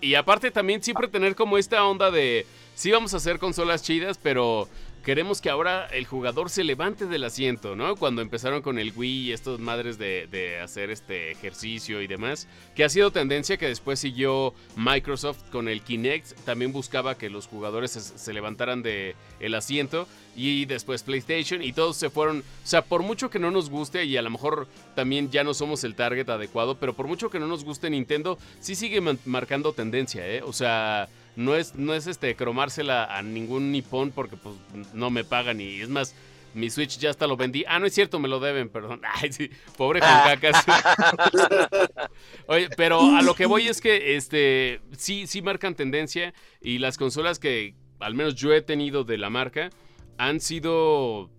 Y 0.00 0.14
aparte 0.16 0.50
también 0.50 0.82
siempre 0.82 1.08
tener 1.08 1.34
como 1.34 1.56
esta 1.56 1.84
onda 1.84 2.10
de, 2.10 2.46
sí 2.74 2.90
vamos 2.90 3.14
a 3.14 3.16
hacer 3.16 3.38
consolas 3.38 3.82
chidas, 3.82 4.18
pero 4.22 4.68
queremos 5.04 5.40
que 5.40 5.50
ahora 5.50 5.86
el 5.86 6.06
jugador 6.06 6.48
se 6.48 6.64
levante 6.64 7.06
del 7.06 7.24
asiento, 7.24 7.76
¿no? 7.76 7.94
Cuando 7.96 8.22
empezaron 8.22 8.62
con 8.62 8.78
el 8.78 8.92
Wii 8.96 9.28
y 9.28 9.32
estas 9.32 9.58
madres 9.58 9.98
de, 9.98 10.58
hacer 10.62 10.90
este 10.90 11.30
ejercicio 11.30 12.00
y 12.00 12.06
demás, 12.06 12.48
que 12.74 12.84
ha 12.84 12.88
sido 12.88 13.10
tendencia 13.10 13.58
que 13.58 13.68
después 13.68 14.00
siguió 14.00 14.54
Microsoft 14.76 15.50
con 15.50 15.68
el 15.68 15.82
Kinect, 15.82 16.32
también 16.44 16.72
buscaba 16.72 17.16
que 17.16 17.28
los 17.28 17.46
jugadores 17.46 17.90
se, 17.90 18.32
levantaran 18.32 18.82
de 18.82 19.14
el 19.40 19.54
asiento 19.54 20.08
y 20.34 20.64
después 20.64 21.02
PlayStation 21.02 21.62
y 21.62 21.72
todos 21.72 21.96
se 21.96 22.08
fueron, 22.08 22.40
o 22.40 22.66
sea, 22.66 22.82
por 22.82 23.02
mucho 23.02 23.28
que 23.28 23.38
no 23.38 23.50
nos 23.50 23.68
guste 23.68 24.04
y 24.06 24.16
a 24.16 24.22
lo 24.22 24.30
mejor 24.30 24.66
también 24.94 25.30
ya 25.30 25.44
no 25.44 25.52
somos 25.52 25.84
el 25.84 25.94
target 25.94 26.28
adecuado, 26.30 26.78
pero 26.78 26.94
por 26.94 27.06
mucho 27.06 27.30
que 27.30 27.38
no 27.38 27.46
nos 27.46 27.64
guste 27.64 27.90
Nintendo, 27.90 28.38
sí 28.60 28.74
sigue 28.74 29.00
marcando 29.26 29.72
tendencia, 29.74 30.26
¿eh? 30.26 30.42
O 30.42 30.52
sea, 30.52 31.08
no 31.36 31.54
es, 31.54 31.74
no 31.74 31.94
es 31.94 32.06
este 32.06 32.34
cromársela 32.36 33.04
a 33.04 33.22
ningún 33.22 33.72
nipón 33.72 34.10
porque 34.10 34.36
pues 34.36 34.54
no 34.92 35.10
me 35.10 35.24
pagan 35.24 35.60
y 35.60 35.80
es 35.80 35.88
más, 35.88 36.14
mi 36.54 36.70
Switch 36.70 36.98
ya 36.98 37.10
hasta 37.10 37.26
lo 37.26 37.36
vendí. 37.36 37.64
Ah, 37.66 37.78
no 37.78 37.86
es 37.86 37.94
cierto, 37.94 38.18
me 38.18 38.28
lo 38.28 38.40
deben, 38.40 38.68
perdón. 38.68 39.02
Ay, 39.20 39.32
sí, 39.32 39.50
pobre 39.76 40.00
Juan 40.00 40.38
Cacas. 40.38 40.64
Oye, 42.46 42.68
pero 42.76 43.00
a 43.16 43.22
lo 43.22 43.34
que 43.34 43.46
voy 43.46 43.68
es 43.68 43.80
que 43.80 44.16
este 44.16 44.80
sí, 44.96 45.26
sí 45.26 45.42
marcan 45.42 45.74
tendencia 45.74 46.32
y 46.60 46.78
las 46.78 46.96
consolas 46.96 47.38
que 47.38 47.74
al 48.00 48.14
menos 48.14 48.34
yo 48.34 48.52
he 48.52 48.62
tenido 48.62 49.04
de 49.04 49.18
la 49.18 49.30
marca 49.30 49.70
han 50.16 50.40
sido 50.40 51.30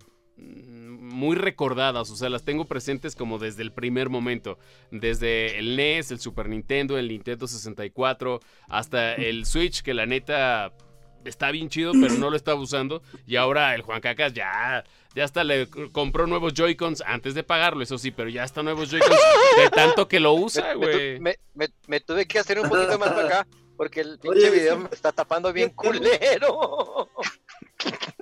muy 1.06 1.36
recordadas, 1.36 2.10
o 2.10 2.16
sea, 2.16 2.28
las 2.28 2.44
tengo 2.44 2.64
presentes 2.66 3.14
como 3.16 3.38
desde 3.38 3.62
el 3.62 3.72
primer 3.72 4.08
momento, 4.08 4.58
desde 4.90 5.58
el 5.58 5.76
NES, 5.76 6.10
el 6.10 6.20
Super 6.20 6.48
Nintendo, 6.48 6.98
el 6.98 7.08
Nintendo 7.08 7.46
64, 7.46 8.40
hasta 8.68 9.14
el 9.14 9.46
Switch, 9.46 9.82
que 9.82 9.94
la 9.94 10.06
neta 10.06 10.72
está 11.24 11.50
bien 11.50 11.68
chido, 11.68 11.92
pero 11.92 12.14
no 12.14 12.30
lo 12.30 12.36
estaba 12.36 12.60
usando, 12.60 13.02
y 13.26 13.36
ahora 13.36 13.74
el 13.74 13.82
Juan 13.82 14.00
Cacas 14.00 14.32
ya, 14.32 14.84
ya 15.14 15.24
hasta 15.24 15.42
le 15.44 15.66
compró 15.92 16.26
nuevos 16.26 16.54
Joy-Cons 16.54 17.02
antes 17.06 17.34
de 17.34 17.42
pagarlo, 17.42 17.82
eso 17.82 17.98
sí, 17.98 18.10
pero 18.12 18.28
ya 18.28 18.44
está 18.44 18.62
nuevos 18.62 18.90
Joy-Cons 18.90 19.20
de 19.62 19.70
tanto 19.70 20.06
que 20.06 20.20
lo 20.20 20.34
usa, 20.34 20.74
güey. 20.74 21.18
me- 21.18 21.36
me- 21.54 21.70
me 21.88 22.00
tuve 22.00 22.26
que 22.26 22.38
hacer 22.38 22.60
un 22.60 22.68
poquito 22.68 22.98
más 22.98 23.10
para 23.10 23.26
acá 23.26 23.46
porque 23.76 24.00
el 24.00 24.18
pinche 24.18 24.38
Oye, 24.38 24.50
video 24.50 24.78
me 24.78 24.88
está 24.92 25.12
tapando 25.12 25.52
bien 25.52 25.70
culero. 25.70 27.08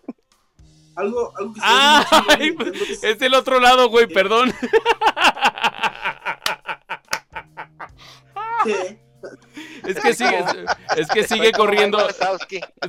Algo, 0.96 1.32
algo 1.36 1.54
que 1.54 1.60
¡Ay! 1.62 2.50
de 2.50 2.54
Nintendo 2.64 2.84
es- 2.84 3.04
Es 3.04 3.18
del 3.18 3.34
otro 3.34 3.58
lado, 3.60 3.88
güey, 3.88 4.06
perdón. 4.06 4.52
Es 9.86 10.00
que 10.00 10.14
sigue, 10.14 10.44
es 10.96 11.08
que 11.08 11.24
sigue 11.26 11.52
corriendo. 11.52 11.98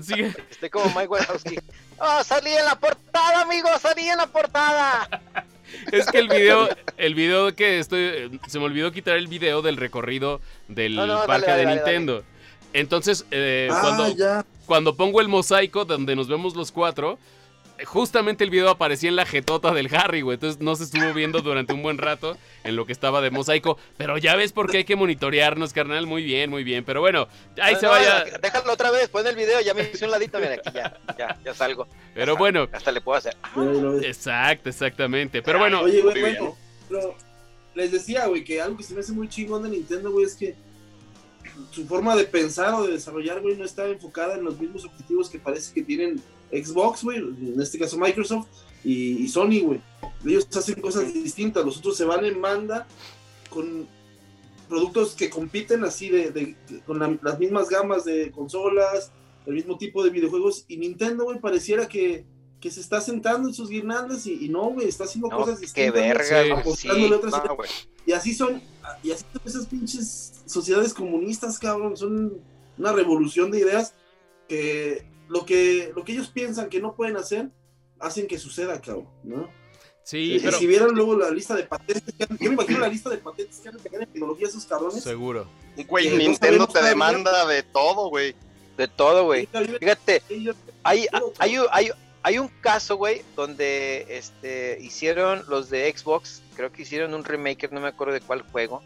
Sigue- 0.01 0.33
Estoy 0.49 0.69
como 0.69 0.85
Mike 0.87 1.07
Wazowski. 1.07 1.57
¡Oh, 1.97 2.23
salí 2.23 2.51
en 2.51 2.65
la 2.65 2.75
portada, 2.79 3.41
amigo! 3.41 3.69
¡Salí 3.81 4.07
en 4.07 4.17
la 4.17 4.27
portada! 4.27 5.07
es 5.91 6.05
que 6.09 6.19
el 6.19 6.27
video, 6.29 6.69
el 6.97 7.15
video 7.15 7.53
que 7.55 7.79
estoy, 7.79 8.39
se 8.47 8.59
me 8.59 8.65
olvidó 8.65 8.91
quitar 8.91 9.15
el 9.17 9.27
video 9.27 9.61
del 9.61 9.77
recorrido 9.77 10.39
del 10.67 10.95
No, 10.95 11.25
parque 11.25 11.47
dale, 11.51 11.59
de 11.61 11.65
dale, 11.65 11.75
Nintendo. 11.77 12.23
Entonces, 12.73 13.25
eh, 13.31 13.69
Ah, 13.71 13.79
cuando, 13.81 14.07
ya. 14.15 14.45
cuando 14.65 14.95
pongo 14.95 15.21
el 15.21 15.27
mosaico 15.29 15.85
donde 15.85 16.15
nos 16.15 16.27
vemos 16.27 16.55
los 16.55 16.71
cuatro, 16.71 17.17
justamente 17.83 18.43
el 18.43 18.49
video 18.49 18.69
aparecía 18.69 19.09
en 19.09 19.15
la 19.15 19.25
jetota 19.25 19.73
del 19.73 19.93
Harry, 19.93 20.21
güey. 20.21 20.35
Entonces 20.35 20.61
no 20.61 20.75
se 20.75 20.85
estuvo 20.85 21.13
viendo 21.13 21.41
durante 21.41 21.73
un 21.73 21.83
buen 21.83 21.97
rato 21.97 22.37
en 22.63 22.75
lo 22.75 22.85
que 22.85 22.93
estaba 22.93 23.21
de 23.21 23.31
mosaico. 23.31 23.77
Pero 23.97 24.17
ya 24.17 24.35
ves 24.35 24.51
por 24.53 24.69
qué 24.69 24.77
hay 24.77 24.83
que 24.85 24.95
monitorearnos, 24.95 25.73
carnal. 25.73 26.07
Muy 26.07 26.23
bien, 26.23 26.49
muy 26.49 26.63
bien. 26.63 26.83
Pero 26.85 27.01
bueno, 27.01 27.27
ahí 27.61 27.73
No, 27.73 27.79
se 27.79 27.85
no, 27.85 27.91
vaya. 27.91 28.23
Déjalo 28.41 28.73
otra 28.73 28.91
vez, 28.91 29.09
pon 29.09 29.27
el 29.27 29.35
video, 29.35 29.59
ya 29.61 29.73
me 29.73 29.83
hice 29.83 30.05
un 30.05 30.11
ladito, 30.11 30.39
mira, 30.39 30.53
aquí 30.53 30.69
ya, 30.73 30.97
ya, 31.17 31.37
ya 31.43 31.53
salgo. 31.53 31.87
Pero 32.13 32.37
bueno, 32.37 32.67
Hasta 32.71 32.91
le 32.91 33.01
puedo 33.01 33.17
hacer. 33.17 33.35
Exacto, 34.03 34.69
exactamente. 34.69 35.41
Pero 35.41 35.59
bueno, 35.59 35.81
Oye, 35.81 36.01
güey, 36.01 36.21
bueno, 36.21 36.57
pero 36.87 37.15
les 37.73 37.91
decía, 37.91 38.25
güey, 38.27 38.43
que 38.43 38.61
algo 38.61 38.77
que 38.77 38.83
se 38.83 38.93
me 38.93 39.01
hace 39.01 39.11
muy 39.11 39.27
chingón 39.27 39.63
de 39.63 39.69
Nintendo, 39.69 40.11
güey, 40.11 40.25
es 40.25 40.35
que 40.35 40.55
su 41.71 41.85
forma 41.85 42.15
de 42.15 42.25
pensar 42.25 42.73
o 42.73 42.83
de 42.85 42.93
desarrollar, 42.93 43.41
güey, 43.41 43.55
no 43.57 43.65
está 43.65 43.87
enfocada 43.87 44.35
en 44.35 44.43
los 44.43 44.59
mismos 44.59 44.85
objetivos 44.85 45.29
que 45.29 45.39
parece 45.39 45.73
que 45.73 45.83
tienen 45.83 46.21
Xbox, 46.51 47.03
güey, 47.03 47.17
en 47.17 47.59
este 47.61 47.79
caso 47.79 47.97
Microsoft 47.97 48.47
y, 48.83 49.27
Sony, 49.27 49.61
güey. 49.63 49.81
Ellos 50.25 50.47
hacen 50.55 50.79
cosas 50.81 51.13
distintas, 51.13 51.65
los 51.65 51.77
otros 51.77 51.97
se 51.97 52.05
van 52.05 52.23
en 52.25 52.41
banda 52.41 52.87
con 53.49 53.87
productos 54.69 55.13
que 55.13 55.29
compiten 55.29 55.83
así 55.83 56.09
de, 56.09 56.55
con 56.85 56.99
la- 56.99 57.17
las 57.21 57.39
mismas 57.39 57.69
gamas 57.69 58.05
de 58.05 58.31
consolas, 58.31 59.11
el 59.45 59.53
mismo 59.53 59.77
tipo 59.77 60.03
de 60.03 60.09
videojuegos 60.09 60.65
y 60.67 60.77
Nintendo, 60.77 61.23
güey, 61.25 61.39
pareciera 61.39 61.87
que, 61.87 62.25
que 62.65 62.71
se 62.71 62.81
está 62.81 62.99
sentando 62.99 63.47
en 63.47 63.53
sus 63.53 63.69
guirnaldas 63.69 64.25
y, 64.25 64.43
y 64.45 64.49
no, 64.49 64.71
güey, 64.71 64.87
está 64.87 65.03
haciendo 65.03 65.27
No, 65.27 65.37
cosas 65.37 65.59
qué 65.59 65.91
distintas. 65.91 65.91
güey, 65.93 66.07
verga, 66.07 66.63
Sí. 66.75 66.87
no. 66.87 67.57
Y 68.07 68.11
así 68.11 68.33
son, 68.33 68.59
y 69.03 69.11
así 69.11 69.23
son 69.31 69.41
esas 69.45 69.67
pinches 69.67 70.33
sociedades 70.47 70.91
comunistas, 70.95 71.59
cabrón, 71.59 71.95
son 71.95 72.41
una 72.79 72.91
revolución 72.91 73.51
de 73.51 73.59
ideas 73.59 73.93
que 74.47 75.05
lo 75.27 75.45
que, 75.45 75.91
lo 75.95 76.03
que 76.03 76.13
ellos 76.13 76.29
piensan 76.29 76.69
que 76.69 76.79
no 76.81 76.95
pueden 76.95 77.17
hacer, 77.17 77.49
hacen 77.99 78.25
que 78.25 78.39
suceda, 78.39 78.81
cabrón, 78.81 79.09
¿no? 79.23 79.47
sí, 80.01 80.33
y 80.33 80.39
pero 80.39 80.57
si 80.57 80.65
vieran 80.65 80.89
luego 80.95 81.15
la 81.15 81.29
lista 81.29 81.53
de 81.55 81.63
patentes, 81.65 82.15
que 82.15 82.23
han- 82.23 82.37
yo 82.39 82.49
me 82.49 82.55
imagino 82.55 82.79
la 82.79 82.87
lista 82.87 83.11
de 83.11 83.17
patentes 83.19 83.59
que 83.59 83.69
han 83.69 83.75
en 83.77 84.07
tecnología 84.11 84.47
esos 84.47 84.65
cabrones. 84.65 85.03
seguro. 85.03 85.47
Güey, 85.87 86.09
Nintendo 86.17 86.65
te 86.67 86.81
demanda 86.81 87.45
de 87.45 87.61
todo, 87.61 88.09
güey. 88.09 88.33
De 88.75 88.87
todo, 88.87 89.25
güey. 89.25 89.47
Fíjate, 89.79 90.23
hay, 90.83 91.07
hay, 91.39 91.57
un- 91.59 91.67
hay, 91.71 91.91
hay 92.25 92.39
un 92.39 92.47
caso, 92.47 92.95
güey, 92.95 93.21
donde 93.35 94.07
este, 94.09 94.79
hicieron 94.81 95.43
los 95.47 95.69
de 95.69 95.93
Xbox, 95.95 96.41
creo 96.55 96.71
que 96.71 96.81
hicieron 96.81 97.13
un 97.13 97.23
remake, 97.23 97.69
no 97.71 97.79
me 97.79 97.87
acuerdo 97.89 98.13
de 98.15 98.21
cuál 98.21 98.41
juego, 98.41 98.81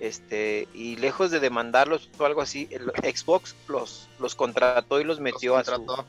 este, 0.00 0.66
y 0.74 0.96
lejos 0.96 1.30
de 1.30 1.38
demandarlos 1.38 2.10
o 2.18 2.24
algo 2.24 2.40
así, 2.42 2.66
el 2.72 2.90
Xbox 3.14 3.54
los, 3.68 4.08
los 4.18 4.34
contrató 4.34 5.00
y 5.00 5.04
los 5.04 5.20
metió 5.20 5.56
Los 5.56 5.68
a 5.68 5.76
su, 5.76 5.84
contrató. 5.86 6.04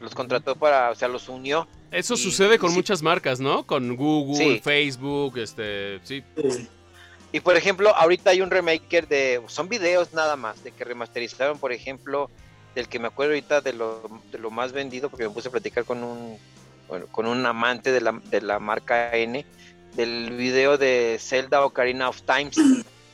los 0.00 0.14
contrató 0.14 0.56
para, 0.56 0.90
o 0.90 0.94
sea, 0.94 1.08
los 1.08 1.28
unió. 1.28 1.68
Eso 1.90 2.14
Y- 2.14 2.16
sucede 2.16 2.58
con 2.58 2.70
sí. 2.70 2.76
muchas 2.76 3.02
marcas, 3.02 3.38
¿no? 3.38 3.66
Con 3.66 3.96
Google, 3.96 4.54
Sí. 4.54 4.60
Facebook, 4.60 5.36
este, 5.36 6.00
sí. 6.04 6.24
eh, 6.36 6.66
Y 7.32 7.40
por 7.40 7.56
ejemplo, 7.56 7.94
ahorita 7.94 8.30
hay 8.30 8.40
un 8.40 8.50
remaker 8.50 9.08
de, 9.08 9.42
son 9.48 9.68
videos 9.68 10.14
nada 10.14 10.36
más, 10.36 10.64
de 10.64 10.70
que 10.72 10.84
remasterizaron, 10.84 11.58
por 11.58 11.70
ejemplo, 11.72 12.30
del 12.74 12.88
que 12.88 12.98
me 12.98 13.08
acuerdo 13.08 13.32
ahorita 13.32 13.60
de 13.60 13.72
lo, 13.72 14.02
de 14.30 14.38
lo 14.38 14.50
más 14.50 14.72
vendido, 14.72 15.08
porque 15.08 15.28
me 15.28 15.34
puse 15.34 15.48
a 15.48 15.52
platicar 15.52 15.84
con 15.84 16.02
un, 16.02 16.38
bueno, 16.88 17.06
con 17.10 17.26
un 17.26 17.44
amante 17.46 17.92
de 17.92 18.00
la, 18.00 18.12
de 18.12 18.40
la 18.40 18.58
marca 18.58 19.14
N, 19.16 19.44
del 19.94 20.30
video 20.30 20.76
de 20.76 21.18
Zelda 21.20 21.64
Ocarina 21.64 22.08
of 22.08 22.22
Times, 22.22 22.56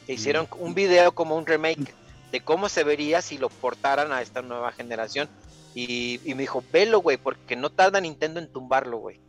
que 0.06 0.12
hicieron 0.12 0.48
un 0.58 0.74
video 0.74 1.12
como 1.12 1.36
un 1.36 1.46
remake 1.46 1.94
de 2.32 2.40
cómo 2.40 2.68
se 2.68 2.84
vería 2.84 3.22
si 3.22 3.38
lo 3.38 3.48
portaran 3.48 4.12
a 4.12 4.22
esta 4.22 4.42
nueva 4.42 4.72
generación. 4.72 5.28
Y, 5.74 6.20
y 6.24 6.34
me 6.34 6.42
dijo, 6.42 6.64
velo, 6.72 7.00
güey, 7.00 7.16
porque 7.16 7.54
no 7.54 7.70
tarda 7.70 8.00
Nintendo 8.00 8.40
en 8.40 8.52
tumbarlo, 8.52 8.98
güey. 8.98 9.20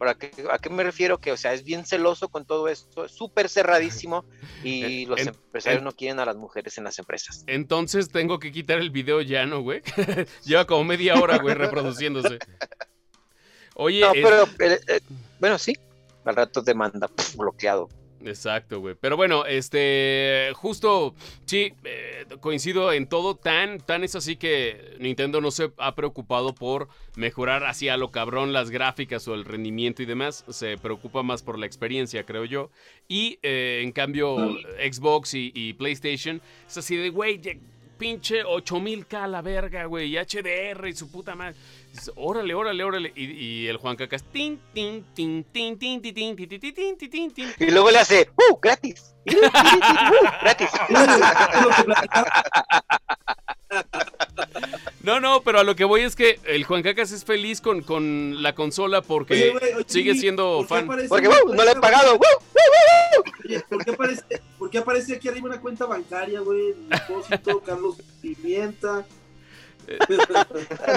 ¿Para 0.00 0.14
qué, 0.14 0.30
¿A 0.50 0.58
qué 0.58 0.70
me 0.70 0.82
refiero? 0.82 1.18
Que, 1.18 1.30
o 1.30 1.36
sea, 1.36 1.52
es 1.52 1.62
bien 1.62 1.84
celoso 1.84 2.30
con 2.30 2.46
todo 2.46 2.68
esto, 2.68 3.04
es 3.04 3.12
súper 3.12 3.50
cerradísimo 3.50 4.24
y 4.64 5.02
En- 5.02 5.10
los 5.10 5.20
en- 5.20 5.28
empresarios 5.28 5.80
en- 5.80 5.84
no 5.84 5.92
quieren 5.92 6.18
a 6.20 6.24
las 6.24 6.36
mujeres 6.36 6.78
en 6.78 6.84
las 6.84 6.98
empresas. 6.98 7.44
Entonces 7.46 8.08
tengo 8.08 8.38
que 8.38 8.50
quitar 8.50 8.78
el 8.78 8.88
video 8.88 9.20
ya, 9.20 9.44
¿no, 9.44 9.60
güey? 9.60 9.82
Lleva 10.46 10.64
como 10.66 10.84
media 10.84 11.16
hora, 11.20 11.36
güey, 11.36 11.54
reproduciéndose. 11.54 12.38
Oye, 13.74 14.00
No, 14.00 14.12
es- 14.14 14.22
pero, 14.22 14.44
eh, 14.72 14.80
eh, 14.88 15.00
bueno, 15.38 15.58
sí, 15.58 15.74
al 16.24 16.34
rato 16.34 16.64
te 16.64 16.72
manda 16.72 17.10
bloqueado. 17.36 17.90
Exacto, 18.24 18.80
güey. 18.80 18.94
Pero 19.00 19.16
bueno, 19.16 19.46
este, 19.46 20.50
justo, 20.54 21.14
sí, 21.46 21.72
eh, 21.84 22.26
coincido 22.40 22.92
en 22.92 23.06
todo. 23.06 23.34
Tan, 23.34 23.78
tan 23.78 24.04
es 24.04 24.14
así 24.14 24.36
que 24.36 24.96
Nintendo 24.98 25.40
no 25.40 25.50
se 25.50 25.72
ha 25.78 25.94
preocupado 25.94 26.54
por 26.54 26.88
mejorar 27.16 27.64
así 27.64 27.88
a 27.88 27.96
lo 27.96 28.10
cabrón 28.10 28.52
las 28.52 28.70
gráficas 28.70 29.26
o 29.28 29.34
el 29.34 29.44
rendimiento 29.44 30.02
y 30.02 30.06
demás. 30.06 30.44
Se 30.50 30.76
preocupa 30.76 31.22
más 31.22 31.42
por 31.42 31.58
la 31.58 31.66
experiencia, 31.66 32.24
creo 32.24 32.44
yo. 32.44 32.70
Y 33.08 33.38
eh, 33.42 33.80
en 33.82 33.92
cambio, 33.92 34.36
Xbox 34.78 35.34
y, 35.34 35.52
y 35.54 35.72
PlayStation 35.72 36.42
es 36.66 36.76
así 36.76 36.96
de, 36.96 37.10
güey, 37.10 37.40
pinche 38.00 38.42
8000K 38.42 39.14
a 39.14 39.26
la 39.28 39.42
verga, 39.42 39.84
güey, 39.84 40.16
y 40.16 40.18
HDR 40.18 40.88
y 40.88 40.94
su 40.94 41.10
puta 41.10 41.34
madre. 41.34 41.54
Dices, 41.92 42.10
Órale, 42.16 42.54
órale, 42.54 42.82
órale. 42.82 43.12
Y, 43.14 43.24
y 43.30 43.66
el 43.68 43.76
Juan 43.76 43.94
Cacas, 43.94 44.24
tin, 44.24 44.58
tin, 44.72 45.04
tin, 45.14 45.44
tin, 45.44 45.78
tin, 45.78 46.00
tin, 46.00 46.14
tin, 46.14 46.34
tin, 46.34 46.48
tin, 46.48 46.60
tin, 46.60 46.96
tin, 46.96 47.10
tin, 47.10 47.30
tin. 47.30 47.48
Y 47.58 47.70
luego 47.70 47.90
le 47.90 47.98
hace, 47.98 48.30
¡uh! 48.50 48.58
¡Gratis! 48.60 49.14
¡Uh! 49.26 49.32
¡Gratis! 50.40 50.70
No, 55.02 55.18
no, 55.18 55.40
pero 55.42 55.60
a 55.60 55.64
lo 55.64 55.74
que 55.76 55.84
voy 55.84 56.02
es 56.02 56.14
que 56.14 56.38
el 56.44 56.64
Juan 56.64 56.82
Cacas 56.82 57.10
es 57.10 57.24
feliz 57.24 57.60
con, 57.60 57.82
con 57.82 58.42
la 58.42 58.54
consola 58.54 59.00
porque 59.00 59.34
Oye, 59.34 59.50
güey, 59.50 59.74
oye, 59.74 59.84
sigue 59.86 60.12
¿por 60.12 60.20
siendo 60.20 60.64
fan. 60.68 60.84
aparece 60.84 61.08
Porque 61.08 61.28
¡uh! 61.28 61.54
no 61.54 61.64
le 61.64 61.70
he 61.70 61.76
pagado. 61.76 62.18
¿por 63.68 63.84
qué 63.84 63.90
aparece, 63.92 64.22
por 64.58 64.70
qué 64.70 64.78
aparece 64.78 65.14
aquí 65.14 65.28
arriba 65.28 65.48
una 65.48 65.60
cuenta 65.60 65.86
bancaria, 65.86 66.40
güey? 66.40 66.74
Depósito, 66.88 67.60
Carlos 67.66 67.96
Pimienta. 68.20 69.06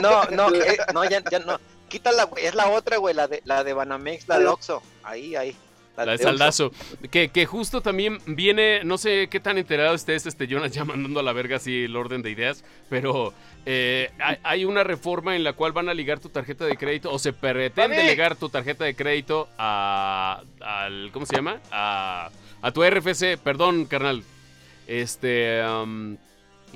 No, 0.01 0.25
no, 0.25 0.53
eh, 0.53 0.77
no, 0.93 1.03
ya, 1.09 1.23
ya 1.31 1.39
no. 1.39 1.59
Quítala, 1.87 2.25
güey. 2.25 2.45
Es 2.45 2.55
la 2.55 2.69
otra, 2.69 2.97
güey, 2.97 3.15
la 3.15 3.27
de, 3.27 3.41
la 3.45 3.63
de 3.63 3.73
Banamex, 3.73 4.27
la 4.27 4.39
de 4.39 4.47
Oxxo. 4.47 4.83
Ahí, 5.03 5.35
ahí. 5.35 5.55
La 5.95 6.05
de 6.05 6.17
saldazo. 6.17 6.71
Que, 7.11 7.29
que 7.29 7.45
justo 7.45 7.81
también 7.81 8.19
viene, 8.25 8.83
no 8.83 8.97
sé 8.97 9.27
qué 9.29 9.39
tan 9.39 9.57
enterado 9.57 9.93
estés, 9.93 10.25
este 10.25 10.47
Jonas, 10.47 10.71
ya 10.73 10.85
mandando 10.85 11.19
a 11.19 11.23
la 11.23 11.33
verga 11.33 11.57
así 11.57 11.83
el 11.83 11.95
orden 11.95 12.21
de 12.21 12.31
ideas, 12.31 12.63
pero 12.89 13.33
eh, 13.65 14.09
hay, 14.43 14.65
una 14.65 14.83
reforma 14.83 15.35
en 15.35 15.43
la 15.43 15.53
cual 15.53 15.71
van 15.71 15.89
a 15.89 15.93
ligar 15.93 16.19
tu 16.19 16.29
tarjeta 16.29 16.65
de 16.65 16.77
crédito, 16.77 17.11
o 17.11 17.19
se 17.19 17.31
pretende 17.31 18.03
ligar 18.03 18.35
tu 18.35 18.49
tarjeta 18.49 18.85
de 18.85 18.95
crédito 18.95 19.47
a, 19.57 20.41
al, 20.61 21.11
¿cómo 21.11 21.25
se 21.25 21.35
llama? 21.35 21.59
A, 21.71 22.29
a 22.61 22.71
tu 22.71 22.83
RFC, 22.83 23.37
perdón, 23.37 23.85
carnal. 23.85 24.23
Este, 24.87 25.63
um, 25.65 26.17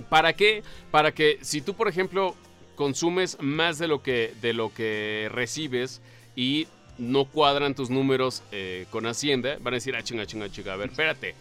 ¿para 0.09 0.34
qué? 0.34 0.63
Para 0.91 1.11
que 1.11 1.39
si 1.41 1.61
tú, 1.61 1.74
por 1.74 1.88
ejemplo, 1.88 2.36
consumes 2.76 3.38
más 3.41 3.80
de 3.80 3.88
lo 3.88 4.01
que, 4.03 4.34
de 4.41 4.53
lo 4.53 4.74
que 4.74 5.30
recibes 5.32 6.01
y 6.36 6.68
no 6.97 7.25
cuadran 7.25 7.75
tus 7.75 7.89
números 7.89 8.43
eh, 8.51 8.85
con 8.89 9.05
Hacienda, 9.05 9.57
van 9.61 9.73
a 9.73 9.77
decir, 9.77 9.95
ah, 9.95 10.03
chinga, 10.03 10.25
chinga, 10.25 10.49
chinga, 10.49 10.73
a 10.73 10.77
ver, 10.77 10.89
espérate. 10.89 11.35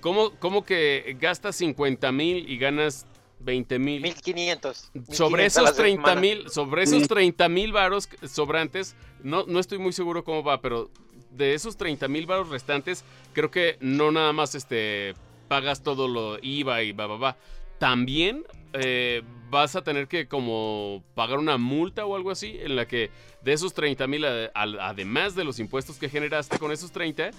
¿Cómo, 0.00 0.30
cómo 0.38 0.64
que 0.64 1.16
gastas 1.20 1.56
50 1.56 2.10
mil 2.12 2.48
y 2.50 2.56
ganas 2.58 3.06
20 3.40 3.78
mil? 3.78 4.02
1500. 4.02 4.90
Sobre 5.10 5.42
1500 5.42 5.42
a 5.42 5.46
esos 5.46 5.64
la 5.64 5.72
30 5.72 6.02
semana. 6.02 6.20
mil, 6.20 6.50
sobre 6.50 6.82
esos 6.84 7.08
30 7.08 7.48
mil 7.48 7.72
varos 7.72 8.08
sobrantes, 8.26 8.94
no, 9.22 9.44
no 9.46 9.58
estoy 9.60 9.78
muy 9.78 9.92
seguro 9.92 10.24
cómo 10.24 10.42
va, 10.42 10.60
pero 10.60 10.90
de 11.30 11.54
esos 11.54 11.76
30 11.76 12.08
mil 12.08 12.26
varos 12.26 12.48
restantes, 12.48 13.04
creo 13.32 13.50
que 13.50 13.76
no 13.80 14.10
nada 14.10 14.32
más 14.32 14.54
este 14.54 15.14
pagas 15.48 15.82
todo 15.82 16.06
lo 16.08 16.38
IVA 16.40 16.82
y 16.82 16.92
va, 16.92 17.06
va, 17.06 17.16
va. 17.16 17.36
También 17.78 18.44
eh, 18.72 19.22
vas 19.50 19.76
a 19.76 19.82
tener 19.82 20.08
que 20.08 20.28
como 20.28 21.02
pagar 21.14 21.38
una 21.38 21.58
multa 21.58 22.06
o 22.06 22.16
algo 22.16 22.30
así, 22.30 22.56
en 22.60 22.76
la 22.76 22.86
que 22.86 23.10
de 23.42 23.52
esos 23.52 23.74
30 23.74 24.06
mil, 24.06 24.24
además 24.54 25.34
de 25.34 25.44
los 25.44 25.58
impuestos 25.58 25.98
que 25.98 26.08
generaste 26.08 26.58
con 26.58 26.72
esos 26.72 26.92
30, 26.92 27.30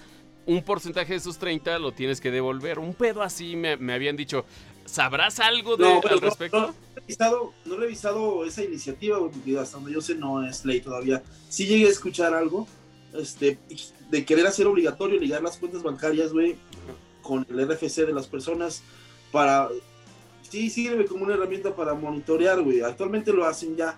un 0.45 0.63
porcentaje 0.63 1.13
de 1.13 1.17
esos 1.17 1.37
30 1.37 1.79
lo 1.79 1.91
tienes 1.91 2.19
que 2.19 2.31
devolver. 2.31 2.79
Un 2.79 2.93
pedo 2.93 3.21
así 3.21 3.55
me, 3.55 3.77
me 3.77 3.93
habían 3.93 4.15
dicho. 4.15 4.45
¿Sabrás 4.85 5.39
algo 5.39 5.77
de, 5.77 5.83
No, 5.83 6.01
al 6.03 6.15
no, 6.15 6.19
respecto? 6.21 6.59
no 6.59 6.73
he 6.95 6.99
revisado, 6.99 7.53
no 7.65 7.75
he 7.75 7.77
revisado 7.77 8.45
esa 8.45 8.63
iniciativa, 8.63 9.19
porque 9.19 9.57
hasta 9.57 9.77
donde 9.77 9.93
yo 9.93 10.01
sé 10.01 10.15
no 10.15 10.45
es 10.45 10.65
ley 10.65 10.81
todavía. 10.81 11.21
Sí 11.49 11.65
llegué 11.65 11.85
a 11.85 11.91
escuchar 11.91 12.33
algo 12.33 12.67
este, 13.13 13.59
de 14.09 14.25
querer 14.25 14.47
hacer 14.47 14.67
obligatorio 14.67 15.19
ligar 15.19 15.41
las 15.43 15.57
cuentas 15.57 15.83
bancarias, 15.83 16.33
güey, 16.33 16.55
con 17.21 17.45
el 17.49 17.67
RFC 17.69 18.05
de 18.05 18.13
las 18.13 18.27
personas 18.27 18.83
para... 19.31 19.69
Sí, 20.51 20.69
sirve 20.69 21.05
como 21.05 21.23
una 21.23 21.33
herramienta 21.35 21.73
para 21.75 21.93
monitorear, 21.93 22.61
güey. 22.61 22.81
Actualmente 22.81 23.31
lo 23.31 23.45
hacen 23.45 23.75
ya. 23.77 23.97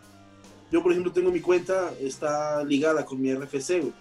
Yo, 0.72 0.82
por 0.84 0.92
ejemplo, 0.92 1.12
tengo 1.12 1.32
mi 1.32 1.40
cuenta, 1.40 1.92
está 2.00 2.64
ligada 2.64 3.04
con 3.06 3.20
mi 3.22 3.34
RFC, 3.34 3.80
güey. 3.82 3.94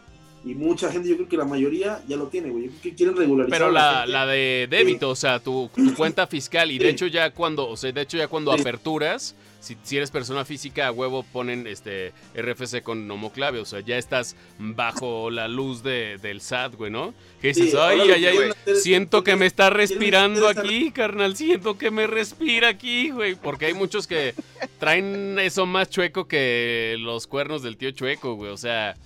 Y 0.45 0.55
mucha 0.55 0.91
gente, 0.91 1.09
yo 1.09 1.15
creo 1.17 1.29
que 1.29 1.37
la 1.37 1.45
mayoría 1.45 2.03
ya 2.09 2.17
lo 2.17 2.27
tiene, 2.27 2.51
güey. 2.51 2.65
Yo 2.65 2.71
creo 2.71 2.83
que 2.83 2.95
quieren 2.95 3.17
regularizar. 3.17 3.59
Pero 3.59 3.71
la, 3.73 4.05
la 4.07 4.27
de 4.27 4.67
débito, 4.69 5.09
o 5.11 5.15
sea, 5.17 5.39
tu, 5.39 5.71
tu 5.75 5.95
cuenta 5.95 6.27
fiscal. 6.27 6.71
Y 6.71 6.79
de 6.79 6.89
hecho 6.91 7.07
ya 7.07 7.31
cuando, 7.33 7.69
o 7.69 7.77
sea, 7.77 7.93
de 7.93 8.01
hecho 8.03 8.19
ya 8.19 8.27
cuando 8.29 8.53
Sí. 8.55 8.61
aperturas, 8.61 9.35
si, 9.63 9.77
si 9.83 9.97
eres 9.97 10.11
persona 10.11 10.45
física, 10.45 10.89
a 10.89 10.93
huevo 10.93 11.23
ponen 11.23 11.67
este 11.67 12.13
RFC 12.35 12.83
con 12.83 13.07
nomoclave. 13.07 13.61
O 13.61 13.65
sea, 13.65 13.81
ya 13.81 13.97
estás 13.97 14.37
bajo 14.59 15.31
la 15.31 15.49
luz 15.49 15.83
de, 15.83 16.19
del 16.21 16.41
SAT, 16.41 16.75
güey, 16.75 16.91
¿no? 16.91 17.15
Que 17.41 17.55
Sí, 17.55 17.63
dices, 17.63 17.79
ahora 17.79 18.03
ay, 18.03 18.11
ay, 18.11 18.27
ay, 18.27 18.75
siento 18.77 19.25
que 19.25 19.37
me 19.37 19.47
está 19.47 19.71
respirando 19.71 20.49
aquí, 20.49 20.91
carnal. 20.91 21.37
Siento 21.37 21.79
que 21.79 21.91
me 21.91 22.07
respira 22.07 22.69
aquí, 22.69 23.11
güey. 23.11 23.35
Porque 23.37 23.67
hay 23.67 23.75
muchos 23.75 24.07
que 24.07 24.35
traen 24.79 25.39
eso 25.39 25.65
más 25.65 25.89
chueco 25.89 26.27
que 26.29 26.97
los 26.99 27.27
cuernos 27.27 27.63
del 27.63 27.77
tío 27.77 27.91
chueco, 27.93 28.35
güey. 28.35 28.51
O 28.51 28.57
sea, 28.57 28.97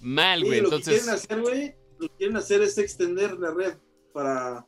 mal, 0.00 0.40
Sí, 0.40 0.46
güey. 0.46 0.60
lo 0.62 0.70
que 0.70 0.80
quieren 0.82 1.08
hacer, 1.10 1.40
güey, 1.40 1.74
lo 1.98 2.08
que 2.08 2.14
quieren 2.16 2.36
hacer 2.36 2.62
es 2.62 2.78
extender 2.78 3.34
la 3.38 3.52
red 3.52 3.74
para, 4.12 4.66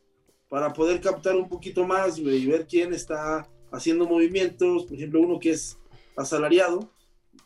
para 0.49 0.73
poder 0.73 1.01
captar 1.01 1.37
un 1.37 1.49
poquito 1.49 1.87
más, 1.87 2.21
güey, 2.21 2.37
y 2.43 2.47
ver 2.47 2.67
quién 2.67 2.93
está 2.93 3.47
haciendo 3.73 4.07
movimientos, 4.07 4.85
por 4.85 4.97
ejemplo, 4.97 5.21
uno 5.21 5.39
que 5.39 5.51
es 5.51 5.79
asalariado, 6.17 6.91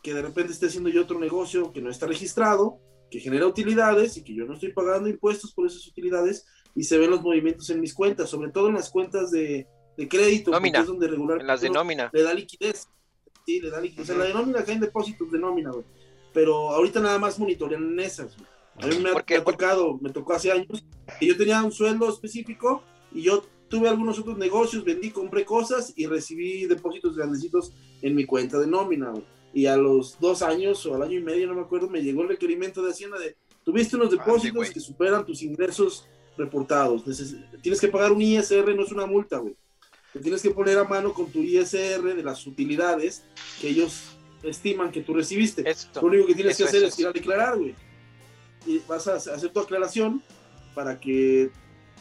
que 0.03 0.15
de 0.15 0.23
repente 0.23 0.53
esté 0.53 0.67
haciendo 0.67 0.89
yo 0.91 1.03
otro 1.03 1.19
negocio 1.19 1.73
que 1.73 1.81
no 1.81 1.91
está 1.91 2.07
registrado, 2.07 2.79
que 3.11 3.21
genera 3.21 3.47
utilidades 3.47 4.17
y 4.17 4.25
que 4.25 4.35
yo 4.35 4.45
no 4.45 4.55
estoy 4.55 4.73
pagando 4.73 5.09
impuestos 5.09 5.53
por 5.53 5.67
esas 5.67 5.87
utilidades 5.87 6.47
y 6.75 6.85
se 6.85 6.97
ven 6.99 7.11
los 7.11 7.23
movimientos 7.23 7.69
en 7.71 7.81
mis 7.81 7.93
cuentas, 7.95 8.31
sobre 8.31 8.51
todo 8.51 8.69
en 8.69 8.75
las 8.75 8.91
cuentas 8.91 9.31
de, 9.31 9.67
de 9.97 10.09
crédito, 10.09 10.51
Nómina, 10.51 10.81
es 10.81 10.87
donde 10.87 11.09
regular 11.09 11.41
En 11.41 11.47
las 11.47 11.61
de 11.61 11.71
nómina. 11.71 12.11
le 12.13 12.23
da 12.23 12.33
liquidez. 12.33 12.89
Sí, 13.45 13.61
le 13.61 13.71
da 13.71 13.81
liquidez. 13.81 14.05
O 14.05 14.07
sea, 14.07 14.17
la 14.17 14.25
de 14.25 14.35
nómina 14.35 14.65
caen 14.65 14.81
depósitos 14.81 15.31
de 15.31 15.39
nómina, 15.39 15.71
güey. 15.71 15.85
Pero 16.33 16.71
ahorita 16.71 17.01
nada 17.01 17.19
más 17.19 17.39
monitorean 17.39 17.83
en 17.83 18.01
esas, 18.01 18.37
güey. 18.37 18.49
A 18.77 18.87
mí 18.87 19.03
me 19.03 19.11
ha, 19.11 19.15
me 19.15 19.37
ha 19.37 19.45
tocado, 19.45 19.99
me 20.01 20.11
tocó 20.11 20.33
hace 20.33 20.51
años, 20.51 20.83
que 21.21 21.27
yo 21.27 21.37
tenía 21.37 21.63
un 21.63 21.73
sueldo 21.73 22.09
específico 22.09 22.83
y 23.13 23.23
yo 23.23 23.45
tuve 23.73 23.89
algunos 23.89 24.19
otros 24.19 24.37
negocios, 24.37 24.85
vendí, 24.85 25.11
compré 25.11 25.47
cosas 25.47 25.95
y 25.97 26.07
recibí 26.07 26.67
depósitos 26.67 27.17
grandecitos 27.17 27.73
en 28.03 28.15
mi 28.15 28.27
cuenta 28.27 28.59
de 28.59 28.67
nómina. 28.67 29.15
Y 29.55 29.65
a 29.65 29.79
los 29.79 30.21
dos 30.21 30.43
años 30.43 30.85
o 30.85 30.95
al 30.95 31.05
año 31.05 31.19
y 31.19 31.23
medio, 31.23 31.47
no 31.47 31.55
me 31.55 31.63
acuerdo, 31.63 31.89
me 31.89 32.03
llegó 32.03 32.21
el 32.21 32.29
requerimiento 32.29 32.83
de 32.83 32.91
Hacienda 32.91 33.19
de, 33.19 33.35
tuviste 33.65 33.97
unos 33.97 34.11
depósitos 34.11 34.57
güey. 34.57 34.73
que 34.75 34.81
superan 34.81 35.25
tus 35.25 35.43
ingresos 35.43 36.07
reportados. 36.37 37.07
Neces- 37.07 37.35
tienes 37.63 37.81
que 37.81 37.89
pagar 37.89 38.13
un 38.13 38.21
ISR, 38.21 38.75
no 38.77 38.83
es 38.85 38.93
una 38.93 39.07
multa, 39.07 39.39
güey. 39.39 39.57
Te 40.13 40.21
tienes 40.21 40.43
que 40.43 40.51
poner 40.51 40.77
a 40.77 40.85
mano 40.85 41.15
con 41.15 41.33
tu 41.33 41.39
ISR 41.39 42.15
de 42.15 42.23
las 42.23 42.47
utilidades 42.47 43.25
que 43.59 43.71
ellos 43.71 44.03
estiman 44.43 44.93
que 44.93 45.01
tú 45.01 45.15
recibiste. 45.15 45.65
Lo 45.95 46.09
único 46.09 46.27
que 46.27 46.35
tienes 46.35 46.59
que 46.59 46.65
hacer 46.65 46.83
eso, 46.83 46.89
es 46.89 46.99
ir 46.99 47.07
a 47.07 47.13
declarar, 47.13 47.57
güey. 47.57 47.75
Y 48.67 48.81
vas 48.87 49.09
a 49.09 49.15
hacer 49.15 49.51
tu 49.51 49.61
aclaración 49.61 50.23
para 50.75 51.01
que 51.01 51.51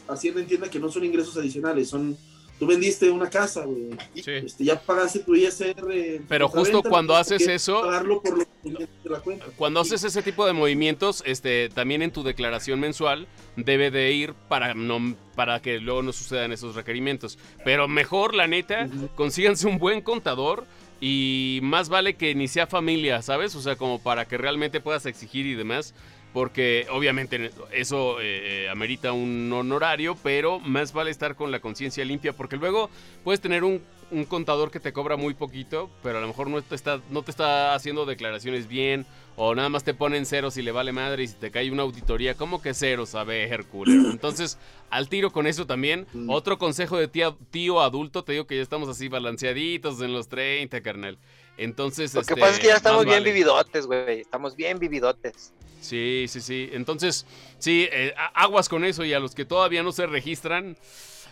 Hacienda 0.08 0.40
entienda 0.40 0.68
que 0.70 0.78
no 0.78 0.90
son 0.90 1.04
ingresos 1.04 1.36
adicionales, 1.36 1.88
son... 1.88 2.16
Tú 2.58 2.66
vendiste 2.68 3.10
una 3.10 3.28
casa, 3.28 3.64
güey. 3.64 3.88
Sí. 4.14 4.30
Este, 4.30 4.62
ya 4.64 4.78
pagaste 4.80 5.18
tu 5.20 5.34
ISR. 5.34 5.74
tu 5.74 6.24
Pero 6.28 6.46
justo 6.48 6.74
compraventa, 6.74 6.88
cuando 6.90 7.16
haces 7.16 7.48
eso- 7.48 7.80
Pagarlo 7.80 8.22
por 8.22 8.38
los 8.38 8.46
de 8.62 9.10
la 9.10 9.18
cuenta. 9.18 9.46
Cuando 9.56 9.80
haces 9.80 10.04
ese 10.04 10.22
tipo 10.22 10.46
de 10.46 10.52
movimientos, 10.52 11.24
este, 11.26 11.70
también 11.70 12.02
en 12.02 12.12
tu 12.12 12.22
declaración 12.22 12.78
mensual 12.78 13.26
debe 13.56 13.90
de 13.90 14.12
ir 14.12 14.34
para, 14.48 14.74
no, 14.74 15.16
para 15.34 15.60
que 15.60 15.80
luego 15.80 16.02
no 16.04 16.12
sucedan 16.12 16.52
esos 16.52 16.76
requerimientos. 16.76 17.36
Pero 17.64 17.88
mejor, 17.88 18.32
la 18.32 18.46
neta, 18.46 18.86
Ujú. 18.94 19.08
consíganse 19.16 19.66
un 19.66 19.78
buen 19.78 20.00
contador 20.00 20.64
y 21.00 21.58
más 21.64 21.88
vale 21.88 22.14
que 22.14 22.32
ni 22.36 22.46
sea 22.46 22.68
familia, 22.68 23.22
¿sabes? 23.22 23.56
O 23.56 23.60
sea, 23.60 23.74
como 23.74 24.00
para 24.00 24.28
que 24.28 24.38
realmente 24.38 24.80
puedas 24.80 25.04
exigir 25.06 25.46
y 25.46 25.56
demás. 25.56 25.94
Porque 26.32 26.86
obviamente 26.90 27.50
eso 27.72 28.16
eh, 28.20 28.68
amerita 28.70 29.12
un 29.12 29.52
honorario, 29.52 30.16
pero 30.22 30.60
más 30.60 30.92
vale 30.92 31.10
estar 31.10 31.36
con 31.36 31.50
la 31.50 31.60
conciencia 31.60 32.04
limpia, 32.04 32.32
porque 32.32 32.56
luego 32.56 32.88
puedes 33.22 33.40
tener 33.40 33.64
un, 33.64 33.82
un 34.10 34.24
contador 34.24 34.70
que 34.70 34.80
te 34.80 34.92
cobra 34.92 35.16
muy 35.16 35.34
poquito, 35.34 35.90
pero 36.02 36.18
a 36.18 36.20
lo 36.20 36.26
mejor 36.26 36.48
no 36.48 36.62
te, 36.62 36.74
está, 36.74 37.00
no 37.10 37.22
te 37.22 37.30
está 37.30 37.74
haciendo 37.74 38.06
declaraciones 38.06 38.68
bien, 38.68 39.06
o 39.36 39.54
nada 39.54 39.68
más 39.70 39.84
te 39.84 39.94
ponen 39.94 40.26
ceros 40.26 40.56
y 40.58 40.62
le 40.62 40.72
vale 40.72 40.92
madre 40.92 41.22
y 41.22 41.28
si 41.28 41.34
te 41.34 41.50
cae 41.50 41.70
una 41.70 41.82
auditoría, 41.82 42.34
¿cómo 42.34 42.60
que 42.60 42.74
ceros? 42.74 43.14
A 43.14 43.24
ver, 43.24 43.64
culero. 43.64 44.10
Entonces, 44.10 44.58
al 44.90 45.08
tiro 45.08 45.32
con 45.32 45.46
eso 45.46 45.66
también. 45.66 46.06
Mm. 46.12 46.28
Otro 46.30 46.58
consejo 46.58 46.98
de 46.98 47.08
tío, 47.08 47.36
tío 47.50 47.80
adulto, 47.80 48.24
te 48.24 48.32
digo 48.32 48.46
que 48.46 48.56
ya 48.56 48.62
estamos 48.62 48.88
así 48.88 49.08
balanceaditos 49.08 50.00
en 50.02 50.12
los 50.12 50.28
30, 50.28 50.82
carnal. 50.82 51.18
Entonces, 51.56 52.14
Lo 52.14 52.20
que 52.22 52.34
este, 52.34 52.40
pasa 52.40 52.54
es 52.54 52.60
que 52.60 52.66
ya 52.68 52.76
estamos 52.76 53.04
bien 53.04 53.20
vale. 53.20 53.32
vividotes, 53.32 53.86
güey. 53.86 54.20
Estamos 54.20 54.56
bien 54.56 54.78
vividotes. 54.78 55.52
Sí, 55.82 56.26
sí, 56.28 56.40
sí. 56.40 56.70
Entonces, 56.72 57.26
sí, 57.58 57.88
eh, 57.90 58.14
aguas 58.34 58.68
con 58.68 58.84
eso 58.84 59.04
y 59.04 59.12
a 59.12 59.20
los 59.20 59.34
que 59.34 59.44
todavía 59.44 59.82
no 59.82 59.92
se 59.92 60.06
registran, 60.06 60.76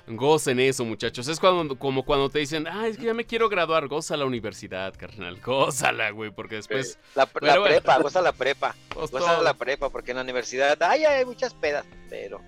gocen 0.06 0.58
eso, 0.58 0.84
muchachos. 0.84 1.28
Es 1.28 1.38
cuando, 1.38 1.78
como 1.78 2.04
cuando 2.04 2.28
te 2.30 2.40
dicen, 2.40 2.66
ah, 2.66 2.88
es 2.88 2.96
que 2.98 3.04
ya 3.04 3.14
me 3.14 3.24
quiero 3.26 3.48
graduar, 3.48 3.86
goza 3.86 4.16
la 4.16 4.24
universidad, 4.24 4.92
carnal. 4.96 5.40
Gózala, 5.44 6.10
güey, 6.10 6.30
porque 6.30 6.56
después... 6.56 6.98
La, 7.14 7.26
Pero 7.26 7.46
la 7.46 7.58
bueno. 7.58 7.74
prepa, 7.76 7.98
goza 7.98 8.20
la 8.20 8.32
prepa. 8.32 8.74
pues, 8.88 9.10
Goza 9.10 9.34
todo. 9.34 9.42
la 9.44 9.54
prepa, 9.54 9.88
porque 9.90 10.10
en 10.10 10.16
la 10.16 10.22
universidad, 10.24 10.76
ay, 10.82 11.04
hay 11.04 11.24
muchas 11.24 11.54
pedas, 11.54 11.86
pero 12.08 12.40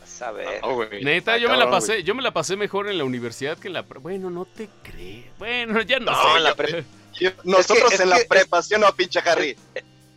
vas 0.00 0.22
a 0.22 0.30
ver. 0.32 0.62
Neta, 1.02 1.36
yo 1.36 1.50
me 1.50 1.56
la 1.58 1.70
pasé, 1.70 2.02
yo 2.02 2.14
me 2.14 2.22
la 2.22 2.32
pasé 2.32 2.56
mejor 2.56 2.88
en 2.88 2.96
la 2.96 3.04
universidad 3.04 3.58
que 3.58 3.68
en 3.68 3.74
la... 3.74 3.82
Bueno, 3.82 4.30
no 4.30 4.46
te 4.46 4.68
crees. 4.82 5.26
Bueno, 5.38 5.82
ya 5.82 5.98
no, 5.98 6.12
No, 6.12 6.22
sé. 6.32 6.36
en 6.38 6.44
la 6.44 6.54
pre-. 6.54 6.84
Nosotros 7.44 7.92
es 7.92 8.00
en 8.00 8.08
que- 8.10 8.18
la 8.18 8.24
prepa, 8.26 8.62
¿sí 8.62 8.74
o 8.74 8.78
no, 8.78 8.90
pinche 8.94 9.18
Harry? 9.20 9.54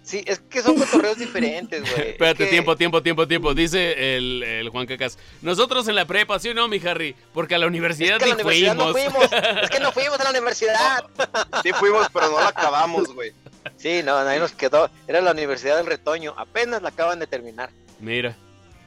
Sí, 0.05 0.23
es 0.27 0.37
que 0.39 0.61
son 0.61 0.77
cotorreos 0.77 1.17
diferentes, 1.17 1.81
güey. 1.81 2.09
Espérate, 2.11 2.43
Es 2.43 2.49
que- 2.49 2.53
tiempo, 2.53 2.75
tiempo, 2.77 3.01
tiempo, 3.01 3.27
tiempo. 3.27 3.53
Dice 3.55 4.15
el, 4.17 4.43
el 4.43 4.69
Juan 4.69 4.85
Cacas. 4.85 5.17
Nosotros 5.41 5.87
en 5.87 5.95
la 5.95 6.05
prepa, 6.05 6.37
¿sí 6.37 6.49
o 6.49 6.53
no, 6.53 6.67
mi 6.67 6.79
Harry? 6.85 7.15
Porque 7.33 7.55
a 7.55 7.57
la 7.57 7.65
Es 7.65 7.69
universidad 7.69 8.19
que 8.19 8.25
a 8.25 8.27
la 8.27 8.35
ni 8.35 8.41
universidad 8.43 8.75
no 8.75 8.91
fuimos. 8.91 9.23
Es 9.63 9.69
que 9.71 9.79
no 9.79 9.91
fuimos 9.93 10.19
a 10.19 10.23
la 10.25 10.29
universidad. 10.29 11.05
Sí 11.63 11.71
fuimos, 11.73 12.07
pero 12.13 12.29
no 12.29 12.39
la 12.39 12.49
acabamos, 12.49 13.11
güey. 13.15 13.31
Sí, 13.77 14.01
no, 14.03 14.15
ahí 14.17 14.37
nos 14.37 14.51
quedó. 14.51 14.91
Era 15.07 15.21
la 15.21 15.31
Universidad 15.31 15.77
del 15.77 15.87
Retoño. 15.87 16.35
Apenas 16.37 16.83
la 16.83 16.89
acaban 16.89 17.17
de 17.17 17.25
terminar. 17.25 17.71
Mira, 17.99 18.35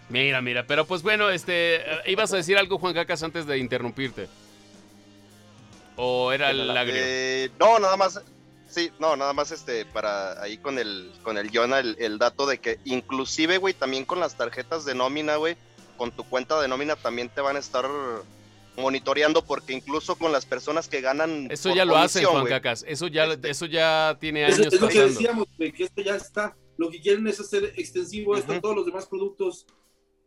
mira, 0.09 0.41
mira. 0.41 0.65
Pero 0.69 0.85
pues 0.87 1.03
bueno, 1.03 1.31
este, 1.31 1.83
ibas 2.07 2.33
a 2.33 2.37
decir 2.37 2.57
algo, 2.57 2.79
Juan 2.79 2.95
Cacas, 2.95 3.25
antes 3.25 3.45
de 3.47 3.59
interrumpirte. 3.59 4.29
¿O 5.97 6.31
era 6.33 6.51
el 6.51 6.71
agrio? 6.77 6.95
Eh, 6.97 7.51
no, 7.59 7.81
nada 7.81 7.97
más. 7.97 8.21
Sí, 8.69 8.91
no, 8.99 9.17
nada 9.17 9.33
más 9.33 9.51
este, 9.51 9.85
para 9.87 10.41
ahí 10.43 10.59
con 10.59 10.79
el, 10.79 11.11
con 11.23 11.39
el 11.39 11.51
Jonah, 11.51 11.81
el, 11.81 11.97
el 11.99 12.19
dato 12.19 12.47
de 12.47 12.59
que 12.59 12.79
inclusive, 12.85 13.59
güey, 13.59 13.73
también 13.75 14.05
con 14.05 14.21
las 14.21 14.37
tarjetas 14.37 14.85
de 14.85 14.95
nómina, 14.95 15.37
güey, 15.37 15.57
con 15.97 16.11
tu 16.13 16.23
cuenta 16.25 16.61
de 16.61 16.69
nómina 16.69 16.95
también 16.97 17.29
te 17.31 17.41
van 17.41 17.57
a 17.57 17.61
estar 17.61 17.87
monitoreando 18.77 19.43
porque 19.45 19.73
incluso 19.73 20.17
con 20.17 20.31
las 20.33 20.47
personas 20.47 20.89
que 20.89 21.01
ganan 21.01 21.49
Eso 21.51 21.75
ya 21.75 21.85
lo 21.85 21.97
hacen, 21.97 22.25
Juan. 22.25 22.47
Cacas. 22.47 22.85
Eso 22.87 23.07
ya, 23.09 23.25
Este- 23.25 23.51
eso 23.51 23.67
ya 23.67 24.17
tiene 24.21 24.47
Eso 24.47 24.63
años 24.63 24.75
es 24.75 24.81
lo 24.81 24.89
que 24.89 25.01
decíamos, 25.03 25.49
güey, 25.57 25.73
que 25.73 25.85
esto 25.85 26.01
ya 26.03 26.15
está. 26.15 26.57
Lo 26.77 26.91
que 26.91 27.01
quieren 27.01 27.27
es 27.27 27.41
hacer 27.41 27.73
extensivo 27.77 28.37
esto 28.37 28.53
a 28.53 28.61
todos 28.61 28.77
los 28.77 28.87
demás 28.87 29.07
productos 29.07 29.67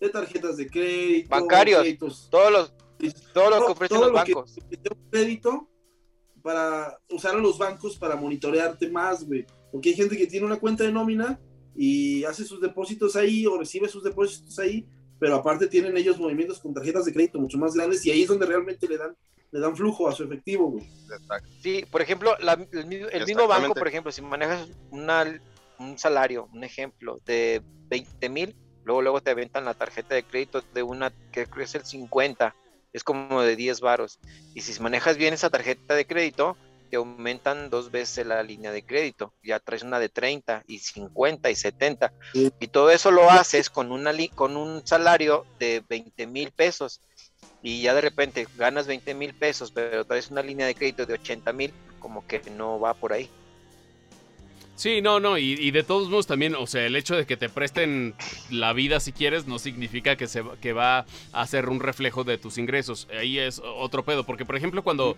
de 0.02 0.10
tarjetas 0.10 0.58
de 0.58 0.68
crédito, 0.68 1.30
Bancarios. 1.30 1.82
créditos. 1.82 2.28
Todos 2.30 2.52
los, 2.52 2.74
todo 3.34 3.50
lo 3.52 3.66
que 3.68 3.72
ofrecen 3.72 3.98
todo 3.98 4.10
los 4.10 4.20
lo 4.20 4.26
que- 4.26 4.34
bancos. 4.34 4.56
que 4.70 4.89
un 4.94 5.10
crédito 5.10 5.68
para 6.42 6.98
usar 7.10 7.36
a 7.36 7.39
los 7.39 7.58
bancos 7.58 7.98
para 7.98 8.16
monitorearte 8.16 8.89
más, 8.89 9.26
güey. 9.26 9.46
Porque 9.72 9.89
hay 9.89 9.96
gente 9.96 10.18
que 10.18 10.28
tiene 10.28 10.46
una 10.46 10.60
cuenta 10.60 10.84
de 10.84 10.92
nómina 10.92 11.39
y 11.76 12.24
hace 12.26 12.44
sus 12.44 12.60
depósitos 12.62 13.16
ahí 13.16 13.46
o 13.46 13.58
recibe 13.58 13.88
sus 13.88 14.04
depósitos 14.04 14.58
ahí, 14.60 14.86
pero 15.20 15.36
aparte 15.36 15.68
tienen 15.68 15.96
ellos 15.98 16.18
movimientos 16.20 16.60
con 16.60 16.74
tarjetas 16.74 17.06
de 17.06 17.14
crédito 17.14 17.39
mucho 17.39 17.58
más 17.58 17.74
grandes 17.74 18.06
y 18.06 18.12
ahí 18.12 18.24
es 18.24 18.28
donde 18.28 18.46
realmente 18.46 18.88
le 18.88 18.98
dan 18.98 19.16
le 19.54 19.60
dan 19.60 19.76
flujo 19.76 20.08
a 20.08 20.14
su 20.14 20.24
efectivo, 20.24 20.72
güey. 20.72 20.86
Exacto. 21.12 21.50
Sí, 21.62 21.84
por 21.92 22.02
ejemplo, 22.02 22.38
la- 22.39 22.54
el, 22.72 22.86
mi- 22.86 22.96
el 22.96 23.26
mismo 23.26 23.48
banco, 23.50 23.74
por 23.80 23.88
ejemplo, 23.89 24.10
si 24.10 24.22
manejas 24.22 24.70
una, 24.92 25.26
un 25.78 25.98
salario, 25.98 26.48
un 26.54 26.64
ejemplo, 26.64 27.20
de 27.26 27.62
20 27.89 28.30
mil, 28.30 28.56
luego 28.86 29.02
luego 29.02 29.20
te 29.22 29.32
aventan 29.32 29.66
la 29.66 29.74
tarjeta 29.74 30.16
de 30.16 30.24
crédito 30.24 30.64
de 30.74 30.84
una 30.84 31.10
que 31.34 31.44
creo 31.48 31.56
que 31.58 31.64
es 31.64 31.76
el 31.76 31.84
50, 31.86 32.56
es 32.94 33.04
como 33.04 33.42
de 33.42 33.56
10 33.56 33.80
varos. 33.82 34.20
Y 34.54 34.62
si 34.62 34.80
manejas 34.82 35.18
bien 35.18 35.34
esa 35.34 35.50
tarjeta 35.50 35.96
de 35.96 36.06
crédito, 36.06 36.58
te 36.89 36.98
aumentan 36.98 37.70
dos 37.70 37.89
veces 37.92 38.26
la 38.26 38.44
línea 38.44 38.72
de 38.72 38.84
crédito. 38.84 39.34
Ya 39.44 39.60
traes 39.60 39.84
una 39.84 40.00
de 40.00 40.10
30 40.10 40.64
y 40.68 40.80
50 40.80 41.50
y 41.50 41.56
70. 41.56 42.14
Sí. 42.34 42.52
Y 42.60 42.68
todo 42.68 42.92
eso 42.92 43.12
lo 43.12 43.30
haces 43.32 43.70
con, 43.70 43.92
una 43.92 44.12
li- 44.12 44.30
con 44.30 44.58
un 44.58 44.86
salario 44.86 45.48
de 45.60 45.84
20 45.88 46.28
mil 46.28 46.52
pesos. 46.52 47.02
Y 47.62 47.82
ya 47.84 47.94
de 47.94 48.02
repente 48.02 48.48
ganas 48.56 48.88
20 48.88 49.14
mil 49.14 49.34
pesos, 49.36 49.72
pero 49.72 50.06
traes 50.06 50.32
una 50.32 50.42
línea 50.42 50.66
de 50.68 50.76
crédito 50.76 51.06
de 51.06 51.14
80 51.14 51.54
mil, 51.54 51.74
como 52.00 52.26
que 52.26 52.42
no 52.52 52.80
va 52.80 52.94
por 52.96 53.14
ahí. 53.14 53.32
Sí, 54.82 55.00
no, 55.00 55.20
no, 55.20 55.38
y, 55.38 55.52
y 55.60 55.70
de 55.70 55.84
todos 55.84 56.10
modos 56.10 56.26
también, 56.26 56.56
o 56.56 56.66
sea, 56.66 56.84
el 56.88 56.96
hecho 56.96 57.16
de 57.16 57.28
que 57.28 57.38
te 57.38 57.50
presten 57.50 58.16
la 58.50 58.74
vida 58.74 59.00
si 59.00 59.12
quieres 59.12 59.46
no 59.46 59.60
significa 59.60 60.16
que, 60.16 60.28
se, 60.28 60.42
va- 60.42 60.58
que 60.58 60.74
va 60.74 61.06
a 61.34 61.46
ser 61.46 61.70
un 61.70 61.80
reflejo 61.80 62.24
de 62.24 62.40
tus 62.40 62.58
ingresos. 62.58 63.08
Ahí 63.16 63.38
es 63.38 63.62
otro 63.64 64.04
pedo, 64.04 64.24
porque 64.24 64.44
por 64.44 64.56
ejemplo 64.56 64.82
cuando 64.82 65.16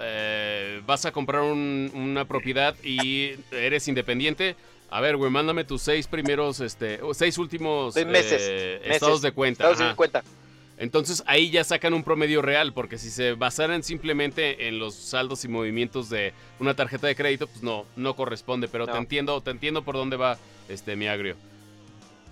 eh, 0.00 0.80
vas 0.84 1.06
a 1.06 1.12
comprar 1.12 1.42
un- 1.42 1.92
una 1.94 2.24
propiedad 2.24 2.74
y 2.82 3.34
eres 3.52 3.86
independiente, 3.86 4.56
a 4.90 5.00
ver, 5.00 5.16
güey, 5.16 5.30
mándame 5.30 5.62
tus 5.62 5.82
seis 5.82 6.08
primeros, 6.08 6.58
este, 6.58 6.98
seis 7.12 7.38
últimos 7.38 7.94
Seis 7.94 8.06
meses, 8.06 8.42
eh, 8.44 8.78
meses. 8.80 8.94
estados 8.96 9.22
de 9.22 9.30
cuenta. 9.30 9.70
Estados 9.70 9.90
de 9.90 9.94
cuenta. 9.94 10.24
Entonces 10.76 11.22
ahí 11.26 11.50
ya 11.50 11.62
sacan 11.62 11.94
un 11.94 12.02
promedio 12.02 12.42
real, 12.42 12.72
porque 12.72 12.98
si 12.98 13.10
se 13.10 13.34
basaran 13.34 13.82
simplemente 13.82 14.66
en 14.68 14.78
los 14.78 14.94
saldos 14.94 15.44
y 15.44 15.48
movimientos 15.48 16.10
de 16.10 16.32
una 16.58 16.74
tarjeta 16.74 17.06
de 17.06 17.14
crédito, 17.14 17.46
pues 17.46 17.62
no, 17.62 17.86
no 17.96 18.16
corresponde. 18.16 18.66
Pero 18.68 18.86
te 18.86 18.96
entiendo, 18.96 19.40
te 19.40 19.50
entiendo 19.52 19.84
por 19.84 19.94
dónde 19.94 20.16
va 20.16 20.36
este 20.68 20.96
mi 20.96 21.06
agrio. 21.06 21.36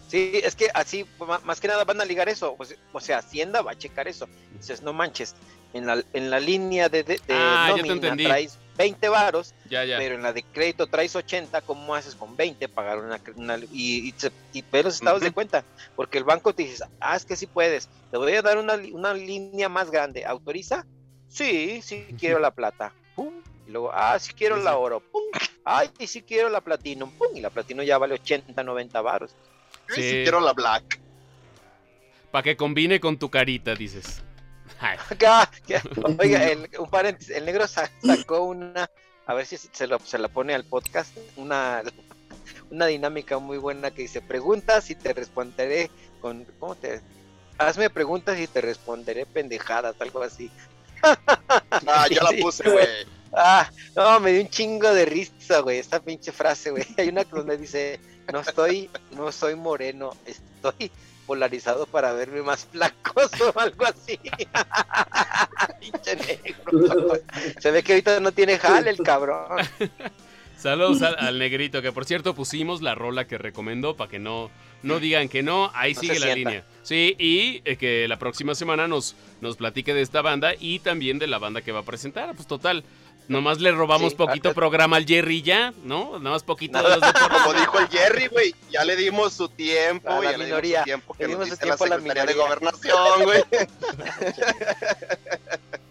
Sí, 0.08 0.40
es 0.42 0.56
que 0.56 0.68
así, 0.74 1.06
más 1.44 1.60
que 1.60 1.68
nada 1.68 1.84
van 1.84 2.00
a 2.00 2.04
ligar 2.04 2.28
eso. 2.28 2.54
pues, 2.56 2.76
o 2.92 3.00
sea, 3.00 3.18
Hacienda 3.18 3.62
va 3.62 3.72
a 3.72 3.78
checar 3.78 4.08
eso. 4.08 4.28
Dices, 4.58 4.82
no 4.82 4.92
manches, 4.92 5.34
en 5.72 5.86
la, 5.86 6.02
en 6.12 6.28
la 6.28 6.38
línea 6.38 6.88
de, 6.88 7.02
de, 7.02 7.14
de 7.14 7.20
Ah, 7.30 7.72
ya 7.76 7.82
te 7.82 7.88
entendí. 7.88 8.24
traes 8.24 8.58
20 8.76 9.08
varos, 9.08 9.54
Ya, 9.64 9.84
ya. 9.84 9.98
pero 9.98 10.14
en 10.14 10.22
la 10.22 10.32
de 10.32 10.42
crédito 10.44 10.86
traes 10.86 11.14
80, 11.16 11.60
¿cómo 11.62 11.94
haces 11.94 12.14
con 12.16 12.36
20 12.36 12.68
pagar 12.68 12.98
una, 12.98 13.20
una- 13.36 13.58
y, 13.70 14.08
y, 14.10 14.14
y 14.52 14.62
ves 14.70 14.84
los 14.84 14.94
estados 14.94 15.22
de 15.22 15.30
cuenta? 15.32 15.64
Porque 15.94 16.18
el 16.18 16.24
banco 16.24 16.52
te 16.54 16.64
dice, 16.64 16.84
ah, 17.00 17.16
es 17.16 17.24
que 17.24 17.36
sí 17.36 17.46
puedes, 17.46 17.88
te 18.10 18.18
voy 18.18 18.32
a 18.34 18.42
dar 18.42 18.58
una, 18.58 18.74
una 18.92 19.14
línea 19.14 19.68
más 19.68 19.90
grande, 19.90 20.24
¿autoriza? 20.24 20.84
Sí, 21.28 21.80
sí 21.82 22.14
quiero 22.18 22.38
la 22.38 22.50
plata, 22.50 22.94
pum, 23.14 23.42
y 23.66 23.70
luego, 23.70 23.90
ah, 23.92 24.18
sí 24.18 24.32
quiero 24.34 24.56
Sí, 24.56 24.64
la 24.64 24.76
oro, 24.76 25.00
pum, 25.00 25.22
ay, 25.64 25.90
y 25.98 26.06
sí 26.06 26.22
quiero 26.22 26.48
la 26.48 26.60
platino, 26.60 27.06
pum, 27.06 27.28
y 27.36 27.40
la 27.40 27.50
platino 27.50 27.82
ya 27.82 27.98
vale 27.98 28.14
80, 28.14 28.62
90 28.62 29.00
varos. 29.00 29.34
Sí. 29.88 30.02
sí 30.02 30.22
quiero 30.22 30.40
la 30.40 30.52
black. 30.52 31.00
Para 32.30 32.42
que 32.42 32.56
combine 32.56 32.98
con 33.00 33.18
tu 33.18 33.30
carita, 33.30 33.74
dices. 33.74 34.22
Oiga, 36.18 36.44
el, 36.48 36.68
un 36.78 36.90
paréntesis, 36.90 37.34
el 37.36 37.44
negro 37.44 37.66
sa- 37.66 37.90
sacó 38.04 38.42
una, 38.44 38.90
a 39.26 39.34
ver 39.34 39.46
si 39.46 39.56
se, 39.56 39.86
lo- 39.86 39.98
se 40.00 40.18
la 40.18 40.28
pone 40.28 40.54
al 40.54 40.64
podcast, 40.64 41.16
una, 41.36 41.82
una 42.70 42.86
dinámica 42.86 43.38
muy 43.38 43.58
buena 43.58 43.90
que 43.90 44.02
dice, 44.02 44.20
preguntas 44.20 44.90
y 44.90 44.94
te 44.94 45.12
responderé 45.12 45.90
con, 46.20 46.44
¿cómo 46.58 46.74
te? 46.74 47.00
Hazme 47.58 47.90
preguntas 47.90 48.38
y 48.38 48.46
te 48.46 48.60
responderé 48.60 49.26
pendejadas, 49.26 49.94
algo 50.00 50.22
así. 50.22 50.50
Ah, 51.02 52.06
yo 52.10 52.20
la 52.22 52.30
puse, 52.40 52.68
güey. 52.68 52.86
Ah, 53.34 53.70
no, 53.96 54.20
me 54.20 54.32
dio 54.32 54.42
un 54.42 54.48
chingo 54.48 54.92
de 54.92 55.04
risa, 55.04 55.60
güey, 55.60 55.78
esta 55.78 56.00
pinche 56.00 56.32
frase, 56.32 56.70
güey. 56.70 56.84
Hay 56.98 57.08
una 57.08 57.24
que 57.24 57.30
donde 57.36 57.56
dice, 57.56 57.98
no 58.32 58.40
estoy, 58.40 58.90
no 59.12 59.32
soy 59.32 59.54
moreno, 59.54 60.14
estoy 60.26 60.90
polarizado 61.26 61.86
para 61.86 62.12
verme 62.12 62.42
más 62.42 62.66
flacoso 62.70 63.52
o 63.54 63.58
algo 63.60 63.84
así. 63.86 64.18
negro. 66.28 67.18
Se 67.60 67.70
ve 67.70 67.82
que 67.82 67.92
ahorita 67.92 68.20
no 68.20 68.32
tiene 68.32 68.58
jale 68.58 68.90
el 68.90 68.98
cabrón. 68.98 69.46
Saludos 70.56 71.02
al, 71.02 71.16
al 71.18 71.38
negrito, 71.38 71.82
que 71.82 71.90
por 71.90 72.04
cierto 72.04 72.34
pusimos 72.34 72.82
la 72.82 72.94
rola 72.94 73.26
que 73.26 73.36
recomendó 73.36 73.96
para 73.96 74.08
que 74.10 74.20
no, 74.20 74.50
no 74.84 75.00
digan 75.00 75.28
que 75.28 75.42
no. 75.42 75.72
Ahí 75.74 75.94
No 75.94 76.00
sigue 76.00 76.14
la 76.20 76.26
sienta. 76.26 76.34
línea. 76.50 76.64
Sí, 76.82 77.16
y 77.18 77.62
eh, 77.64 77.76
que 77.76 78.06
la 78.06 78.18
próxima 78.18 78.54
semana 78.54 78.86
nos, 78.86 79.16
nos 79.40 79.56
platique 79.56 79.92
de 79.92 80.02
esta 80.02 80.22
banda 80.22 80.52
y 80.58 80.78
también 80.78 81.18
de 81.18 81.26
la 81.26 81.38
banda 81.38 81.62
que 81.62 81.72
va 81.72 81.80
a 81.80 81.84
presentar. 81.84 82.32
Pues 82.36 82.46
total, 82.46 82.84
nomás 83.28 83.60
le 83.60 83.70
robamos 83.72 84.10
Sí, 84.12 84.16
poquito 84.16 84.50
ah, 84.50 84.54
programa 84.54 84.96
al 84.96 85.06
Jerry 85.06 85.42
ya, 85.42 85.72
¿no? 85.84 86.18
Nada 86.18 86.30
más 86.30 86.42
poquito 86.42 86.78
de 86.78 86.84
los 86.84 87.00
deportes. 87.00 87.28
Como 87.28 87.52
dijo 87.54 87.78
el 87.78 87.88
Jerry, 87.88 88.26
güey, 88.28 88.54
ya 88.70 88.84
le 88.84 88.96
dimos 88.96 89.32
su 89.32 89.48
tiempo, 89.48 90.10
A 90.10 90.20
la 90.20 90.32
ya 90.32 90.38
le 90.38 90.44
dimos 90.46 90.46
minoría. 90.46 90.78
su 90.80 90.84
tiempo 90.84 91.14
que 91.14 91.26
Le 91.26 91.34
nos 91.34 91.44
dimos 91.44 91.48
su 91.48 91.54
dice 91.54 91.66
la 91.66 91.76
tiempo 91.76 91.84
a 91.84 91.88
la 91.88 91.96
Secretaría 91.96 92.26
de 92.26 92.34
minoría. 92.34 92.44
Gobernación, 92.44 93.24
güey. 93.24 93.44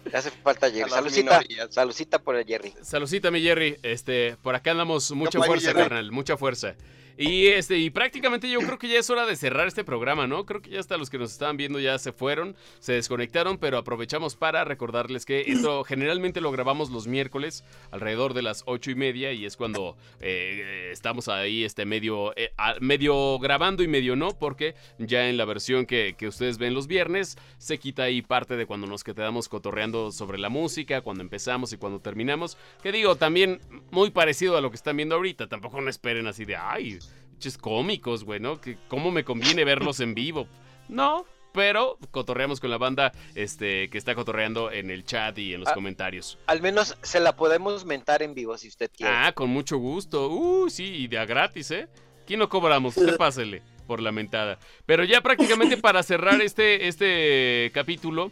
Le 0.04 0.18
hace 0.18 0.30
falta 0.30 0.66
A 0.66 0.70
Jerry. 0.70 0.90
Salucita, 0.90 1.40
salucita 1.70 2.18
por 2.18 2.36
el 2.36 2.44
Jerry. 2.44 2.74
Saludcita, 2.82 3.30
mi 3.30 3.40
Jerry. 3.42 3.78
Este, 3.82 4.36
por 4.42 4.54
acá 4.54 4.72
andamos 4.72 5.10
mucha 5.12 5.40
fuerza, 5.42 5.72
carnal, 5.72 6.12
mucha 6.12 6.36
fuerza. 6.36 6.74
Y 7.22 7.46
este, 7.46 7.78
y 7.78 7.90
prácticamente 7.90 8.50
yo 8.50 8.58
creo 8.58 8.80
que 8.80 8.88
ya 8.88 8.98
es 8.98 9.08
hora 9.08 9.26
de 9.26 9.36
cerrar 9.36 9.68
este 9.68 9.84
programa, 9.84 10.26
¿no? 10.26 10.44
Creo 10.44 10.60
que 10.60 10.70
ya 10.70 10.80
hasta 10.80 10.96
los 10.96 11.08
que 11.08 11.18
nos 11.18 11.30
estaban 11.30 11.56
viendo 11.56 11.78
ya 11.78 11.96
se 12.00 12.10
fueron, 12.10 12.56
se 12.80 12.94
desconectaron, 12.94 13.58
pero 13.58 13.78
aprovechamos 13.78 14.34
para 14.34 14.64
recordarles 14.64 15.24
que 15.24 15.42
esto 15.46 15.84
generalmente 15.84 16.40
lo 16.40 16.50
grabamos 16.50 16.90
los 16.90 17.06
miércoles 17.06 17.62
alrededor 17.92 18.34
de 18.34 18.42
las 18.42 18.64
ocho 18.66 18.90
y 18.90 18.96
media 18.96 19.32
y 19.32 19.46
es 19.46 19.56
cuando 19.56 19.96
eh, 20.20 20.88
estamos 20.90 21.28
ahí 21.28 21.62
este 21.62 21.84
medio, 21.84 22.36
eh, 22.36 22.50
medio 22.80 23.38
grabando 23.38 23.84
y 23.84 23.88
medio 23.88 24.16
no, 24.16 24.36
porque 24.36 24.74
ya 24.98 25.28
en 25.28 25.36
la 25.36 25.44
versión 25.44 25.86
que, 25.86 26.16
que 26.18 26.26
ustedes 26.26 26.58
ven 26.58 26.74
los 26.74 26.88
viernes 26.88 27.38
se 27.56 27.78
quita 27.78 28.02
ahí 28.02 28.22
parte 28.22 28.56
de 28.56 28.66
cuando 28.66 28.88
nos 28.88 29.04
quedamos 29.04 29.48
cotorreando 29.48 30.10
sobre 30.10 30.38
la 30.38 30.48
música, 30.48 31.02
cuando 31.02 31.22
empezamos 31.22 31.72
y 31.72 31.76
cuando 31.76 32.00
terminamos. 32.00 32.58
Que 32.82 32.90
digo, 32.90 33.14
también 33.14 33.60
muy 33.92 34.10
parecido 34.10 34.56
a 34.56 34.60
lo 34.60 34.70
que 34.70 34.76
están 34.76 34.96
viendo 34.96 35.14
ahorita. 35.14 35.48
Tampoco 35.48 35.80
no 35.80 35.88
esperen 35.88 36.26
así 36.26 36.44
de, 36.44 36.56
ay, 36.56 36.98
pinches 37.42 37.58
cómicos, 37.58 38.22
güey, 38.24 38.38
¿no? 38.38 38.60
Que 38.60 38.78
cómo 38.88 39.10
me 39.10 39.24
conviene 39.24 39.64
verlos 39.64 39.98
en 39.98 40.14
vivo. 40.14 40.46
No, 40.88 41.26
pero 41.52 41.98
cotorreamos 42.12 42.60
con 42.60 42.70
la 42.70 42.78
banda 42.78 43.10
este, 43.34 43.90
que 43.90 43.98
está 43.98 44.14
cotorreando 44.14 44.70
en 44.70 44.90
el 44.90 45.04
chat 45.04 45.36
y 45.38 45.54
en 45.54 45.60
los 45.60 45.68
Ah. 45.70 45.74
comentarios. 45.74 46.38
Al 46.46 46.62
menos 46.62 46.96
se 47.02 47.18
la 47.18 47.34
podemos 47.34 47.84
mentar 47.84 48.22
en 48.22 48.34
vivo 48.34 48.56
si 48.56 48.68
usted 48.68 48.90
quiere. 48.96 49.12
Ah, 49.12 49.32
con 49.32 49.50
mucho 49.50 49.76
gusto. 49.78 50.28
Uh, 50.28 50.70
sí, 50.70 50.84
y 50.84 51.08
de 51.08 51.18
a 51.18 51.24
gratis, 51.26 51.72
¿eh? 51.72 51.88
Aquí 52.22 52.36
no 52.36 52.48
cobramos, 52.48 52.96
usted 52.96 53.16
pásele 53.16 53.62
por 53.88 54.00
la 54.00 54.12
mentada. 54.12 54.60
Pero 54.86 55.02
ya 55.02 55.20
prácticamente 55.20 55.76
para 55.76 56.04
cerrar 56.04 56.40
este, 56.40 56.86
este 56.86 57.72
capítulo, 57.74 58.30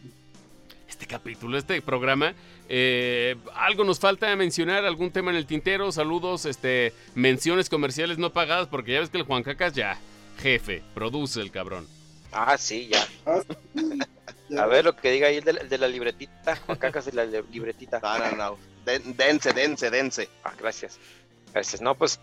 este 0.91 1.07
capítulo, 1.07 1.57
este 1.57 1.81
programa, 1.81 2.35
eh, 2.69 3.37
algo 3.55 3.85
nos 3.85 3.99
falta 4.01 4.35
mencionar, 4.37 4.85
algún 4.85 5.11
tema 5.11 5.31
en 5.31 5.37
el 5.37 5.47
tintero, 5.47 5.91
saludos, 5.93 6.45
este, 6.45 6.93
menciones 7.15 7.69
comerciales 7.71 8.19
no 8.19 8.33
pagadas, 8.33 8.69
porque 8.69 8.93
ya 8.93 9.01
ves 9.01 9.09
que 9.11 9.19
el 9.19 9.25
Juan 9.25 9.43
Cacas 9.43 9.73
ya, 9.73 9.99
jefe, 10.39 10.83
produce 10.95 11.41
el 11.41 11.51
cabrón. 11.51 11.87
Ah, 12.33 12.57
sí, 12.59 12.89
ya. 12.89 13.07
Ah. 13.27 13.41
A 14.59 14.67
ver 14.67 14.85
lo 14.85 14.95
que 14.97 15.11
diga 15.11 15.29
ahí 15.29 15.37
el 15.37 15.45
de, 15.45 15.53
la- 15.55 15.61
el 15.61 15.69
de 15.69 15.79
la 15.79 15.89
libretita. 15.89 16.57
Juan 16.67 16.79
Cacas 16.79 17.05
de 17.07 17.13
la 17.13 17.25
li- 17.25 17.43
libretita. 17.53 18.01
No, 18.01 18.19
no, 18.19 18.37
no. 18.37 18.59
Den- 18.85 19.17
dense, 19.17 19.53
dense, 19.53 19.91
dense. 19.91 20.29
Ah, 20.45 20.53
gracias. 20.59 20.99
Gracias. 21.53 21.81
No, 21.81 21.95
pues 21.97 22.21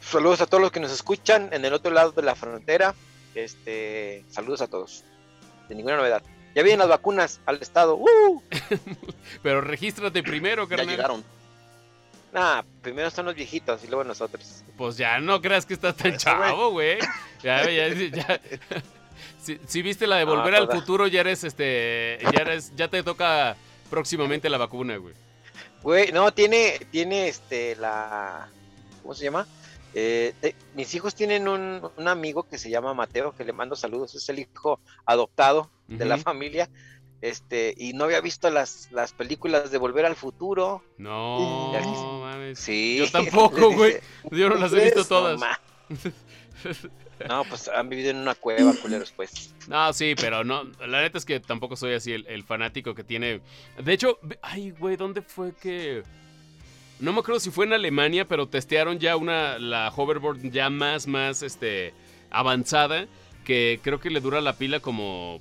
saludos 0.00 0.40
a 0.42 0.46
todos 0.46 0.60
los 0.62 0.70
que 0.72 0.80
nos 0.80 0.92
escuchan 0.92 1.48
en 1.52 1.64
el 1.64 1.72
otro 1.72 1.90
lado 1.92 2.12
de 2.12 2.22
la 2.22 2.34
frontera. 2.34 2.94
Este, 3.34 4.24
saludos 4.30 4.60
a 4.62 4.68
todos. 4.68 5.04
De 5.68 5.74
ninguna 5.74 5.96
novedad. 5.96 6.22
Ya 6.54 6.62
vienen 6.62 6.80
las 6.80 6.88
vacunas 6.88 7.40
al 7.46 7.56
estado. 7.62 7.96
¡Uh! 7.96 8.42
Pero 9.42 9.60
regístrate 9.60 10.22
primero, 10.22 10.64
Ya 10.64 10.76
carnal. 10.76 10.88
llegaron. 10.88 11.24
Nah, 12.32 12.62
primero 12.82 13.10
son 13.10 13.26
los 13.26 13.34
viejitos 13.34 13.84
y 13.84 13.88
luego 13.88 14.04
nosotros. 14.04 14.62
Pues 14.76 14.96
ya 14.96 15.18
no 15.18 15.40
creas 15.40 15.66
que 15.66 15.74
estás 15.74 15.96
tan 15.96 16.16
chavo, 16.16 16.70
güey. 16.70 16.98
Ya, 17.42 17.68
ya, 17.70 17.88
ya. 17.88 18.40
Si, 19.40 19.58
si 19.66 19.82
viste 19.82 20.06
la 20.06 20.16
de 20.18 20.24
No, 20.24 20.36
volver 20.36 20.54
al 20.54 20.68
futuro, 20.70 21.08
ya 21.08 21.20
eres 21.20 21.42
este. 21.42 22.18
Ya 22.32 22.42
eres, 22.42 22.74
ya 22.76 22.86
te 22.86 23.02
toca 23.02 23.56
próximamente 23.90 24.48
la 24.48 24.56
vacuna, 24.56 24.96
güey. 24.98 25.14
Güey, 25.82 26.12
no, 26.12 26.32
tiene, 26.32 26.78
tiene 26.92 27.26
este, 27.26 27.74
la, 27.74 28.48
¿cómo 29.02 29.14
se 29.14 29.24
llama? 29.24 29.46
Eh, 29.94 30.32
te- 30.40 30.54
mis 30.74 30.94
hijos 30.94 31.14
tienen 31.14 31.48
un, 31.48 31.90
un 31.96 32.08
amigo 32.08 32.44
que 32.44 32.58
se 32.58 32.70
llama 32.70 32.94
Mateo, 32.94 33.34
que 33.34 33.44
le 33.44 33.52
mando 33.52 33.76
saludos, 33.76 34.14
es 34.14 34.28
el 34.28 34.38
hijo 34.38 34.80
adoptado 35.04 35.70
de 35.88 36.06
la 36.06 36.16
familia, 36.16 36.70
este, 37.20 37.74
y 37.76 37.92
no 37.92 38.04
había 38.04 38.20
visto 38.22 38.48
las, 38.48 38.88
las 38.92 39.12
películas 39.12 39.70
de 39.70 39.76
Volver 39.78 40.06
al 40.06 40.16
Futuro, 40.16 40.82
No, 40.96 41.70
dice. 41.72 42.04
mames. 42.04 42.58
sí. 42.58 42.96
Yo 42.98 43.10
tampoco, 43.12 43.70
güey. 43.72 43.98
Yo 44.30 44.48
no 44.48 44.54
las 44.56 44.72
he 44.72 44.80
visto 44.84 45.00
No, 45.00 45.04
"No, 45.04 45.08
todas. 45.08 45.40
ma". 45.40 45.60
No, 47.28 47.44
pues 47.44 47.68
han 47.68 47.88
vivido 47.88 48.10
en 48.10 48.16
una 48.16 48.34
cueva, 48.34 48.72
culeros, 48.82 49.12
pues. 49.12 49.54
No, 49.68 49.92
sí, 49.92 50.14
pero 50.20 50.42
no. 50.42 50.64
La 50.88 51.02
neta 51.02 51.18
es 51.18 51.24
que 51.24 51.38
tampoco 51.38 51.76
soy 51.76 51.94
así 51.94 52.12
el, 52.12 52.26
el 52.26 52.42
fanático 52.42 52.94
que 52.96 53.04
tiene. 53.04 53.40
De 53.78 53.92
hecho, 53.92 54.18
ay, 54.40 54.72
güey, 54.72 54.96
¿dónde 54.96 55.22
fue 55.22 55.54
que.? 55.54 56.02
No 57.02 57.12
me 57.12 57.18
acuerdo 57.18 57.40
si 57.40 57.50
fue 57.50 57.66
en 57.66 57.72
Alemania, 57.72 58.28
pero 58.28 58.46
testearon 58.46 59.00
ya 59.00 59.16
una. 59.16 59.58
La 59.58 59.92
hoverboard 59.94 60.40
ya 60.52 60.70
más, 60.70 61.08
más, 61.08 61.42
este. 61.42 61.94
avanzada. 62.30 63.08
Que 63.44 63.80
creo 63.82 63.98
que 63.98 64.08
le 64.08 64.20
dura 64.20 64.40
la 64.40 64.56
pila 64.56 64.78
como 64.78 65.40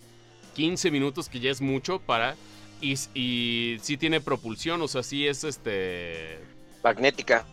15 0.56 0.90
minutos, 0.90 1.30
que 1.30 1.40
ya 1.40 1.52
es 1.52 1.62
mucho 1.62 2.00
para. 2.00 2.36
Y, 2.82 2.96
y 3.14 3.78
sí 3.80 3.96
tiene 3.96 4.22
propulsión, 4.22 4.82
o 4.82 4.88
sea, 4.88 5.04
sí 5.04 5.28
es 5.28 5.44
este. 5.44 6.40
Magnética. 6.84 7.46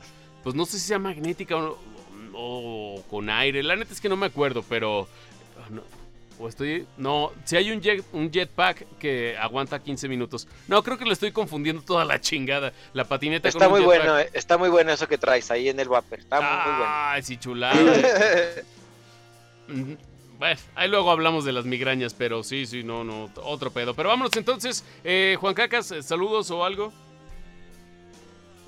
Pues 0.42 0.54
no 0.54 0.64
sé 0.64 0.78
si 0.78 0.86
sea 0.86 0.98
magnética 0.98 1.58
o, 1.58 1.78
o 2.32 3.04
con 3.10 3.28
aire. 3.28 3.62
La 3.62 3.76
neta 3.76 3.92
es 3.92 4.00
que 4.00 4.08
no 4.08 4.16
me 4.16 4.24
acuerdo, 4.24 4.64
pero. 4.70 5.06
no, 5.68 5.82
O 6.38 6.48
estoy. 6.48 6.86
No, 6.96 7.32
si 7.44 7.56
hay 7.56 7.72
un, 7.72 7.80
jet, 7.80 8.04
un 8.12 8.30
jetpack 8.30 8.98
que 8.98 9.36
aguanta 9.36 9.82
15 9.82 10.08
minutos. 10.08 10.46
No, 10.68 10.82
creo 10.82 10.96
que 10.96 11.04
le 11.04 11.12
estoy 11.12 11.32
confundiendo 11.32 11.82
toda 11.82 12.04
la 12.04 12.20
chingada. 12.20 12.72
La 12.92 13.04
patineta 13.04 13.48
Está 13.48 13.66
con 13.68 13.80
un 13.80 13.84
muy 13.84 13.92
jetpack. 13.92 14.06
bueno, 14.06 14.18
eh, 14.20 14.30
está 14.32 14.58
muy 14.58 14.68
bueno 14.68 14.92
eso 14.92 15.08
que 15.08 15.18
traes 15.18 15.50
ahí 15.50 15.68
en 15.68 15.80
el 15.80 15.88
Vapor. 15.88 16.18
Está 16.20 16.40
muy, 16.40 16.50
muy 16.50 16.78
bueno. 16.78 16.84
Ay, 16.86 17.22
sí, 17.22 17.36
chulada. 17.36 17.76
Bueno, 20.38 20.60
ahí 20.76 20.88
luego 20.88 21.10
hablamos 21.10 21.44
de 21.44 21.52
las 21.52 21.64
migrañas, 21.64 22.14
pero 22.14 22.44
sí, 22.44 22.64
sí, 22.64 22.84
no, 22.84 23.02
no, 23.02 23.28
otro 23.42 23.72
pedo. 23.72 23.94
Pero 23.94 24.08
vámonos 24.08 24.36
entonces, 24.36 24.84
eh, 25.02 25.36
Juan 25.40 25.52
Cacas, 25.52 25.90
eh, 25.90 26.02
saludos 26.02 26.50
o 26.52 26.64
algo. 26.64 26.92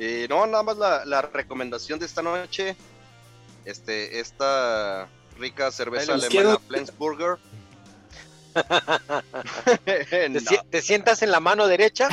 Eh, 0.00 0.26
no, 0.28 0.46
nada 0.46 0.64
más 0.64 0.76
la, 0.78 1.04
la 1.04 1.22
recomendación 1.22 2.00
de 2.00 2.06
esta 2.06 2.22
noche. 2.22 2.74
Este, 3.64 4.18
esta 4.18 5.08
rica 5.38 5.70
cerveza 5.70 6.14
alemana. 6.14 6.58
Flensburger. 6.66 7.38
Te, 9.84 10.28
No, 10.28 10.40
si- 10.40 10.58
te 10.70 10.82
sientas 10.82 11.22
en 11.22 11.30
la 11.30 11.40
mano 11.40 11.66
derecha, 11.66 12.08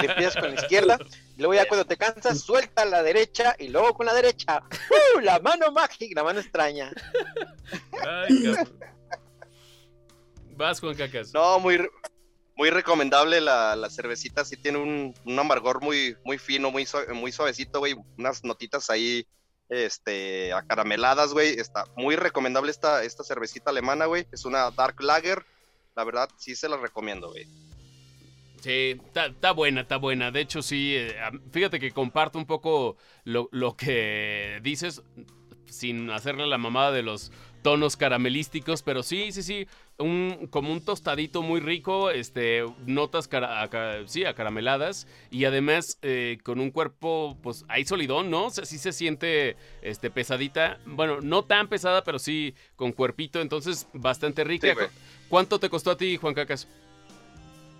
le 0.00 0.06
empiezas 0.08 0.36
con 0.36 0.54
la 0.54 0.60
izquierda, 0.60 0.98
y 1.36 1.40
luego 1.40 1.54
ya 1.54 1.66
cuando 1.68 1.86
te 1.86 1.96
cansas, 1.96 2.40
suelta 2.40 2.84
la 2.84 3.02
derecha 3.02 3.54
y 3.58 3.68
luego 3.68 3.94
con 3.94 4.06
la 4.06 4.14
derecha. 4.14 4.62
¡Uh! 5.16 5.20
La 5.20 5.38
mano 5.40 5.70
mágica, 5.72 6.12
la 6.14 6.24
mano 6.24 6.40
extraña. 6.40 6.90
Ay, 8.06 8.42
cabrón. 8.44 8.78
Vas, 10.56 10.80
Juan 10.80 10.94
Cacas. 10.96 11.32
no, 11.34 11.58
muy, 11.60 11.86
muy 12.56 12.70
recomendable 12.70 13.40
la, 13.42 13.76
la 13.76 13.90
cervecita. 13.90 14.44
Sí 14.44 14.56
tiene 14.56 14.78
un, 14.78 15.14
un 15.24 15.38
amargor 15.38 15.82
muy, 15.82 16.16
muy 16.24 16.38
fino, 16.38 16.70
muy, 16.70 16.88
muy 17.12 17.30
suavecito, 17.32 17.78
güey. 17.80 17.94
Unas 18.16 18.42
notitas 18.42 18.88
ahí 18.88 19.26
este, 19.68 20.52
acarameladas, 20.54 21.32
güey. 21.34 21.58
Está 21.60 21.84
muy 21.96 22.16
recomendable 22.16 22.70
esta, 22.70 23.02
esta 23.04 23.22
cervecita 23.22 23.68
alemana, 23.70 24.06
güey. 24.06 24.26
Es 24.32 24.46
una 24.46 24.70
Dark 24.70 25.02
Lager. 25.02 25.44
La 25.96 26.04
verdad, 26.04 26.28
sí 26.36 26.54
se 26.54 26.68
la 26.68 26.76
recomiendo, 26.76 27.30
güey. 27.30 27.46
Sí, 28.60 29.00
está 29.14 29.52
buena, 29.52 29.82
está 29.82 29.96
buena. 29.96 30.30
De 30.30 30.40
hecho, 30.40 30.62
sí, 30.62 30.94
eh, 30.96 31.14
fíjate 31.52 31.78
que 31.78 31.92
comparto 31.92 32.38
un 32.38 32.46
poco 32.46 32.96
lo, 33.24 33.48
lo 33.52 33.76
que 33.76 34.60
dices, 34.62 35.02
sin 35.66 36.10
hacerle 36.10 36.46
la 36.46 36.58
mamada 36.58 36.90
de 36.92 37.02
los 37.02 37.30
tonos 37.62 37.96
caramelísticos, 37.96 38.82
pero 38.82 39.02
sí, 39.02 39.32
sí, 39.32 39.42
sí, 39.42 39.66
un, 39.98 40.46
como 40.50 40.72
un 40.72 40.84
tostadito 40.84 41.42
muy 41.42 41.60
rico, 41.60 42.10
este, 42.10 42.64
notas 42.86 43.26
cara- 43.26 43.68
sí, 44.06 44.24
acarameladas 44.24 45.08
y 45.30 45.44
además 45.46 45.98
eh, 46.02 46.38
con 46.44 46.60
un 46.60 46.70
cuerpo, 46.70 47.36
pues 47.42 47.64
ahí 47.68 47.84
solidón, 47.84 48.30
¿no? 48.30 48.46
O 48.46 48.50
sea, 48.50 48.64
sí 48.64 48.78
se 48.78 48.92
siente 48.92 49.56
este, 49.82 50.10
pesadita, 50.10 50.78
bueno, 50.86 51.20
no 51.20 51.44
tan 51.44 51.68
pesada, 51.68 52.04
pero 52.04 52.18
sí 52.20 52.54
con 52.76 52.92
cuerpito, 52.92 53.40
entonces 53.40 53.88
bastante 53.92 54.44
rica. 54.44 54.74
Sí. 54.74 54.80
¿Cuánto 55.28 55.58
te 55.58 55.68
costó 55.68 55.90
a 55.90 55.96
ti, 55.96 56.16
Juan 56.16 56.34
Cacas? 56.34 56.66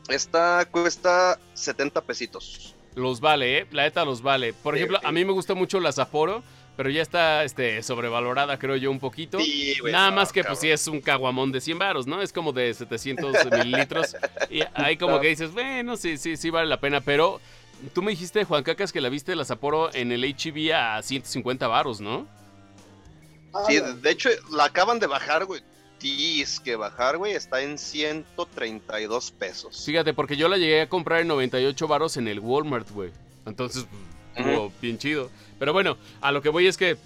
Esta 0.09 0.65
cuesta 0.71 1.39
70 1.55 2.01
pesitos. 2.03 2.75
Los 2.95 3.21
vale, 3.21 3.59
¿eh? 3.59 3.67
La 3.73 3.83
neta 3.85 4.05
los 4.05 4.23
vale. 4.23 4.53
Por 4.53 4.75
Sí, 4.75 4.79
ejemplo, 4.79 4.99
sí. 5.01 5.07
a 5.07 5.13
mí 5.13 5.25
me 5.25 5.33
gusta 5.33 5.55
mucho 5.55 5.81
la 5.81 5.93
Sapporo, 5.93 6.43
pero 6.77 6.89
ya 6.91 7.03
está 7.03 7.45
este, 7.45 7.83
sobrevalorada, 7.83 8.59
creo 8.59 8.77
yo, 8.77 8.91
un 8.91 9.01
poquito. 9.01 9.39
Sí, 9.41 9.77
güey, 9.81 9.93
Nada 9.93 10.11
no, 10.11 10.17
más 10.17 10.33
que, 10.33 10.41
cabrón. 10.41 10.53
pues, 10.55 10.61
sí 10.61 10.71
es 10.71 10.87
un 10.89 11.01
caguamón 11.01 11.53
de 11.53 11.61
100 11.61 11.79
varos, 11.79 12.07
¿no? 12.07 12.23
Es 12.23 12.33
como 12.33 12.53
de 12.53 12.73
700 12.73 13.35
mililitros. 13.53 14.17
Y 14.51 14.61
ahí 14.75 14.97
como 14.97 15.17
No. 15.17 15.21
que 15.21 15.29
dices, 15.29 15.53
bueno, 15.53 15.97
sí, 15.97 16.17
sí, 16.19 16.37
sí 16.37 16.51
vale 16.51 16.69
la 16.69 16.81
pena. 16.81 17.01
Pero 17.01 17.41
tú 17.93 18.01
me 18.03 18.13
dijiste, 18.13 18.45
Juan 18.45 18.63
Cacas, 18.63 18.93
que 18.93 19.01
la 19.01 19.09
viste 19.09 19.35
la 19.37 19.45
Sapporo 19.45 19.93
en 19.93 20.13
el 20.13 20.25
HB 20.25 20.73
a 20.73 21.03
150 21.03 21.67
varos, 21.69 22.01
¿no? 22.01 22.27
Sí, 23.67 23.79
de 23.81 24.11
hecho, 24.11 24.29
la 24.53 24.65
acaban 24.67 24.99
de 25.01 25.07
bajar, 25.07 25.45
güey. 25.47 25.63
Tienes 25.99 26.61
que 26.61 26.77
bajar, 26.77 27.17
güey. 27.17 27.33
Está 27.33 27.63
en 27.63 27.79
132 27.79 29.31
pesos. 29.31 29.85
Fíjate, 29.85 30.15
porque 30.15 30.37
yo 30.37 30.49
la 30.49 30.57
llegué 30.57 30.83
a 30.83 30.89
comprar 30.89 31.21
en 31.21 31.29
98 31.29 31.89
varos 31.89 32.17
en 32.17 32.29
el 32.29 32.41
Walmart, 32.41 32.91
güey. 32.91 33.11
Entonces, 33.47 33.87
estuvo 34.35 34.73
bien 34.81 34.99
chido. 34.99 35.31
Pero 35.59 35.73
bueno, 35.73 35.97
a 36.21 36.33
lo 36.33 36.43
que 36.43 36.49
voy 36.49 36.67
es 36.67 36.77
que 36.77 36.97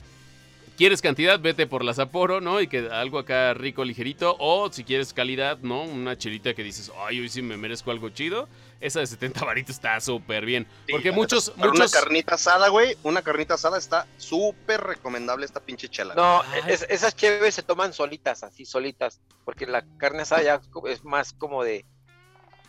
quieres 0.81 1.03
cantidad, 1.03 1.39
vete 1.39 1.67
por 1.67 1.85
la 1.85 1.93
Sapporo, 1.93 2.41
¿no? 2.41 2.59
Y 2.59 2.67
que 2.67 2.89
algo 2.91 3.19
acá 3.19 3.53
rico, 3.53 3.85
ligerito. 3.85 4.35
O 4.39 4.73
si 4.73 4.83
quieres 4.83 5.13
calidad, 5.13 5.59
¿no? 5.59 5.83
Una 5.83 6.17
chelita 6.17 6.55
que 6.55 6.63
dices, 6.63 6.91
ay, 7.07 7.21
hoy 7.21 7.29
sí 7.29 7.43
me 7.43 7.59
merezco 7.59 7.91
algo 7.91 8.09
chido. 8.09 8.49
Esa 8.81 9.01
de 9.01 9.07
70 9.07 9.45
varitos 9.45 9.75
está 9.77 10.01
súper 10.01 10.47
bien. 10.47 10.67
Sí, 10.87 10.93
Porque 10.93 11.13
muchos, 11.13 11.53
muchos... 11.57 11.75
Una 11.75 11.89
carnita 11.91 12.37
asada, 12.37 12.69
güey. 12.69 12.97
Una 13.03 13.21
carnita 13.21 13.53
asada 13.55 13.77
está 13.77 14.07
súper 14.17 14.81
recomendable 14.81 15.45
esta 15.45 15.61
pinche 15.61 15.91
chela. 15.91 16.15
No, 16.15 16.43
es- 16.67 16.87
esas 16.89 17.15
chéves 17.15 17.55
se 17.55 17.63
toman 17.63 17.93
solitas, 17.93 18.43
así 18.43 18.65
solitas, 18.65 19.21
porque 19.45 19.67
la 19.67 19.85
carne 19.99 20.23
asada 20.23 20.43
ya 20.43 20.61
es 20.89 21.05
más 21.05 21.35
como 21.35 21.63
de 21.63 21.85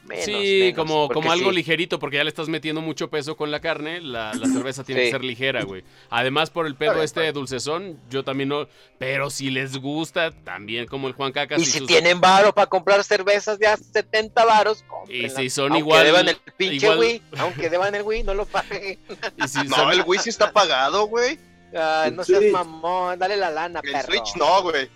menos. 0.06 0.26
sí, 0.26 0.60
menos, 0.62 0.76
como, 0.76 1.08
como 1.10 1.32
algo 1.32 1.50
sí. 1.52 1.56
ligerito, 1.58 2.00
porque 2.00 2.18
ya 2.18 2.24
le 2.24 2.30
estás 2.30 2.50
metiendo 2.50 2.82
mucho 2.82 3.10
peso 3.10 3.36
con 3.38 3.52
la 3.52 3.60
carne, 3.60 4.02
la, 4.02 4.34
la 4.34 4.48
cerveza 4.54 4.84
tiene 4.84 5.02
Sí. 5.02 5.08
que 5.08 5.12
ser 5.12 5.24
ligera, 5.24 5.64
güey. 5.64 5.84
Además, 6.10 6.50
por 6.50 6.66
el 6.68 6.76
pedo 6.76 7.02
este 7.04 7.22
de 7.22 7.32
dulcezón, 7.32 8.00
yo 8.10 8.24
también 8.24 8.50
no... 8.50 8.68
Pero 8.98 9.30
si 9.30 9.50
les 9.50 9.78
gusta, 9.78 10.32
también 10.32 10.86
como 10.88 11.08
el 11.08 11.14
Juan 11.14 11.32
Cacas 11.32 11.62
Y 11.62 11.66
si 11.66 11.80
sus- 11.80 11.88
tienen 11.88 12.20
varo 12.22 12.54
para 12.54 12.68
comprar 12.68 13.04
cervezas 13.04 13.58
de 13.60 13.68
a 13.68 13.78
70 13.78 14.44
varos, 14.46 14.84
Y 15.10 15.30
si 15.30 15.50
son 15.50 15.66
aunque 15.72 15.80
igual... 15.80 16.04
deban 16.06 16.30
el 16.30 16.38
pinche 16.58 16.86
igual- 16.88 17.00
Wii, 17.00 17.22
aunque 17.38 17.70
deban 17.70 17.96
el 17.96 18.02
Wii, 18.04 18.24
no 18.24 18.34
lo 18.34 18.46
paguen. 18.46 19.00
y 19.38 19.48
si 19.48 19.64
No, 19.68 19.76
son- 19.76 19.92
el 19.94 20.04
Wii 20.06 20.20
sí 20.20 20.30
está 20.30 20.52
pagado, 20.52 21.06
güey. 21.08 21.40
El 21.74 22.16
no 22.18 22.24
seas 22.26 22.44
mamón, 22.52 23.18
dale 23.18 23.38
la 23.38 23.50
lana, 23.50 23.80
El 23.84 23.92
perro. 23.94 24.08
Switch 24.12 24.36
no, 24.36 24.62
güey. 24.64 24.90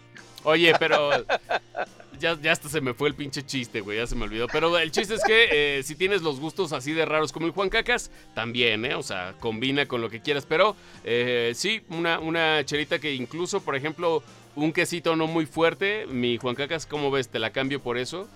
Oye, 0.43 0.73
pero... 0.77 1.09
Ya, 2.25 2.41
ya 2.41 2.51
hasta 2.53 2.69
se 2.69 2.81
me 2.81 2.95
fue 2.95 3.07
el 3.09 3.13
pinche 3.13 3.45
chiste, 3.45 3.81
güey, 3.81 3.99
ya 3.99 4.07
se 4.07 4.15
me 4.15 4.23
olvidó. 4.23 4.47
Pero 4.47 4.75
el 4.79 4.89
chiste 4.91 5.13
es 5.13 5.23
que 5.23 5.77
eh, 5.77 5.83
si 5.83 5.93
tienes 5.93 6.23
los 6.23 6.39
gustos 6.39 6.73
así 6.73 6.91
de 6.91 7.05
raros 7.05 7.31
como 7.31 7.45
el 7.45 7.51
Juan 7.51 7.69
Cacas, 7.69 8.09
también, 8.33 8.83
¿eh? 8.83 8.95
O 8.95 9.03
sea, 9.03 9.35
combina 9.39 9.87
con 9.87 10.01
lo 10.01 10.09
que 10.09 10.21
quieras. 10.21 10.47
Pero 10.47 10.75
eh, 11.03 11.51
sí, 11.53 11.83
una, 11.89 12.17
una 12.19 12.65
chelita 12.65 12.97
que 12.97 13.13
incluso, 13.13 13.61
por 13.61 13.75
ejemplo, 13.75 14.23
un 14.55 14.73
quesito 14.73 15.15
no 15.15 15.27
muy 15.27 15.45
fuerte, 15.45 16.07
mi 16.07 16.37
Juan 16.37 16.55
Cacas, 16.55 16.87
¿cómo 16.87 17.11
ves? 17.11 17.29
Te 17.29 17.37
la 17.37 17.51
cambio 17.51 17.79
por 17.79 17.99
eso. 17.99 18.27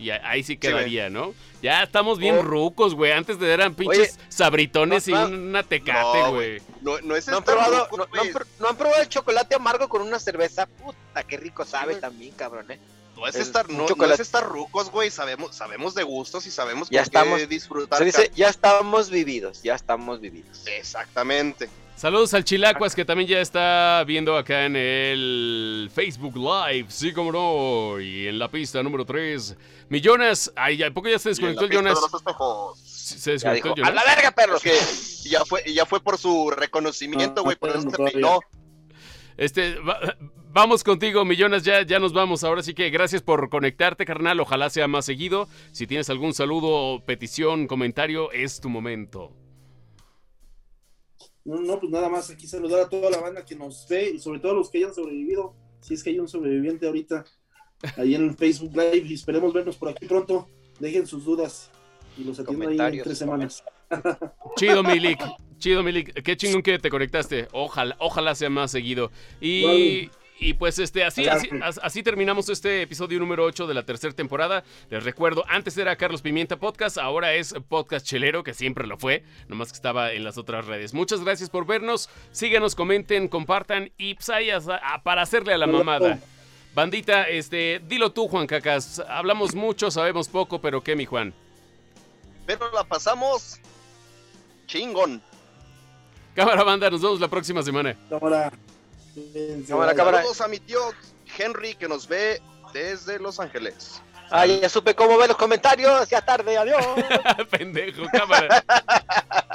Y 0.00 0.10
ahí 0.10 0.44
sí 0.44 0.58
quedaría, 0.58 1.08
¿no? 1.10 1.34
Ya 1.60 1.82
estamos 1.82 2.18
bien 2.20 2.36
Oh. 2.38 2.42
rucos, 2.42 2.94
güey. 2.94 3.10
Antes 3.10 3.40
de 3.40 3.50
eran 3.52 3.74
pinches 3.74 4.16
sabritones 4.28 5.08
no, 5.08 5.28
y 5.28 5.32
una 5.32 5.62
tecate, 5.64 6.22
güey. 6.30 6.62
No, 6.82 7.00
no 7.00 7.16
es 7.16 7.26
¿No 7.26 7.38
han, 7.38 7.42
probado, 7.44 7.84
ruco, 7.90 7.96
no, 7.96 8.20
han, 8.20 8.28
pr- 8.28 8.46
no 8.60 8.68
han 8.68 8.76
probado 8.76 9.02
el 9.02 9.08
chocolate 9.08 9.56
amargo 9.56 9.88
con 9.88 10.02
una 10.02 10.20
cerveza? 10.20 10.66
Puta, 10.66 11.24
qué 11.26 11.36
rico 11.36 11.64
sabe 11.64 11.96
también, 11.96 12.32
cabrón, 12.36 12.70
¿eh? 12.70 12.78
No 13.18 13.26
es 13.26 13.34
estar, 13.36 13.68
no, 13.68 13.86
no 13.88 14.04
es 14.12 14.20
estar 14.20 14.44
rucos, 14.48 14.90
güey. 14.90 15.10
Sabemos, 15.10 15.54
sabemos 15.56 15.94
de 15.94 16.04
gustos 16.04 16.46
y 16.46 16.50
sabemos 16.50 16.88
Ya 16.88 17.02
estamos- 17.02 17.38
qué 17.40 17.46
disfrutar. 17.48 17.98
Se 17.98 18.04
dice, 18.04 18.30
ya 18.34 18.48
estamos 18.48 19.10
vividos, 19.10 19.62
ya 19.62 19.74
estamos 19.74 20.20
vividos. 20.20 20.64
Exactamente. 20.66 21.68
Saludos 21.96 22.32
al 22.34 22.44
Chilacuas 22.44 22.94
que 22.94 23.04
también 23.04 23.28
ya 23.28 23.40
está 23.40 24.04
viendo 24.06 24.36
acá 24.36 24.66
en 24.66 24.76
el 24.76 25.90
Facebook 25.92 26.36
Live, 26.36 26.86
sí 26.90 27.12
como 27.12 27.32
no, 27.32 28.00
y 28.00 28.28
en 28.28 28.38
la 28.38 28.48
pista 28.48 28.80
número 28.84 29.04
3. 29.04 29.56
Millones, 29.88 30.52
ay, 30.54 30.76
ya, 30.76 30.86
¿a 30.86 30.90
poco 30.92 31.08
ya 31.08 31.18
se 31.18 31.30
desconectó 31.30 31.64
el 31.64 31.70
de 31.70 31.74
Jonas? 31.76 31.98
Se 32.84 33.32
desconectó 33.32 33.70
dijo, 33.70 33.78
el 33.78 33.84
¡a 33.84 33.90
la 33.90 34.00
Jonas. 34.02 34.14
verga, 34.16 34.30
perros! 34.30 34.62
Que 34.62 34.78
ya 35.28 35.44
fue, 35.44 35.64
ya 35.72 35.86
fue 35.86 36.00
por 36.00 36.18
su 36.18 36.50
reconocimiento, 36.50 37.36
No, 37.40 37.42
güey. 37.42 37.56
por 37.56 37.70
eso 37.70 37.80
no, 37.82 37.90
se. 37.90 38.38
Este, 39.38 39.78
va- 39.78 40.16
vamos 40.52 40.84
contigo, 40.84 41.24
Millones, 41.24 41.62
ya, 41.62 41.82
ya 41.86 41.98
nos 41.98 42.12
vamos. 42.12 42.44
Ahora 42.44 42.62
sí 42.62 42.74
que 42.74 42.90
gracias 42.90 43.22
por 43.22 43.48
conectarte, 43.48 44.04
carnal. 44.04 44.40
Ojalá 44.40 44.68
sea 44.68 44.88
más 44.88 45.06
seguido. 45.06 45.48
Si 45.72 45.86
tienes 45.86 46.10
algún 46.10 46.34
saludo, 46.34 47.02
petición, 47.06 47.66
comentario, 47.68 48.30
es 48.32 48.60
tu 48.60 48.68
momento. 48.68 49.32
No, 51.44 51.60
no, 51.62 51.80
pues 51.80 51.90
nada 51.90 52.08
más 52.10 52.28
aquí 52.30 52.46
saludar 52.46 52.80
a 52.80 52.88
toda 52.88 53.10
la 53.10 53.18
banda 53.20 53.44
que 53.44 53.54
nos 53.56 53.86
ve 53.88 54.10
y 54.10 54.18
sobre 54.18 54.40
todo 54.40 54.52
a 54.52 54.54
los 54.56 54.68
que 54.70 54.78
hayan 54.78 54.92
sobrevivido. 54.94 55.54
Si 55.80 55.94
es 55.94 56.02
que 56.02 56.10
hay 56.10 56.18
un 56.18 56.28
sobreviviente 56.28 56.86
ahorita 56.86 57.24
ahí 57.96 58.14
en 58.16 58.24
el 58.24 58.34
Facebook 58.34 58.72
Live 58.76 59.06
y 59.06 59.14
esperemos 59.14 59.52
vernos 59.54 59.76
por 59.76 59.88
aquí 59.88 60.04
pronto. 60.06 60.48
Dejen 60.80 61.06
sus 61.06 61.24
dudas 61.24 61.70
y 62.18 62.24
los 62.24 62.38
atiendo 62.40 62.68
ahí 62.68 62.98
en 62.98 63.02
tres 63.04 63.16
semanas. 63.18 63.64
Chido, 64.56 64.82
Milik. 64.82 65.20
Chido, 65.58 65.82
Milik. 65.82 66.22
Qué 66.22 66.36
chingón 66.36 66.62
que 66.62 66.78
te 66.78 66.90
conectaste. 66.90 67.48
Ojalá, 67.52 67.96
ojalá 67.98 68.34
sea 68.34 68.48
más 68.50 68.70
seguido. 68.70 69.10
Y, 69.40 69.64
Vale. 69.64 70.10
y 70.38 70.54
pues 70.54 70.78
este, 70.78 71.02
así, 71.04 71.26
así, 71.26 71.48
as- 71.62 71.80
así 71.82 72.02
terminamos 72.04 72.48
este 72.48 72.82
episodio 72.82 73.18
número 73.18 73.44
8 73.44 73.66
de 73.66 73.74
la 73.74 73.82
tercera 73.84 74.12
temporada. 74.14 74.62
Les 74.88 75.02
recuerdo, 75.02 75.44
antes 75.48 75.76
era 75.76 75.96
Carlos 75.96 76.22
Pimienta 76.22 76.56
Podcast, 76.58 76.96
ahora 76.98 77.34
es 77.34 77.54
Podcast 77.68 78.06
Chelero, 78.06 78.44
que 78.44 78.54
siempre 78.54 78.86
lo 78.86 78.98
fue, 78.98 79.24
nomás 79.48 79.68
que 79.72 79.76
estaba 79.76 80.12
en 80.12 80.22
las 80.22 80.38
otras 80.38 80.66
redes. 80.66 80.94
Muchas 80.94 81.24
gracias 81.24 81.50
por 81.50 81.66
vernos. 81.66 82.08
Síganos, 82.30 82.76
comenten, 82.76 83.26
compartan 83.26 83.90
y 83.98 84.14
pues 84.14 84.28
ahí 84.28 84.50
a- 84.50 84.58
a- 84.58 85.02
para 85.02 85.22
hacerle 85.22 85.54
a 85.54 85.58
la 85.58 85.66
mamada. 85.66 86.20
Bandita, 86.74 87.24
este, 87.24 87.80
dilo 87.88 88.12
tú, 88.12 88.28
Juan 88.28 88.46
Cacas. 88.46 89.02
Hablamos 89.08 89.56
mucho, 89.56 89.90
sabemos 89.90 90.28
poco, 90.28 90.60
pero 90.60 90.84
¿qué, 90.84 90.94
mi 90.94 91.04
Juan? 91.06 91.34
Pero 92.46 92.70
la 92.72 92.84
pasamos 92.84 93.58
chingón. 94.68 95.20
Cámara, 96.38 96.62
banda, 96.62 96.88
nos 96.88 97.02
vemos 97.02 97.18
la 97.18 97.26
próxima 97.26 97.64
semana. 97.64 97.96
Cámara. 98.08 98.52
Cámara, 99.66 99.92
cámara. 99.92 100.18
Saludos 100.18 100.40
a 100.40 100.46
mi 100.46 100.60
tío 100.60 100.78
Henry 101.36 101.74
que 101.74 101.88
nos 101.88 102.06
ve 102.06 102.40
desde 102.72 103.18
Los 103.18 103.40
Ángeles. 103.40 104.00
Ah, 104.30 104.46
ya 104.46 104.68
supe 104.68 104.94
cómo 104.94 105.18
ver 105.18 105.26
los 105.26 105.36
comentarios. 105.36 106.08
Ya 106.08 106.20
tarde, 106.20 106.56
adiós. 106.56 106.84
Pendejo, 107.50 108.04
cámara. 108.12 108.64